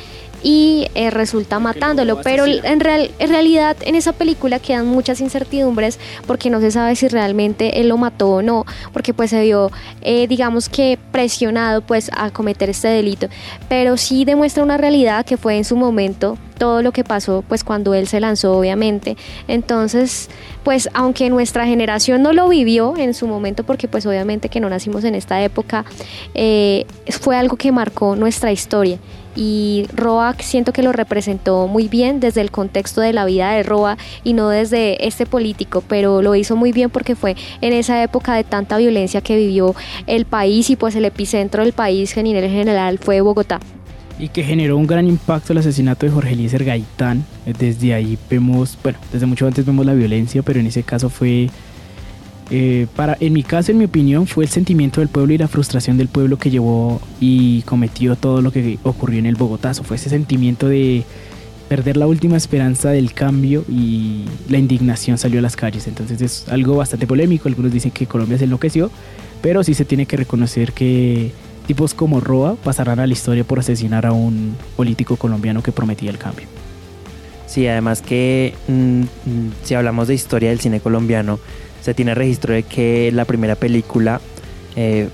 y 0.45 0.85
eh, 0.93 1.09
resulta 1.09 1.57
matándolo. 1.57 2.21
Pero 2.21 2.45
en, 2.45 2.79
real, 2.79 3.09
en 3.17 3.29
realidad 3.29 3.75
en 3.81 3.95
esa 3.95 4.13
película 4.13 4.59
quedan 4.59 4.85
muchas 4.85 5.19
incertidumbres 5.19 5.99
porque 6.27 6.51
no 6.51 6.61
se 6.61 6.69
sabe 6.69 6.95
si 6.95 7.07
realmente 7.07 7.81
él 7.81 7.89
lo 7.89 7.97
mató 7.97 8.29
o 8.29 8.41
no, 8.43 8.63
porque 8.93 9.11
pues 9.11 9.31
se 9.31 9.41
vio, 9.41 9.71
eh, 10.03 10.27
digamos 10.27 10.69
que 10.69 10.99
presionado 11.11 11.81
pues 11.81 12.11
a 12.15 12.29
cometer 12.29 12.69
este 12.69 12.89
delito. 12.89 13.27
Pero 13.69 13.97
sí 13.97 14.23
demuestra 14.23 14.63
una 14.63 14.77
realidad 14.77 15.25
que 15.25 15.35
fue 15.35 15.57
en 15.57 15.65
su 15.65 15.75
momento 15.75 16.37
todo 16.59 16.83
lo 16.83 16.91
que 16.91 17.03
pasó 17.03 17.43
pues 17.49 17.63
cuando 17.63 17.95
él 17.95 18.07
se 18.07 18.19
lanzó 18.19 18.55
obviamente. 18.55 19.17
Entonces 19.47 20.29
pues 20.63 20.89
aunque 20.93 21.27
nuestra 21.31 21.65
generación 21.65 22.21
no 22.21 22.33
lo 22.33 22.47
vivió 22.47 22.95
en 22.97 23.15
su 23.15 23.25
momento 23.25 23.63
porque 23.63 23.87
pues 23.87 24.05
obviamente 24.05 24.49
que 24.49 24.59
no 24.59 24.69
nacimos 24.69 25.05
en 25.05 25.15
esta 25.15 25.43
época, 25.43 25.85
eh, 26.35 26.85
fue 27.19 27.35
algo 27.35 27.57
que 27.57 27.71
marcó 27.71 28.15
nuestra 28.15 28.51
historia 28.51 28.99
y 29.35 29.85
Roa 29.93 30.35
siento 30.39 30.73
que 30.73 30.83
lo 30.83 30.91
representó 30.91 31.67
muy 31.67 31.87
bien 31.87 32.19
desde 32.19 32.41
el 32.41 32.51
contexto 32.51 33.01
de 33.01 33.13
la 33.13 33.25
vida 33.25 33.51
de 33.51 33.63
Roa 33.63 33.97
y 34.23 34.33
no 34.33 34.49
desde 34.49 35.05
este 35.07 35.25
político, 35.25 35.83
pero 35.87 36.21
lo 36.21 36.35
hizo 36.35 36.55
muy 36.55 36.71
bien 36.71 36.89
porque 36.89 37.15
fue 37.15 37.35
en 37.61 37.73
esa 37.73 38.01
época 38.01 38.35
de 38.35 38.43
tanta 38.43 38.77
violencia 38.77 39.21
que 39.21 39.37
vivió 39.37 39.75
el 40.07 40.25
país 40.25 40.69
y 40.69 40.75
pues 40.75 40.95
el 40.95 41.05
epicentro 41.05 41.63
del 41.63 41.73
país 41.73 42.15
en 42.17 42.25
general 42.25 42.97
fue 42.97 43.21
Bogotá. 43.21 43.59
Y 44.17 44.29
que 44.29 44.43
generó 44.43 44.77
un 44.77 44.87
gran 44.87 45.07
impacto 45.07 45.51
el 45.51 45.59
asesinato 45.59 46.05
de 46.05 46.11
Jorge 46.11 46.33
Eliezer 46.33 46.63
Gaitán. 46.63 47.25
Desde 47.59 47.93
ahí 47.93 48.17
vemos, 48.29 48.77
bueno, 48.81 48.97
desde 49.11 49.25
mucho 49.25 49.45
antes 49.45 49.65
vemos 49.65 49.85
la 49.85 49.93
violencia, 49.93 50.41
pero 50.41 50.59
en 50.59 50.67
ese 50.67 50.83
caso 50.83 51.09
fue 51.09 51.49
eh, 52.51 52.87
para, 52.95 53.17
en 53.19 53.33
mi 53.33 53.43
caso, 53.43 53.71
en 53.71 53.79
mi 53.79 53.85
opinión, 53.85 54.27
fue 54.27 54.43
el 54.43 54.49
sentimiento 54.49 55.01
del 55.01 55.09
pueblo 55.09 55.33
y 55.33 55.37
la 55.37 55.47
frustración 55.47 55.97
del 55.97 56.07
pueblo 56.07 56.37
que 56.37 56.51
llevó 56.51 57.01
y 57.19 57.63
cometió 57.63 58.15
todo 58.15 58.41
lo 58.41 58.51
que 58.51 58.77
ocurrió 58.83 59.19
en 59.19 59.25
el 59.25 59.35
Bogotazo. 59.35 59.83
Fue 59.83 59.95
ese 59.97 60.09
sentimiento 60.09 60.67
de 60.67 61.03
perder 61.67 61.97
la 61.97 62.05
última 62.05 62.37
esperanza 62.37 62.91
del 62.91 63.13
cambio 63.13 63.65
y 63.67 64.25
la 64.49 64.59
indignación 64.59 65.17
salió 65.17 65.39
a 65.39 65.41
las 65.41 65.55
calles. 65.55 65.87
Entonces 65.87 66.21
es 66.21 66.47
algo 66.49 66.75
bastante 66.75 67.07
polémico. 67.07 67.47
Algunos 67.47 67.71
dicen 67.71 67.91
que 67.91 68.05
Colombia 68.05 68.37
se 68.37 68.43
enloqueció, 68.43 68.91
pero 69.41 69.63
sí 69.63 69.73
se 69.73 69.85
tiene 69.85 70.05
que 70.05 70.17
reconocer 70.17 70.71
que 70.73 71.31
tipos 71.65 71.95
como 71.95 72.19
Roa 72.19 72.55
pasarán 72.55 72.99
a 72.99 73.07
la 73.07 73.13
historia 73.13 73.43
por 73.43 73.59
asesinar 73.59 74.05
a 74.05 74.11
un 74.11 74.55
político 74.75 75.15
colombiano 75.15 75.63
que 75.63 75.71
prometía 75.71 76.11
el 76.11 76.19
cambio. 76.19 76.45
Sí, 77.47 77.67
además 77.67 78.01
que 78.01 78.53
mm, 78.67 79.01
mm, 79.01 79.05
si 79.63 79.73
hablamos 79.73 80.07
de 80.07 80.13
historia 80.13 80.49
del 80.49 80.59
cine 80.59 80.79
colombiano, 80.79 81.39
se 81.85 81.93
tiene 81.93 82.15
registro 82.15 82.51
de 82.51 82.63
que 82.63 83.11
la 83.13 83.25
primera 83.25 83.55
película 83.55 84.19
eh, 84.75 85.07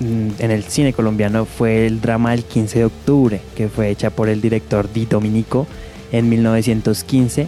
mm, 0.00 0.28
en 0.38 0.50
el 0.50 0.64
cine 0.64 0.94
colombiano 0.94 1.44
fue 1.44 1.86
el 1.86 2.00
drama 2.00 2.30
del 2.30 2.44
15 2.44 2.78
de 2.78 2.84
octubre, 2.86 3.40
que 3.54 3.68
fue 3.68 3.90
hecha 3.90 4.08
por 4.08 4.30
el 4.30 4.40
director 4.40 4.90
Di 4.90 5.04
Dominico 5.04 5.66
en 6.12 6.30
1915. 6.30 7.46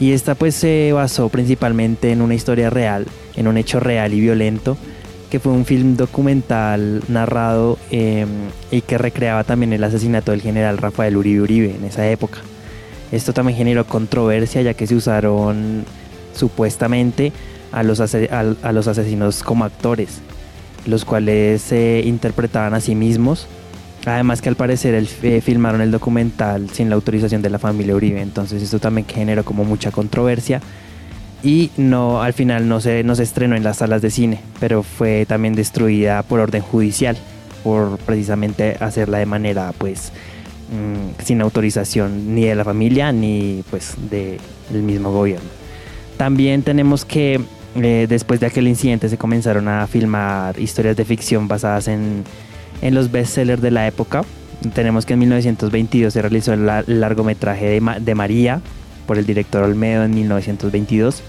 Y 0.00 0.12
esta 0.12 0.34
pues 0.34 0.54
se 0.54 0.92
basó 0.92 1.30
principalmente 1.30 2.12
en 2.12 2.20
una 2.20 2.34
historia 2.34 2.68
real, 2.68 3.06
en 3.36 3.48
un 3.48 3.56
hecho 3.56 3.80
real 3.80 4.12
y 4.12 4.20
violento, 4.20 4.76
que 5.30 5.40
fue 5.40 5.52
un 5.52 5.64
film 5.64 5.96
documental 5.96 7.02
narrado 7.08 7.78
em, 7.90 8.28
y 8.70 8.82
que 8.82 8.98
recreaba 8.98 9.44
también 9.44 9.72
el 9.72 9.82
asesinato 9.82 10.32
del 10.32 10.42
general 10.42 10.76
Rafael 10.76 11.16
Uribe 11.16 11.40
Uribe 11.40 11.74
en 11.74 11.84
esa 11.86 12.06
época. 12.10 12.40
Esto 13.12 13.32
también 13.32 13.56
generó 13.56 13.86
controversia 13.86 14.60
ya 14.60 14.74
que 14.74 14.86
se 14.86 14.94
usaron 14.94 15.86
supuestamente 16.34 17.32
a 17.72 17.82
los, 17.82 18.00
a, 18.00 18.72
los 18.72 18.88
asesinos 18.88 19.42
como 19.42 19.64
actores, 19.64 20.20
los 20.86 21.04
cuales 21.04 21.62
se 21.62 22.02
interpretaban 22.04 22.74
a 22.74 22.80
sí 22.80 22.94
mismos. 22.94 23.46
Además 24.06 24.40
que 24.40 24.48
al 24.48 24.56
parecer 24.56 24.94
el, 24.94 25.08
eh, 25.22 25.40
filmaron 25.42 25.82
el 25.82 25.90
documental 25.90 26.70
sin 26.70 26.88
la 26.88 26.94
autorización 26.94 27.42
de 27.42 27.50
la 27.50 27.58
familia 27.58 27.94
Uribe, 27.94 28.22
entonces 28.22 28.62
esto 28.62 28.78
también 28.78 29.06
generó 29.06 29.44
como 29.44 29.64
mucha 29.64 29.90
controversia 29.90 30.62
y 31.42 31.70
no 31.76 32.22
al 32.22 32.32
final 32.32 32.68
no 32.68 32.80
se, 32.80 33.02
no 33.02 33.14
se 33.14 33.22
estrenó 33.22 33.56
en 33.56 33.62
las 33.62 33.78
salas 33.78 34.02
de 34.02 34.10
cine, 34.10 34.40
pero 34.58 34.82
fue 34.82 35.26
también 35.26 35.54
destruida 35.54 36.22
por 36.22 36.40
orden 36.40 36.62
judicial, 36.62 37.16
por 37.62 37.98
precisamente 37.98 38.76
hacerla 38.80 39.18
de 39.18 39.26
manera 39.26 39.72
pues 39.76 40.12
mm, 40.70 41.22
sin 41.22 41.40
autorización 41.40 42.34
ni 42.34 42.44
de 42.44 42.54
la 42.54 42.64
familia 42.64 43.12
ni 43.12 43.62
pues 43.70 43.94
del 44.10 44.82
mismo 44.82 45.12
gobierno. 45.12 45.48
También 46.16 46.62
tenemos 46.62 47.06
que 47.06 47.40
eh, 47.76 48.06
después 48.08 48.40
de 48.40 48.46
aquel 48.46 48.66
incidente 48.68 49.08
se 49.08 49.16
comenzaron 49.16 49.68
a 49.68 49.86
filmar 49.86 50.58
historias 50.58 50.96
de 50.96 51.04
ficción 51.04 51.48
basadas 51.48 51.88
en, 51.88 52.24
en 52.82 52.94
los 52.94 53.10
bestsellers 53.10 53.62
de 53.62 53.70
la 53.70 53.86
época. 53.86 54.24
Tenemos 54.74 55.06
que 55.06 55.14
en 55.14 55.20
1922 55.20 56.12
se 56.12 56.22
realizó 56.22 56.52
el, 56.52 56.66
largometraje 56.66 57.66
de, 57.66 57.96
de, 58.00 58.14
María 58.14 58.60
por 59.06 59.18
el 59.18 59.26
director 59.26 59.62
Olmedo 59.62 60.04
en 60.04 60.14
1922 60.14 61.22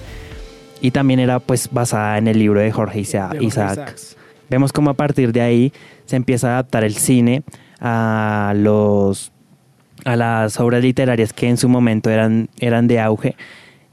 y 0.82 0.92
también 0.92 1.20
era 1.20 1.40
pues 1.40 1.70
basada 1.72 2.18
en 2.18 2.28
el 2.28 2.40
libro 2.40 2.60
de 2.60 2.72
Jorge 2.72 3.00
Isaac. 3.00 3.96
Vemos 4.50 4.74
como 4.74 4.90
a 4.90 4.96
partir 4.96 5.32
de 5.32 5.42
ahí 5.42 5.74
se 6.06 6.18
empieza 6.18 6.50
a 6.50 6.54
adaptar 6.54 6.84
el 6.84 6.96
cine 6.96 7.44
a 7.80 8.54
los 8.56 9.32
a 10.04 10.16
las 10.16 10.60
obras 10.60 10.82
literarias 10.82 11.32
que 11.32 11.48
en 11.48 11.58
su 11.58 11.70
momento 11.70 12.10
eran, 12.10 12.50
eran 12.60 12.88
de 12.88 13.00
auge 13.00 13.36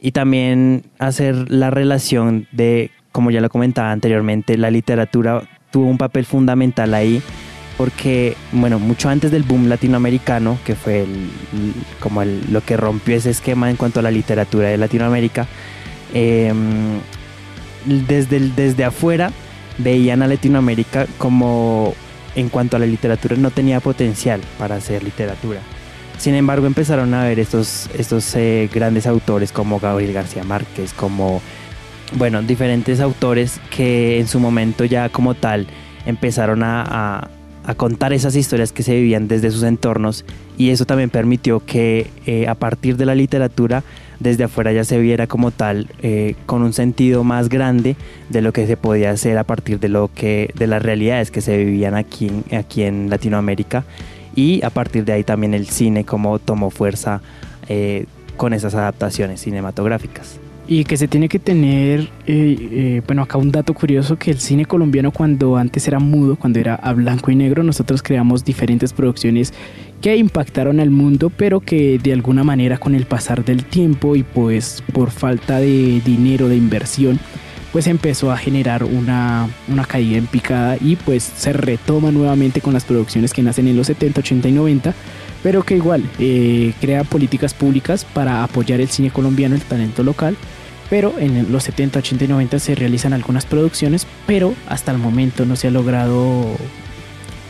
y 0.01 0.13
también 0.13 0.85
hacer 0.99 1.51
la 1.51 1.71
relación 1.71 2.47
de, 2.53 2.91
como 3.13 3.31
ya 3.31 3.41
lo 3.41 3.51
comentaba 3.51 3.93
anteriormente, 3.93 4.57
la 4.57 4.71
literatura 4.71 5.43
tuvo 5.71 5.87
un 5.87 5.99
papel 5.99 6.25
fundamental 6.25 6.95
ahí 6.95 7.23
porque, 7.77 8.37
bueno, 8.51 8.81
mucho 8.81 9.09
antes 9.09 9.31
del 9.31 9.45
boom 9.45 9.69
latinoamericano, 9.69 10.59
que 10.65 10.75
fue 10.75 11.07
como 12.01 12.25
lo 12.25 12.61
que 12.63 12.77
rompió 12.77 13.15
ese 13.15 13.31
esquema 13.31 13.71
en 13.71 13.77
cuanto 13.77 14.01
a 14.01 14.03
la 14.03 14.11
literatura 14.11 14.69
de 14.69 14.77
Latinoamérica, 14.77 15.47
em, 16.13 16.99
desde, 17.87 18.41
desde 18.41 18.85
afuera 18.85 19.31
veían 19.79 20.23
a 20.23 20.27
Latinoamérica 20.27 21.07
como, 21.19 21.95
en 22.35 22.49
cuanto 22.49 22.77
a 22.77 22.81
la 22.81 22.87
literatura, 22.87 23.37
no 23.37 23.53
tenía 23.53 23.79
potencial 23.79 24.41
para 24.59 24.75
hacer 24.75 25.05
literatura. 25.05 25.61
Sin 26.19 26.35
embargo, 26.35 26.67
empezaron 26.67 27.15
a 27.15 27.25
ver 27.25 27.39
estos, 27.39 27.89
estos 27.97 28.35
eh, 28.35 28.69
grandes 28.73 29.07
autores 29.07 29.53
como 29.53 29.79
Gabriel 29.79 30.13
García 30.13 30.45
Márquez, 30.45 30.93
como, 30.93 31.41
bueno, 32.17 32.43
diferentes 32.43 33.01
autores 33.01 33.61
que 33.71 34.19
en 34.19 34.27
su 34.27 34.41
momento 34.41 34.85
ya 34.85 35.09
como 35.09 35.35
tal 35.35 35.67
empezaron 36.07 36.63
a, 36.65 37.29
a 37.69 37.75
contar 37.75 38.15
esas 38.15 38.35
historias 38.35 38.73
que 38.73 38.83
se 38.83 38.95
vivían 38.95 39.29
desde 39.29 39.51
sus 39.51 39.63
entornos 39.63 40.25
y 40.57 40.71
eso 40.71 40.87
también 40.87 41.11
permitió 41.11 41.61
que 41.61 42.11
eh, 42.25 42.49
a 42.49 42.55
partir 42.55 42.97
de 42.97 43.05
la 43.05 43.15
literatura 43.15 43.85
desde 44.21 44.45
afuera 44.45 44.73
ya 44.73 44.85
se 44.85 44.99
viera 44.99 45.27
como 45.27 45.51
tal 45.51 45.87
eh, 46.01 46.35
con 46.47 46.63
un 46.63 46.73
sentido 46.73 47.25
más 47.25 47.51
grande 47.51 47.95
de 48.31 48.41
lo 48.41 48.55
que 48.55 48.67
se 48.67 48.79
podía 48.79 49.11
hacer 49.11 49.37
a 49.37 49.45
partir 49.45 49.81
de 49.81 49.91
lo 49.91 50.11
que 50.15 50.51
de 50.55 50.67
las 50.67 50.83
realidades 50.83 51.31
que 51.31 51.43
se 51.43 51.59
vivían 51.59 51.95
aquí, 51.95 52.31
aquí 52.57 52.85
en 52.85 53.11
Latinoamérica 53.11 53.85
y 54.35 54.63
a 54.65 54.71
partir 54.71 55.05
de 55.05 55.13
ahí 55.13 55.25
también 55.25 55.55
el 55.55 55.67
cine 55.67 56.05
como 56.05 56.39
tomó 56.39 56.71
fuerza 56.71 57.21
eh, 57.69 58.07
con 58.37 58.53
esas 58.55 58.75
adaptaciones 58.75 59.41
cinematográficas. 59.41 60.39
Y 60.71 60.85
que 60.85 60.99
se 60.99 61.09
tiene 61.09 61.31
que 61.31 61.39
tener, 61.39 62.01
eh, 62.01 62.09
eh, 62.27 63.03
bueno, 63.07 63.23
acá 63.23 63.39
un 63.39 63.51
dato 63.51 63.73
curioso, 63.73 64.17
que 64.17 64.31
el 64.31 64.39
cine 64.39 64.67
colombiano 64.67 65.13
cuando 65.13 65.57
antes 65.57 65.89
era 65.89 65.99
mudo, 65.99 66.37
cuando 66.37 66.59
era 66.59 66.75
a 66.75 66.93
blanco 66.93 67.31
y 67.31 67.37
negro, 67.37 67.63
nosotros 67.63 68.03
creamos 68.03 68.45
diferentes 68.45 68.93
producciones 68.93 69.55
que 70.03 70.15
impactaron 70.17 70.79
al 70.79 70.91
mundo, 70.91 71.33
pero 71.35 71.61
que 71.61 71.99
de 71.99 72.13
alguna 72.13 72.45
manera 72.45 72.77
con 72.77 72.95
el 72.95 73.07
pasar 73.07 73.47
del 73.47 73.65
tiempo 73.65 74.15
y 74.15 74.25
pues 74.25 74.83
por 74.93 75.11
falta 75.11 75.59
de 75.59 76.03
dinero, 76.05 76.49
de 76.49 76.57
inversión, 76.57 77.19
pues 77.73 77.87
empezó 77.87 78.31
a 78.33 78.37
generar 78.37 78.85
una, 78.85 79.49
una 79.69 79.85
caída 79.85 80.19
en 80.19 80.27
picada 80.27 80.77
y 80.81 80.97
pues 80.97 81.23
se 81.23 81.53
retoma 81.53 82.11
nuevamente 82.11 82.61
con 82.61 82.75
las 82.75 82.85
producciones 82.85 83.33
que 83.33 83.43
nacen 83.43 83.69
en 83.69 83.77
los 83.77 83.87
70, 83.89 84.21
80 84.21 84.49
y 84.49 84.53
90 84.53 84.95
pero 85.43 85.63
que 85.63 85.77
igual 85.77 86.03
eh, 86.19 86.73
crea 86.81 87.05
políticas 87.05 87.55
públicas 87.55 88.05
para 88.05 88.43
apoyar 88.43 88.81
el 88.81 88.89
cine 88.89 89.11
colombiano, 89.11 89.55
el 89.55 89.63
talento 89.63 90.03
local 90.03 90.37
pero 90.91 91.19
en 91.19 91.53
los 91.53 91.65
70, 91.65 91.99
80 91.99 92.25
y 92.25 92.29
90 92.29 92.59
se 92.59 92.75
realizan 92.75 93.13
algunas 93.13 93.45
producciones, 93.45 94.07
pero 94.27 94.55
hasta 94.69 94.93
el 94.93 94.99
momento 94.99 95.45
no 95.45 95.55
se 95.57 95.69
ha 95.69 95.71
logrado 95.71 96.47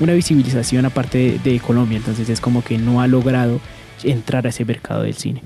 una 0.00 0.12
visibilización 0.12 0.86
aparte 0.86 1.38
de, 1.42 1.60
Colombia, 1.60 1.98
entonces 1.98 2.28
es 2.28 2.40
como 2.40 2.62
que 2.62 2.78
no 2.78 3.00
ha 3.00 3.06
logrado 3.06 3.60
entrar 4.02 4.46
a 4.46 4.50
ese 4.50 4.64
mercado 4.64 5.02
del 5.02 5.14
cine. 5.14 5.42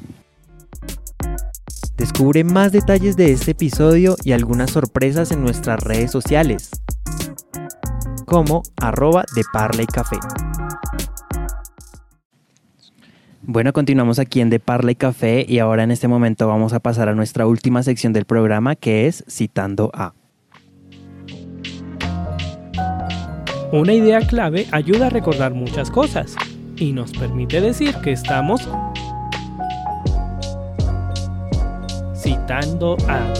Descubre 1.97 2.43
más 2.43 2.72
detalles 2.72 3.16
de 3.16 3.32
este 3.32 3.51
episodio 3.53 4.16
y 4.24 4.32
algunas 4.32 4.70
sorpresas 4.70 5.30
en 5.30 5.43
nuestras 5.43 5.80
redes 5.80 6.11
sociales, 6.11 6.70
como 8.26 8.62
arroba 8.80 9.24
de 9.34 9.43
Parla 9.53 9.82
y 9.82 9.86
Café. 9.86 10.16
Bueno, 13.43 13.72
continuamos 13.72 14.18
aquí 14.18 14.40
en 14.40 14.51
De 14.51 14.61
Parla 14.61 14.93
y 14.93 14.95
Café 14.95 15.45
y 15.47 15.59
ahora 15.59 15.82
en 15.82 15.90
este 15.90 16.09
momento 16.09 16.47
vamos 16.47 16.72
a 16.72 16.80
pasar 16.80 17.09
a 17.09 17.14
nuestra 17.14 17.47
última 17.47 17.82
sección 17.82 18.12
del 18.12 18.24
programa 18.24 18.76
que 18.76 19.07
es 19.07 19.24
Citando 19.28 19.90
a. 19.93 20.14
Una 23.72 23.95
idea 23.95 24.20
clave 24.20 24.66
ayuda 24.70 25.07
a 25.07 25.11
recordar 25.11 25.55
muchas 25.55 25.90
cosas 25.90 26.36
y 26.76 26.93
nos 26.93 27.12
permite 27.12 27.61
decir 27.61 27.95
que 27.97 28.12
estamos 28.12 28.68
citando 32.32 32.96
a. 33.08 33.32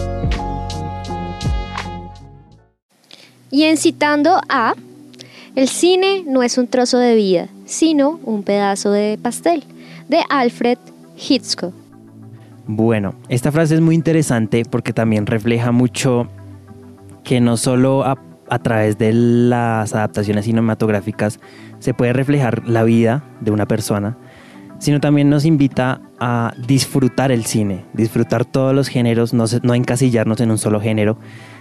Y 3.51 3.65
en 3.65 3.77
citando 3.77 4.41
a, 4.49 4.75
el 5.55 5.69
cine 5.69 6.25
no 6.27 6.43
es 6.43 6.59
un 6.59 6.69
trozo 6.69 6.99
de 6.99 7.15
vida, 7.15 7.49
sino 7.65 8.21
un 8.25 8.43
pedazo 8.43 8.91
de 8.91 9.19
pastel 9.21 9.65
de 10.09 10.21
Alfred 10.29 10.79
Hitchcock. 11.17 11.73
Bueno, 12.67 13.15
esta 13.29 13.51
frase 13.51 13.75
es 13.75 13.81
muy 13.81 13.95
interesante 13.95 14.65
porque 14.69 14.93
también 14.93 15.27
refleja 15.27 15.73
mucho 15.73 16.29
que 17.25 17.41
no 17.41 17.57
solo 17.57 18.05
a, 18.05 18.19
través 18.59 18.99
de 18.99 19.13
las 19.15 19.95
adaptaciones 19.95 20.45
cinematográficas 20.45 21.41
se 21.79 21.95
puede 21.95 22.13
reflejar 22.13 22.69
la 22.69 22.85
vida 22.85 23.25
de 23.41 23.51
una 23.51 23.67
persona, 23.67 24.19
sino 24.83 24.99
también 24.99 25.31
nos 25.31 25.45
invita 25.45 26.01
a 26.19 26.55
disfrutar 26.67 27.31
el 27.31 27.45
cine, 27.47 27.85
disfrutar 27.93 28.45
todos 28.45 28.75
los 28.75 28.89
géneros, 28.89 29.33
no, 29.33 29.45
no 29.63 29.75
encasillarnos 29.75 30.41
en 30.41 30.51
un 30.51 30.59
solo 30.59 30.81
género, 30.81 31.19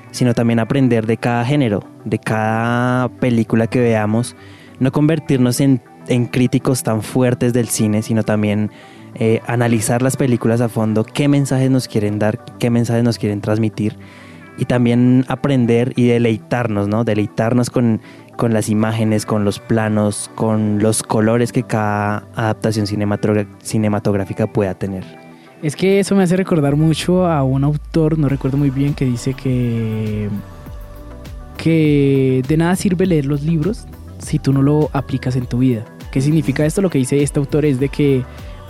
sino 0.10 0.34
también 0.34 0.60
aprender 0.60 1.06
de 1.06 1.18
cada 1.18 1.46
género, 1.46 1.84
de 2.04 2.18
cada 2.18 3.10
película 3.10 3.68
que 3.68 3.80
veamos, 3.80 4.36
no 4.80 4.92
convertirnos 4.92 5.62
en 5.62 5.82
en 6.08 6.26
críticos 6.26 6.84
tan 6.84 7.02
fuertes 7.02 7.54
del 7.54 7.68
cine, 7.68 8.02
sino 8.02 8.24
también 8.24 8.72
eh, 9.16 9.42
analizar 9.48 10.02
las 10.02 10.18
películas 10.18 10.62
a 10.62 10.70
fondo, 10.70 11.04
qué 11.04 11.28
mensajes 11.28 11.70
nos 11.70 11.88
quieren 11.88 12.20
dar, 12.20 12.44
qué 12.60 12.70
mensajes 12.70 13.04
nos 13.04 13.18
quieren 13.18 13.42
transmitir 13.42 13.98
y 14.58 14.66
también 14.66 15.26
aprender 15.28 15.94
y 15.96 16.08
deleitarnos, 16.08 16.88
¿no? 16.88 17.04
Deleitarnos 17.04 17.70
con, 17.70 18.02
con 18.38 18.54
las 18.54 18.70
imágenes, 18.70 19.26
con 19.26 19.46
los 19.46 19.60
planos, 19.60 20.30
con 20.36 20.80
los 20.80 21.04
colores 21.04 21.52
que 21.52 21.64
cada 21.64 22.24
adaptación 22.36 22.88
cinematográfica 22.88 24.48
pueda 24.48 24.74
tener. 24.74 25.04
Es 25.62 25.76
que 25.76 26.00
eso 26.00 26.16
me 26.16 26.24
hace 26.24 26.36
recordar 26.36 26.76
mucho 26.76 27.28
a 27.28 27.44
un 27.44 27.64
autor, 27.64 28.18
no 28.18 28.28
recuerdo 28.30 28.58
muy 28.58 28.72
bien, 28.72 28.96
que 28.96 29.06
dice 29.06 29.36
que, 29.36 30.28
que 31.58 32.42
de 32.48 32.58
nada 32.58 32.76
sirve 32.76 33.06
leer 33.06 33.26
los 33.26 33.44
libros 33.44 33.86
si 34.18 34.40
tú 34.40 34.54
no 34.54 34.64
lo 34.64 34.90
aplicas 34.94 35.36
en 35.36 35.46
tu 35.46 35.60
vida. 35.60 35.86
¿Qué 36.12 36.20
significa 36.20 36.66
esto? 36.66 36.82
Lo 36.82 36.90
que 36.90 36.98
dice 36.98 37.22
este 37.22 37.40
autor 37.40 37.66
es 37.66 37.80
de 37.80 37.90
que, 37.90 38.24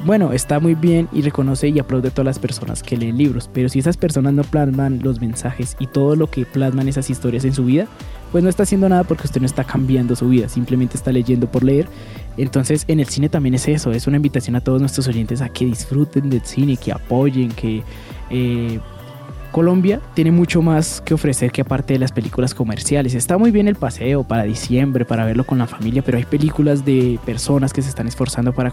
bueno, 0.05 0.33
está 0.33 0.59
muy 0.59 0.73
bien 0.75 1.07
y 1.11 1.21
reconoce 1.21 1.69
y 1.69 1.79
aplaude 1.79 2.07
a 2.07 2.11
todas 2.11 2.25
las 2.25 2.39
personas 2.39 2.81
que 2.81 2.97
leen 2.97 3.17
libros, 3.17 3.49
pero 3.53 3.69
si 3.69 3.79
esas 3.79 3.97
personas 3.97 4.33
no 4.33 4.43
plasman 4.43 4.99
los 5.03 5.21
mensajes 5.21 5.75
y 5.79 5.87
todo 5.87 6.15
lo 6.15 6.27
que 6.27 6.45
plasman 6.45 6.87
esas 6.87 7.09
historias 7.09 7.45
en 7.45 7.53
su 7.53 7.65
vida, 7.65 7.87
pues 8.31 8.43
no 8.43 8.49
está 8.49 8.63
haciendo 8.63 8.89
nada 8.89 9.03
porque 9.03 9.25
usted 9.25 9.41
no 9.41 9.45
está 9.45 9.63
cambiando 9.63 10.15
su 10.15 10.29
vida, 10.29 10.49
simplemente 10.49 10.97
está 10.97 11.11
leyendo 11.11 11.47
por 11.47 11.63
leer. 11.63 11.87
Entonces 12.37 12.85
en 12.87 12.99
el 12.99 13.07
cine 13.07 13.29
también 13.29 13.55
es 13.55 13.67
eso, 13.67 13.91
es 13.91 14.07
una 14.07 14.17
invitación 14.17 14.55
a 14.55 14.61
todos 14.61 14.79
nuestros 14.79 15.07
oyentes 15.07 15.41
a 15.41 15.49
que 15.49 15.65
disfruten 15.65 16.29
del 16.29 16.41
cine, 16.41 16.77
que 16.77 16.91
apoyen, 16.91 17.49
que... 17.49 17.83
Eh, 18.29 18.79
Colombia 19.51 19.99
tiene 20.13 20.31
mucho 20.31 20.61
más 20.61 21.01
que 21.01 21.13
ofrecer 21.13 21.51
que 21.51 21.59
aparte 21.59 21.91
de 21.91 21.99
las 21.99 22.13
películas 22.13 22.55
comerciales. 22.55 23.13
Está 23.15 23.37
muy 23.37 23.51
bien 23.51 23.67
el 23.67 23.75
paseo 23.75 24.23
para 24.23 24.43
diciembre, 24.43 25.03
para 25.03 25.25
verlo 25.25 25.43
con 25.43 25.57
la 25.57 25.67
familia, 25.67 26.01
pero 26.01 26.17
hay 26.17 26.23
películas 26.23 26.85
de 26.85 27.19
personas 27.25 27.73
que 27.73 27.81
se 27.81 27.89
están 27.89 28.07
esforzando 28.07 28.53
para, 28.53 28.71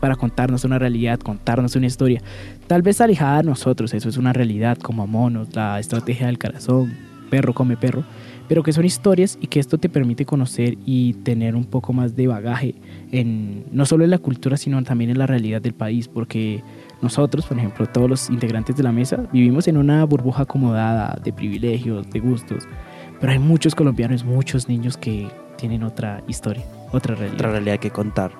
para 0.00 0.16
contarnos 0.16 0.64
una 0.64 0.78
realidad, 0.78 1.18
contarnos 1.18 1.76
una 1.76 1.86
historia. 1.86 2.22
Tal 2.66 2.82
vez 2.82 3.00
alejada 3.00 3.38
de 3.38 3.44
nosotros, 3.44 3.94
eso 3.94 4.08
es 4.08 4.16
una 4.16 4.32
realidad, 4.32 4.78
como 4.78 5.06
Monos, 5.06 5.54
la 5.54 5.78
estrategia 5.78 6.26
del 6.26 6.38
corazón, 6.38 6.94
perro 7.30 7.54
come 7.54 7.76
perro, 7.76 8.04
pero 8.48 8.62
que 8.62 8.72
son 8.72 8.84
historias 8.84 9.38
y 9.40 9.48
que 9.48 9.60
esto 9.60 9.78
te 9.78 9.88
permite 9.88 10.24
conocer 10.24 10.76
y 10.84 11.14
tener 11.14 11.56
un 11.56 11.64
poco 11.64 11.92
más 11.92 12.14
de 12.14 12.26
bagaje 12.26 12.74
en 13.12 13.64
no 13.72 13.86
solo 13.86 14.04
en 14.04 14.10
la 14.10 14.18
cultura, 14.18 14.56
sino 14.56 14.82
también 14.84 15.10
en 15.10 15.18
la 15.18 15.26
realidad 15.26 15.60
del 15.60 15.74
país, 15.74 16.08
porque 16.08 16.62
nosotros, 17.02 17.46
por 17.46 17.58
ejemplo, 17.58 17.86
todos 17.86 18.08
los 18.08 18.30
integrantes 18.30 18.76
de 18.76 18.82
la 18.82 18.92
mesa, 18.92 19.28
vivimos 19.32 19.68
en 19.68 19.76
una 19.76 20.04
burbuja 20.04 20.44
acomodada 20.44 21.18
de 21.22 21.32
privilegios, 21.32 22.08
de 22.10 22.20
gustos, 22.20 22.68
pero 23.20 23.32
hay 23.32 23.38
muchos 23.38 23.74
colombianos, 23.74 24.24
muchos 24.24 24.68
niños 24.68 24.96
que 24.96 25.28
tienen 25.56 25.82
otra 25.82 26.22
historia, 26.28 26.64
otra 26.92 27.14
realidad. 27.14 27.34
Otra 27.34 27.50
realidad 27.50 27.78
que 27.78 27.90
contar. 27.90 28.32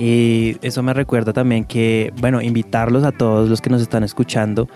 Y 0.00 0.56
eso 0.62 0.82
me 0.82 0.94
recuerda 0.94 1.34
también 1.34 1.66
que, 1.66 2.10
bueno, 2.22 2.40
invitarlos 2.40 3.04
a 3.04 3.12
todos 3.12 3.50
los 3.50 3.60
que 3.60 3.68
nos 3.68 3.82
están 3.82 4.02
escuchando 4.02 4.66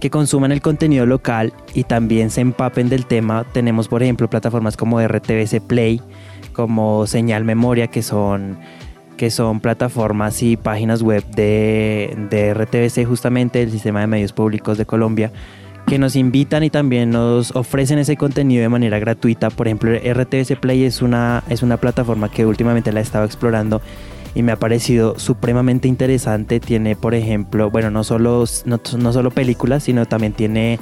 que 0.00 0.10
consuman 0.10 0.52
el 0.52 0.60
contenido 0.60 1.06
local 1.06 1.54
y 1.72 1.84
también 1.84 2.28
se 2.28 2.42
empapen 2.42 2.90
del 2.90 3.06
tema. 3.06 3.46
Tenemos, 3.54 3.88
por 3.88 4.02
ejemplo, 4.02 4.28
plataformas 4.28 4.76
como 4.76 5.00
RTBC 5.00 5.62
Play, 5.66 6.02
como 6.52 7.06
Señal 7.06 7.44
Memoria, 7.44 7.86
que 7.86 8.02
son 8.02 8.58
que 9.16 9.30
son 9.30 9.60
plataformas 9.60 10.42
y 10.42 10.58
páginas 10.58 11.00
web 11.00 11.24
de, 11.30 12.14
de 12.28 12.52
RTBC, 12.52 13.08
justamente 13.08 13.62
el 13.62 13.70
Sistema 13.70 14.00
de 14.00 14.06
Medios 14.08 14.34
Públicos 14.34 14.76
de 14.76 14.84
Colombia, 14.84 15.32
que 15.86 15.98
nos 15.98 16.16
invitan 16.16 16.64
y 16.64 16.68
también 16.68 17.08
nos 17.08 17.56
ofrecen 17.56 17.98
ese 17.98 18.18
contenido 18.18 18.60
de 18.60 18.68
manera 18.68 18.98
gratuita. 18.98 19.48
Por 19.48 19.68
ejemplo, 19.68 19.90
RTBC 19.90 20.60
Play 20.60 20.84
es 20.84 21.00
una, 21.00 21.42
es 21.48 21.62
una 21.62 21.78
plataforma 21.78 22.30
que 22.30 22.44
últimamente 22.44 22.92
la 22.92 23.00
he 23.00 23.02
estado 23.02 23.24
explorando 23.24 23.80
y 24.34 24.42
me 24.42 24.52
ha 24.52 24.56
parecido 24.56 25.18
supremamente 25.18 25.88
interesante. 25.88 26.60
Tiene, 26.60 26.96
por 26.96 27.14
ejemplo, 27.14 27.70
bueno, 27.70 27.90
no 27.90 28.04
solo, 28.04 28.44
no, 28.64 29.12
solo 29.12 29.30
películas, 29.30 29.84
sino 29.84 30.06
también 30.06 30.32
tiene 30.32 30.78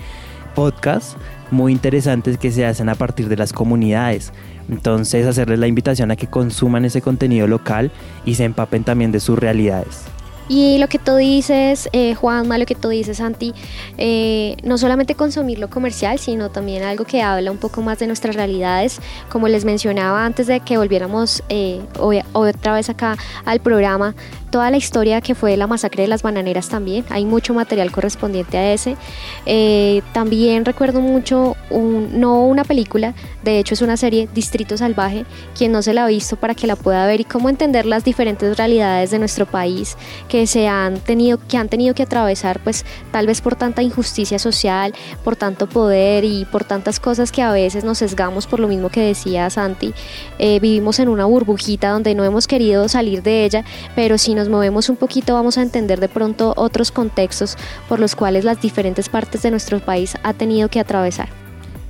podcasts 0.54 1.16
muy 1.50 1.72
interesantes 1.72 2.38
que 2.38 2.50
se 2.50 2.64
hacen 2.64 2.88
a 2.88 2.94
partir 2.94 3.28
de 3.28 3.36
las 3.36 3.52
comunidades. 3.52 4.32
Entonces 4.68 5.26
hacerles 5.26 5.58
la 5.58 5.66
invitación 5.66 6.10
a 6.10 6.16
que 6.16 6.26
consuman 6.26 6.84
ese 6.84 7.02
contenido 7.02 7.46
local 7.46 7.90
y 8.24 8.34
se 8.34 8.44
empapen 8.44 8.84
también 8.84 9.12
de 9.12 9.20
sus 9.20 9.38
realidades. 9.38 10.04
Y 10.48 10.78
lo 10.78 10.88
que 10.88 10.98
tú 10.98 11.16
dices, 11.16 11.88
eh, 11.92 12.14
Juanma, 12.14 12.58
lo 12.58 12.66
que 12.66 12.74
tú 12.74 12.90
dices, 12.90 13.16
Santi, 13.16 13.54
eh, 13.96 14.56
no 14.62 14.76
solamente 14.76 15.14
consumir 15.14 15.58
lo 15.58 15.70
comercial, 15.70 16.18
sino 16.18 16.50
también 16.50 16.82
algo 16.82 17.04
que 17.04 17.22
habla 17.22 17.50
un 17.50 17.58
poco 17.58 17.80
más 17.80 17.98
de 17.98 18.06
nuestras 18.06 18.36
realidades. 18.36 19.00
Como 19.30 19.48
les 19.48 19.64
mencionaba 19.64 20.24
antes 20.24 20.46
de 20.46 20.60
que 20.60 20.76
volviéramos 20.76 21.42
eh, 21.48 21.80
otra 22.32 22.74
vez 22.74 22.90
acá 22.90 23.16
al 23.46 23.60
programa, 23.60 24.14
toda 24.54 24.70
la 24.70 24.76
historia 24.76 25.20
que 25.20 25.34
fue 25.34 25.56
la 25.56 25.66
masacre 25.66 26.04
de 26.04 26.08
las 26.08 26.22
bananeras 26.22 26.68
también. 26.68 27.04
Hay 27.10 27.24
mucho 27.24 27.54
material 27.54 27.90
correspondiente 27.90 28.56
a 28.56 28.72
ese. 28.72 28.96
Eh, 29.46 30.00
también 30.12 30.64
recuerdo 30.64 31.00
mucho, 31.00 31.56
no 31.72 32.44
una 32.44 32.62
película, 32.62 33.14
de 33.42 33.58
hecho 33.58 33.74
es 33.74 33.82
una 33.82 33.96
serie, 33.96 34.28
Distrito 34.32 34.76
Salvaje, 34.76 35.26
quien 35.58 35.72
no 35.72 35.82
se 35.82 35.92
la 35.92 36.04
ha 36.04 36.06
visto 36.06 36.36
para 36.36 36.54
que 36.54 36.68
la 36.68 36.76
pueda 36.76 37.04
ver 37.04 37.20
y 37.20 37.24
cómo 37.24 37.48
entender 37.48 37.84
las 37.84 38.04
diferentes 38.04 38.56
realidades 38.56 39.10
de 39.10 39.18
nuestro 39.18 39.44
país 39.44 39.96
que 40.28 40.46
se 40.46 40.68
han 40.68 41.00
tenido, 41.00 41.40
que 41.48 41.56
han 41.56 41.68
tenido 41.68 41.92
que 41.96 42.04
atravesar, 42.04 42.60
pues 42.60 42.84
tal 43.10 43.26
vez 43.26 43.40
por 43.40 43.56
tanta 43.56 43.82
injusticia 43.82 44.38
social, 44.38 44.94
por 45.24 45.34
tanto 45.34 45.68
poder 45.68 46.22
y 46.22 46.44
por 46.44 46.62
tantas 46.62 47.00
cosas 47.00 47.32
que 47.32 47.42
a 47.42 47.50
veces 47.50 47.82
nos 47.82 47.98
sesgamos 47.98 48.46
por 48.46 48.60
lo 48.60 48.68
mismo 48.68 48.88
que 48.88 49.00
decía 49.00 49.50
Santi. 49.50 49.92
Eh, 50.38 50.60
vivimos 50.60 51.00
en 51.00 51.08
una 51.08 51.24
burbujita 51.24 51.90
donde 51.90 52.14
no 52.14 52.22
hemos 52.22 52.46
querido 52.46 52.88
salir 52.88 53.20
de 53.24 53.44
ella, 53.44 53.64
pero 53.96 54.16
sí 54.16 54.36
nos 54.36 54.43
movemos 54.48 54.88
un 54.88 54.96
poquito 54.96 55.34
vamos 55.34 55.58
a 55.58 55.62
entender 55.62 56.00
de 56.00 56.08
pronto 56.08 56.54
otros 56.56 56.90
contextos 56.90 57.56
por 57.88 58.00
los 58.00 58.16
cuales 58.16 58.44
las 58.44 58.60
diferentes 58.60 59.08
partes 59.08 59.42
de 59.42 59.50
nuestro 59.50 59.80
país 59.80 60.16
ha 60.22 60.32
tenido 60.32 60.68
que 60.68 60.80
atravesar. 60.80 61.43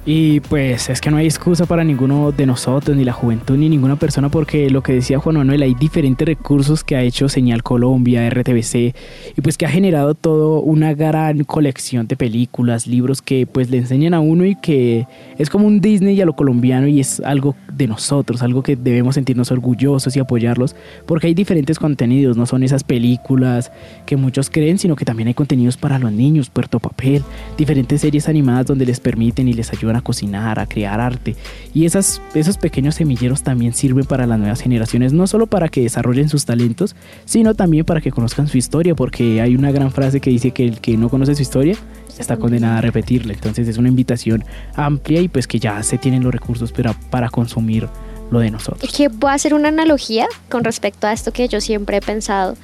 Y 0.07 0.41
pues 0.41 0.91
es 0.91 1.01
que 1.01 1.11
no 1.11 1.17
hay 1.17 1.25
excusa 1.25 1.65
para 1.65 1.83
ninguno 1.83 2.31
de 2.31 2.45
nosotros, 2.45 2.95
ni 2.95 3.05
la 3.05 3.15
juventud, 3.15 3.57
ni 3.57 3.71
ninguna 3.71 3.97
persona, 3.97 4.29
porque 4.29 4.69
lo 4.69 4.83
que 4.83 4.93
decía 4.93 5.19
Juan 5.19 5.37
Manuel, 5.37 5.63
hay 5.63 5.75
diferentes 5.75 6.29
recursos 6.29 6.85
que 6.85 6.95
ha 6.95 7.03
hecho 7.03 7.31
Señal 7.31 7.63
Colombia, 7.63 8.29
RTBC, 8.29 8.75
y 9.35 9.41
pues 9.43 9.57
que 9.57 9.65
ha 9.65 9.71
generado 9.71 10.15
todo 10.15 10.61
una 10.61 10.93
gran 10.93 11.45
colección 11.45 12.07
de 12.07 12.17
películas, 12.17 12.87
libros 12.87 13.23
que 13.23 13.47
pues 13.47 13.71
le 13.71 13.79
enseñan 13.79 14.13
a 14.13 14.21
uno 14.21 14.45
y 14.45 14.57
que 14.57 15.07
es 15.39 15.49
como 15.49 15.67
un 15.67 15.81
Disney 15.81 16.21
a 16.21 16.27
lo 16.27 16.35
colombiano 16.35 16.87
y 16.87 17.01
es 17.01 17.21
algo 17.21 17.57
de 17.73 17.87
nosotros, 17.87 18.43
algo 18.43 18.63
que 18.63 18.77
debemos 18.77 19.15
sentirnos 19.15 19.51
orgullosos 19.53 20.15
y 20.17 20.21
apoyarlos, 20.21 20.77
porque 21.07 21.29
hay 21.29 21.35
diferentes 21.35 21.79
contenidos, 21.79 22.37
no 22.37 22.45
son 22.45 22.63
esas 22.63 22.85
películas 22.85 23.73
que 24.05 24.19
muchos 24.19 24.51
creen, 24.51 24.79
sino 24.79 24.97
que 24.97 25.07
también 25.07 25.29
hay 25.29 25.35
contenidos 25.35 25.79
para 25.79 25.99
los 25.99 26.13
niños, 26.13 26.51
Puerto 26.51 26.79
Papel, 26.79 27.23
diferentes 27.57 28.03
series 28.03 28.29
animadas 28.29 28.67
donde 28.67 28.85
les 28.85 29.01
permiten 29.01 29.49
y 29.49 29.55
les 29.55 29.73
ayudan 29.73 29.94
a 29.97 30.01
cocinar, 30.01 30.59
a 30.59 30.67
crear 30.67 31.01
arte. 31.01 31.37
Y 31.73 31.87
esas, 31.87 32.21
esos 32.35 32.59
pequeños 32.59 32.95
semilleros 32.95 33.43
también 33.43 33.75
sirven 33.75 34.05
para 34.05 34.27
las 34.27 34.39
nuevas 34.39 34.61
generaciones, 34.61 35.13
no 35.13 35.27
solo 35.27 35.47
para 35.47 35.69
que 35.69 35.83
desarrollen 35.83 36.29
sus 36.29 36.45
talentos, 36.45 36.95
sino 37.25 37.55
también 37.55 37.85
para 37.85 38.01
que 38.01 38.11
conozcan 38.11 38.49
su 38.49 38.59
historia, 38.59 38.95
porque 38.95 39.41
hay 39.41 39.57
una 39.57 39.73
gran 39.73 39.91
frase 39.91 40.21
que 40.21 40.31
dice 40.31 40.53
que 40.53 40.65
el 40.65 40.81
que 40.81 40.97
no 40.97 41.09
conoce 41.09 41.35
su 41.35 41.43
historia 41.43 41.77
está 42.19 42.37
condenado 42.37 42.79
a 42.79 42.81
repetirla. 42.81 43.33
Entonces 43.33 43.69
es 43.69 43.79
una 43.79 43.89
invitación 43.89 44.45
amplia 44.75 45.21
y 45.21 45.29
pues 45.29 45.47
que 45.47 45.59
ya 45.59 45.83
se 45.83 45.99
tienen 45.99 46.23
los 46.23 46.33
recursos 46.33 46.73
para, 46.73 46.93
para 46.93 47.29
consumir 47.29 47.89
lo 48.31 48.41
de 48.41 48.51
nosotros. 48.51 48.93
Que 48.93 49.09
voy 49.09 49.31
a 49.31 49.35
hacer 49.35 49.55
una 49.55 49.69
analogía 49.69 50.27
con 50.49 50.65
respecto 50.65 51.07
a 51.07 51.13
esto 51.13 51.33
que 51.33 51.49
yo 51.49 51.61
siempre 51.61 51.99
he 51.99 52.01
pensado. 52.01 52.57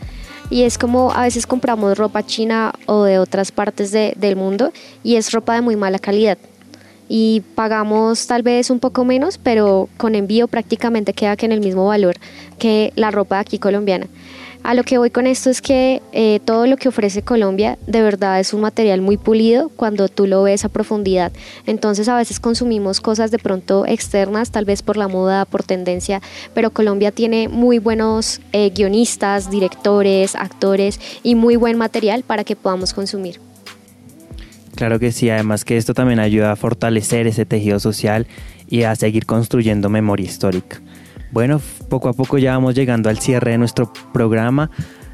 Y 0.50 0.62
es 0.62 0.78
como 0.78 1.12
a 1.12 1.22
veces 1.22 1.46
compramos 1.46 1.96
ropa 1.96 2.24
china 2.24 2.72
o 2.86 3.04
de 3.04 3.18
otras 3.18 3.52
partes 3.52 3.92
de, 3.92 4.14
del 4.16 4.34
mundo 4.34 4.72
y 5.04 5.14
es 5.14 5.30
ropa 5.32 5.54
de 5.54 5.60
muy 5.60 5.76
mala 5.76 6.00
calidad 6.00 6.38
y 7.12 7.42
pagamos 7.56 8.28
tal 8.28 8.44
vez 8.44 8.70
un 8.70 8.78
poco 8.78 9.04
menos, 9.04 9.36
pero 9.36 9.88
con 9.96 10.14
envío 10.14 10.46
prácticamente 10.46 11.12
queda 11.12 11.36
que 11.36 11.44
en 11.44 11.50
el 11.50 11.60
mismo 11.60 11.86
valor 11.86 12.14
que 12.60 12.92
la 12.94 13.10
ropa 13.10 13.34
de 13.34 13.40
aquí 13.40 13.58
colombiana. 13.58 14.06
A 14.62 14.74
lo 14.74 14.84
que 14.84 14.98
voy 14.98 15.10
con 15.10 15.26
esto 15.26 15.50
es 15.50 15.60
que 15.60 16.02
eh, 16.12 16.38
todo 16.44 16.66
lo 16.66 16.76
que 16.76 16.88
ofrece 16.88 17.22
Colombia 17.22 17.78
de 17.86 18.02
verdad 18.02 18.38
es 18.38 18.54
un 18.54 18.60
material 18.60 19.00
muy 19.00 19.16
pulido 19.16 19.70
cuando 19.70 20.06
tú 20.08 20.26
lo 20.26 20.44
ves 20.44 20.64
a 20.64 20.68
profundidad. 20.68 21.32
Entonces 21.66 22.08
a 22.08 22.16
veces 22.16 22.38
consumimos 22.38 23.00
cosas 23.00 23.32
de 23.32 23.38
pronto 23.38 23.86
externas, 23.86 24.52
tal 24.52 24.66
vez 24.66 24.82
por 24.82 24.96
la 24.96 25.08
moda, 25.08 25.46
por 25.46 25.64
tendencia, 25.64 26.20
pero 26.54 26.70
Colombia 26.70 27.10
tiene 27.10 27.48
muy 27.48 27.80
buenos 27.80 28.40
eh, 28.52 28.70
guionistas, 28.70 29.50
directores, 29.50 30.36
actores 30.36 31.00
y 31.24 31.34
muy 31.34 31.56
buen 31.56 31.76
material 31.76 32.22
para 32.22 32.44
que 32.44 32.54
podamos 32.54 32.94
consumir. 32.94 33.49
Claro 34.80 34.98
que 34.98 35.12
sí, 35.12 35.28
además 35.28 35.66
que 35.66 35.76
esto 35.76 35.92
también 35.92 36.20
ayuda 36.20 36.52
a 36.52 36.56
fortalecer 36.56 37.26
ese 37.26 37.44
tejido 37.44 37.78
social 37.78 38.26
y 38.66 38.84
a 38.84 38.96
seguir 38.96 39.26
construyendo 39.26 39.90
memoria 39.90 40.24
histórica. 40.24 40.80
Bueno, 41.32 41.60
poco 41.90 42.08
a 42.08 42.14
poco 42.14 42.38
ya 42.38 42.52
vamos 42.52 42.74
llegando 42.74 43.10
al 43.10 43.18
cierre 43.18 43.50
de 43.50 43.58
nuestro 43.58 43.92
programa. 44.14 44.70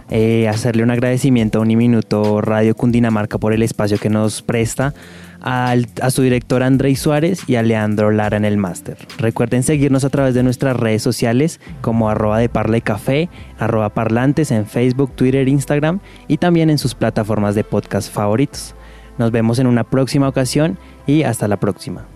Eh, 0.09 0.47
hacerle 0.49 0.85
un 0.85 0.93
agradecimiento 0.93 1.59
a 1.59 1.63
Uniminuto 1.63 2.41
Radio 2.43 2.77
Cundinamarca 2.77 3.39
por 3.39 3.53
el 3.53 3.65
espacio 3.65 3.99
que 3.99 4.09
nos 4.09 4.41
presta, 4.41 4.95
a 5.41 5.75
su 6.11 6.23
director 6.23 6.63
Andrei 6.63 6.95
Suárez 6.95 7.41
y 7.49 7.57
a 7.57 7.65
Leandro 7.65 8.13
Lara 8.13 8.37
en 8.37 8.45
el 8.45 8.59
máster. 8.59 8.97
Recuerden 9.19 9.65
seguirnos 9.65 10.05
a 10.05 10.11
través 10.11 10.35
de 10.35 10.45
nuestras 10.45 10.77
redes 10.77 11.03
sociales 11.03 11.59
como 11.81 12.09
arroba 12.09 12.39
de 12.39 12.49
Parla 12.49 12.81
Café, 12.81 13.29
arroba 13.59 13.89
parlantes 13.89 14.53
en 14.53 14.65
Facebook, 14.65 15.17
Twitter, 15.17 15.49
Instagram 15.49 15.99
y 16.29 16.37
también 16.37 16.71
en 16.71 16.79
sus 16.79 16.95
plataformas 16.95 17.57
de 17.57 17.65
podcast 17.65 18.13
favoritos. 18.13 18.77
Nos 19.19 19.31
vemos 19.31 19.59
en 19.59 19.67
una 19.67 19.85
próxima 19.85 20.29
ocasión 20.29 20.79
y 21.07 21.23
hasta 21.23 21.49
la 21.49 21.59
próxima. 21.59 22.07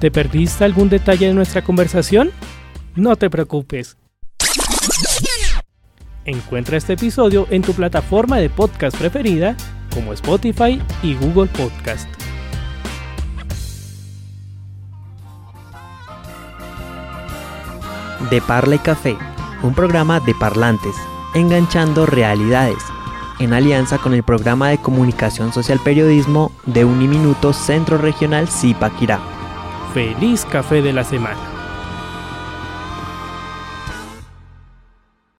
¿Te 0.00 0.10
perdiste 0.10 0.64
algún 0.64 0.90
detalle 0.90 1.26
de 1.26 1.34
nuestra 1.34 1.62
conversación? 1.62 2.30
No 2.94 3.16
te 3.16 3.30
preocupes. 3.30 3.96
Encuentra 6.26 6.76
este 6.76 6.94
episodio 6.94 7.46
en 7.50 7.62
tu 7.62 7.72
plataforma 7.72 8.36
de 8.36 8.50
podcast 8.50 8.96
preferida 8.96 9.56
como 9.94 10.12
Spotify 10.12 10.82
y 11.02 11.14
Google 11.14 11.48
Podcast. 11.48 12.08
De 18.30 18.42
Parla 18.42 18.74
y 18.74 18.78
Café, 18.80 19.16
un 19.62 19.72
programa 19.72 20.20
de 20.20 20.34
parlantes 20.34 20.94
Enganchando 21.36 22.06
Realidades, 22.06 22.82
en 23.40 23.52
alianza 23.52 23.98
con 23.98 24.14
el 24.14 24.22
programa 24.22 24.70
de 24.70 24.78
comunicación 24.78 25.52
social 25.52 25.78
periodismo 25.84 26.50
de 26.64 26.86
Uniminuto 26.86 27.52
Centro 27.52 27.98
Regional 27.98 28.48
Zipaquirá. 28.48 29.20
Feliz 29.92 30.46
café 30.46 30.80
de 30.80 30.94
la 30.94 31.04
semana. 31.04 31.55